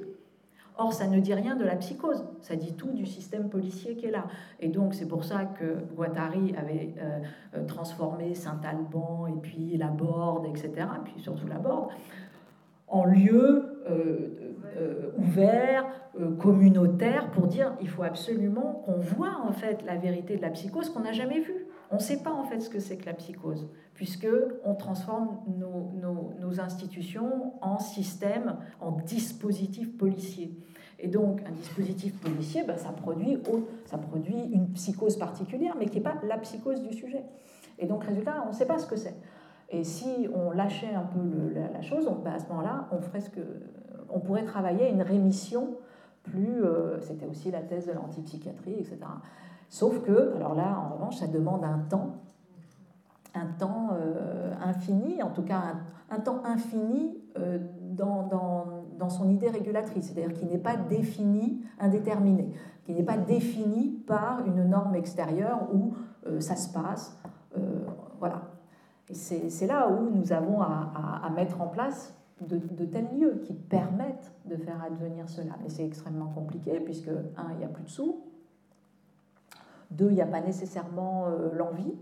[0.79, 4.07] Or, ça ne dit rien de la psychose, ça dit tout du système policier qui
[4.07, 4.25] est là.
[4.61, 7.21] Et donc, c'est pour ça que Guattari avait euh,
[7.55, 11.89] euh, transformé Saint-Alban et puis la Borde, etc., puis surtout la Borde,
[12.89, 15.87] en lieu euh, ouvert,
[16.39, 20.91] communautaire, pour dire il faut absolument qu'on voit en fait la vérité de la psychose
[20.91, 21.66] qu'on n'a jamais vue.
[21.91, 24.29] On ne sait pas en fait ce que c'est que la psychose, puisque
[24.65, 30.57] on transforme nos, institutions en système, en dispositif policier.
[30.99, 33.39] Et donc, un dispositif policier, ben, ça, produit,
[33.85, 37.23] ça produit une psychose particulière, mais qui n'est pas la psychose du sujet.
[37.79, 39.15] Et donc, résultat, on ne sait pas ce que c'est.
[39.69, 43.01] Et si on lâchait un peu la, chose, ben, à ce moment-là, on,
[44.11, 45.77] on pourrait travailler une rémission
[46.23, 46.65] plus.
[46.65, 48.99] Euh, c'était aussi la thèse de l'antipsychiatrie, etc.
[49.69, 52.17] Sauf que, alors là, en revanche, ça demande un temps,
[53.35, 55.75] un temps euh, infini, en tout cas
[56.11, 58.67] un, temps infini euh, dans, dans,
[58.99, 62.53] dans, son idée régulatrice, c'est-à-dire qui n'est pas défini, indéterminé,
[62.85, 65.95] qui n'est pas défini par une norme extérieure où
[66.27, 67.19] euh, ça se passe.
[68.21, 68.43] voilà.
[69.09, 73.41] Et c'est là où nous avons à, à, mettre en place de, de, tels lieux
[73.45, 75.53] qui permettent de faire advenir cela.
[75.63, 78.26] Mais c'est extrêmement compliqué puisque, un, il n'y a plus de sous,
[79.91, 81.95] deux, il n'y a pas nécessairement euh, l'envie.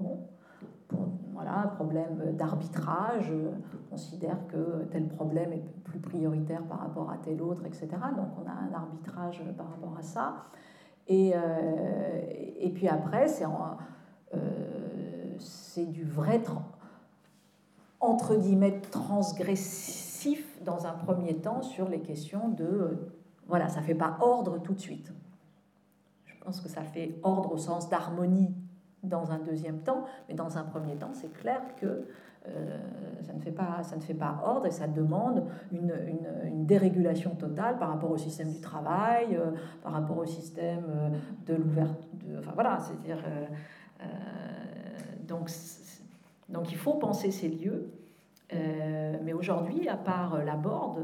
[0.00, 0.18] Bon,
[1.32, 7.40] voilà, problème d'arbitrage, on considère que tel problème est plus prioritaire par rapport à tel
[7.40, 7.88] autre, etc.
[8.16, 10.44] Donc on a un arbitrage par rapport à ça.
[11.08, 12.20] Et, euh,
[12.58, 13.46] et puis après, c'est
[14.34, 15.36] euh,
[15.86, 16.42] du vrai,
[18.00, 23.12] entre guillemets, transgressif dans un premier temps sur les questions de...
[23.48, 25.10] voilà, ça ne fait pas ordre tout de suite.
[26.58, 28.52] Que ça fait ordre au sens d'harmonie
[29.02, 32.06] dans un deuxième temps, mais dans un premier temps, c'est clair que
[32.48, 32.78] euh,
[33.22, 35.92] ça, ne fait pas, ça ne fait pas ordre et ça demande une,
[36.46, 39.50] une, dérégulation totale par rapport au système du travail, euh,
[39.82, 41.08] par rapport au système euh,
[41.46, 42.38] de l'ouverture.
[42.38, 43.22] Enfin voilà, c'est-à-dire.
[45.26, 45.50] donc,
[46.48, 47.90] donc il faut penser ces lieux.
[48.52, 50.98] Mais aujourd'hui, à part la board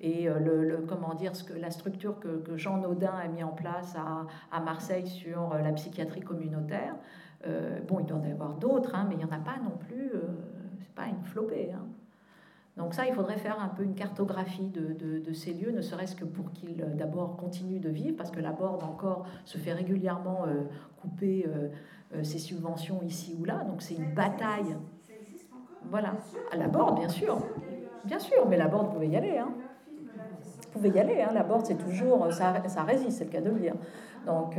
[0.00, 3.52] et le, comment dire, ce que, la structure que, que, Jean Naudin a mis en
[3.52, 6.94] place à, à Marseille sur la psychiatrie communautaire,
[7.88, 9.76] bon, il doit y en avoir d'autres, hein, mais il n'y en a pas non
[9.78, 10.12] plus
[10.94, 11.72] pas une flopée.
[11.72, 11.86] Hein.
[12.76, 16.24] Donc ça, il faudrait faire un peu une cartographie de, ces lieux, ne serait-ce que
[16.24, 20.46] pour qu'ils euh, d'abord continuent de vivre, parce que la Borde encore se fait régulièrement
[20.46, 20.62] euh,
[21.00, 21.68] couper euh,
[22.24, 24.76] ses subventions ici ou là, donc c'est une bataille.
[25.88, 26.12] Voilà,
[26.52, 27.38] à la Borde, bien sûr.
[28.04, 29.38] Bien sûr, mais la Borde, pouvait y aller.
[29.38, 29.48] Hein.
[30.62, 31.30] Vous pouvez y aller, hein.
[31.32, 33.74] la Borde, c'est toujours, ça, ça résiste, c'est le cas de le dire.
[34.26, 34.56] Donc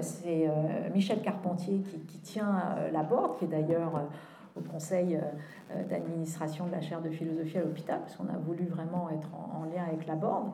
[0.00, 0.50] c'est
[0.92, 4.02] Michel Carpentier qui, qui tient la Borde, qui est d'ailleurs
[4.56, 8.66] au conseil euh, d'administration de la chaire de philosophie à l'hôpital, parce qu'on a voulu
[8.66, 10.52] vraiment être en, lien avec la Borde.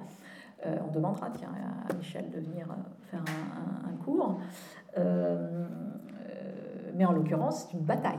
[0.67, 1.51] Euh, on demandera tiens,
[1.89, 2.75] à Michel de venir euh,
[3.11, 3.25] faire
[3.87, 4.39] un, cours.
[6.97, 8.19] mais en l'occurrence, c'est une bataille.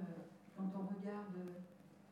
[0.00, 0.22] euh,
[0.56, 1.36] quand on regarde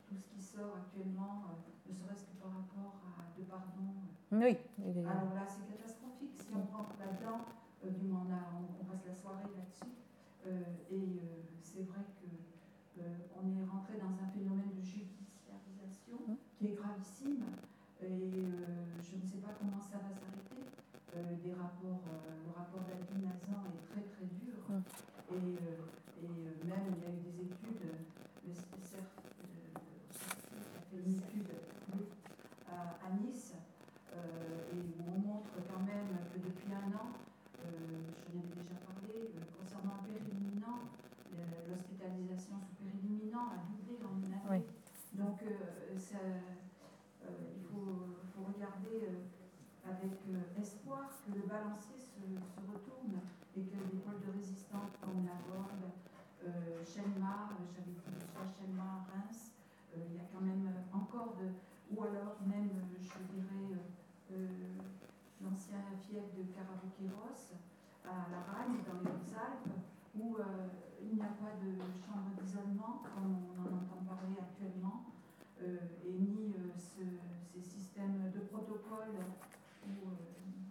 [0.09, 3.93] tout ce qui sort actuellement, euh, ne serait-ce que par rapport à de pardon.
[4.33, 4.57] Oui.
[5.05, 6.33] Alors là, c'est catastrophique.
[6.35, 7.45] Si on rentre là-dedans,
[7.85, 9.95] du on, on, passe la soirée là-dessus.
[10.91, 11.21] et
[11.63, 12.27] c'est vrai que
[13.39, 16.37] on est rentré dans un phénomène de judiciarisation hum.
[16.59, 17.45] qui est gravissime.
[18.03, 20.65] Et ne sais pas comment ça va s'arrêter.
[21.15, 22.03] des rapports,
[22.45, 24.57] le rapport d'Alvin Nazan est très très dur.
[24.69, 24.83] Hum.
[25.33, 25.59] Et
[26.19, 27.95] et euh, même, il y a eu des études,
[28.45, 31.47] le CERF a fait une étude
[32.67, 33.55] à, Nice,
[34.13, 37.15] euh, et où on montre quand même que depuis un an,
[37.65, 37.71] euh,
[38.27, 40.91] je l'ai déjà parlé, concernant le périluminant,
[41.71, 44.67] l'hospitalisation sous périluminant a doublé en une année.
[45.15, 45.39] Donc,
[45.97, 49.23] ça, il faut, faut regarder
[49.99, 50.15] avec
[50.61, 52.23] espoir que le balancier se,
[52.71, 53.19] retourne
[53.57, 55.91] et que les pôles de résistance comme la Borde,
[56.47, 59.59] euh, Chenmar, euh, j'avais dit soit Chenmar, Reims,
[59.95, 61.51] euh, il y a quand même encore de.
[61.91, 62.69] Ou alors même,
[63.01, 63.81] je dirais,
[65.41, 67.57] l'ancien fief de Caraboqueros
[68.05, 69.73] à la Ragne, dans les Hautes-Alpes,
[70.21, 70.37] où
[71.01, 75.07] il n'y a pas de chambre d'isolement, comme on en entend parler actuellement,
[75.63, 79.17] et ni ces systèmes de protocole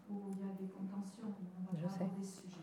[0.09, 1.33] où, il y a des contentions.
[1.71, 2.57] On va pas des sujets.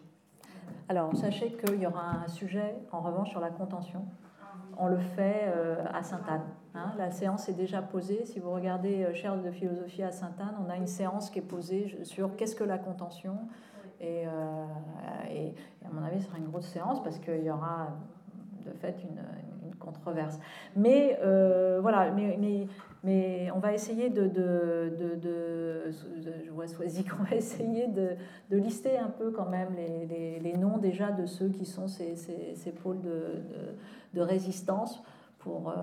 [0.89, 4.05] Alors, sachez qu'il y aura un sujet, en revanche, sur la contention.
[4.77, 6.45] On le fait euh, à Sainte-Anne.
[6.75, 6.93] Hein.
[6.99, 8.25] La séance est déjà posée.
[8.25, 11.99] Si vous regardez euh, de philosophie à Sainte-Anne, on a une séance qui est posée
[12.03, 13.39] sur qu'est-ce que la contention.
[14.01, 14.67] Et, euh,
[15.31, 15.55] et,
[15.85, 17.89] à mon avis, ce sera une grosse séance parce qu'il y aura
[18.67, 19.21] de fait une,
[19.79, 20.39] controverse.
[20.77, 21.19] Mais
[21.83, 22.69] voilà, mais, mais
[23.05, 25.91] mais on va essayer de, de, de,
[26.43, 28.17] je vois qu'on va essayer de,
[28.51, 32.55] lister un peu quand même les, les, noms déjà de ceux qui sont ces, ces,
[32.55, 35.03] ces pôles de, résistance,
[35.39, 35.75] pour, euh,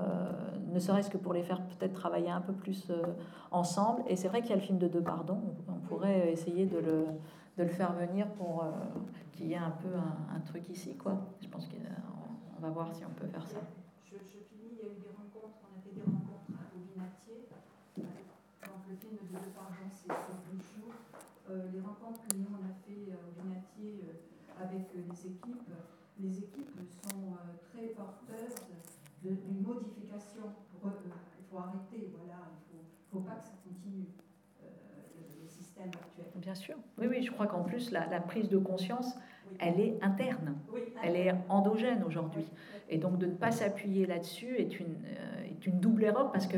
[0.74, 3.04] ne serait-ce que pour les faire peut-être travailler un peu plus euh,
[3.52, 4.02] ensemble.
[4.08, 6.80] Et c'est vrai qu'il y a le film de Deux Pardons, on, pourrait essayer de
[6.80, 7.06] le,
[7.58, 8.72] de le faire venir pour euh,
[9.34, 9.90] qu'il y ait un peu
[10.36, 10.96] un, truc ici.
[10.96, 11.18] Quoi.
[11.40, 13.60] Je pense qu'on va voir si on peut faire ça.
[21.74, 25.72] Les rencontres que nous on a fait euh, au Binatier euh, avec les équipes,
[26.20, 26.72] les équipes
[27.04, 27.34] sont
[27.72, 28.56] très porteuses
[29.24, 30.44] d'une modification.
[30.74, 32.42] il faut arrêter, voilà,
[32.72, 34.06] il ne faut, pas que ça continue.
[34.62, 36.26] Le, système actuel.
[36.36, 36.76] Bien sûr.
[37.00, 39.16] Oui, oui, je crois qu'en plus, la, prise de conscience,
[39.60, 40.56] elle est interne.
[41.04, 42.46] elle est endogène aujourd'hui.
[42.90, 44.96] Et donc, de ne pas s'appuyer là-dessus est une,
[45.46, 46.58] est une double erreur parce que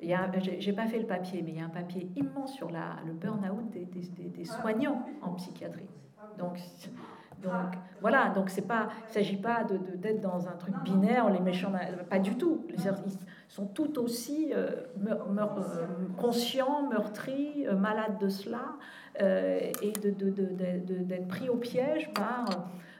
[0.00, 3.70] j'ai pas fait le papier, mais il y a un papier immense sur le burn-out
[3.70, 5.88] des, soignants en psychiatrie.
[6.38, 6.58] Donc,
[8.00, 11.72] voilà, donc c'est pas, il s'agit pas d'être dans un truc binaire, les méchants,
[12.08, 12.66] pas du tout.
[12.68, 12.80] Ils
[13.48, 14.70] sont tout aussi euh,
[15.08, 15.46] euh,
[16.16, 18.76] conscients, meurtris, euh, malades de cela,
[19.20, 22.44] et d'être pris au piège par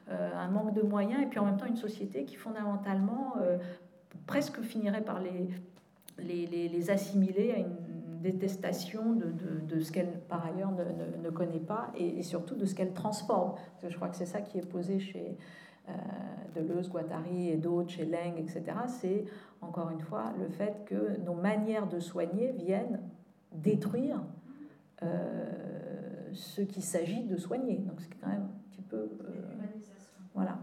[0.08, 3.34] un manque de moyens, et puis en même temps une société qui fondamentalement
[4.26, 5.48] presque finirait par les,
[6.18, 7.76] les, les, assimiler à une
[8.20, 9.32] détestation de,
[9.68, 13.52] de, ce qu'elle par ailleurs ne, ne, connaît pas et, surtout de ce qu'elle transforme.
[13.54, 15.36] Parce que je crois que c'est ça qui est posé chez
[15.88, 15.92] euh,
[16.54, 18.64] Deleuze, Guattari et d'autres, chez Leng, etc.
[18.86, 19.24] C'est
[19.60, 23.00] encore une fois le fait que nos manières de soigner viennent
[23.52, 24.20] détruire
[25.02, 27.76] euh, ce qu'il s'agit de soigner.
[27.76, 28.96] Donc c'est quand même un petit peu...
[28.96, 29.58] Euh,
[30.34, 30.58] voilà.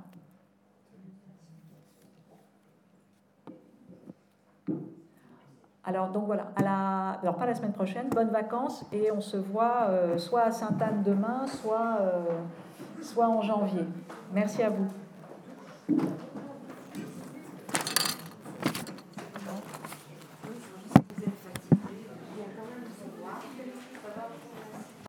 [5.88, 10.18] Alors, donc voilà, alors pas la semaine prochaine, bonnes vacances et on se voit euh,
[10.18, 11.45] soit à Sainte-Anne demain,
[12.02, 12.24] euh,
[13.03, 13.86] soit en janvier.
[14.34, 14.88] Merci à vous.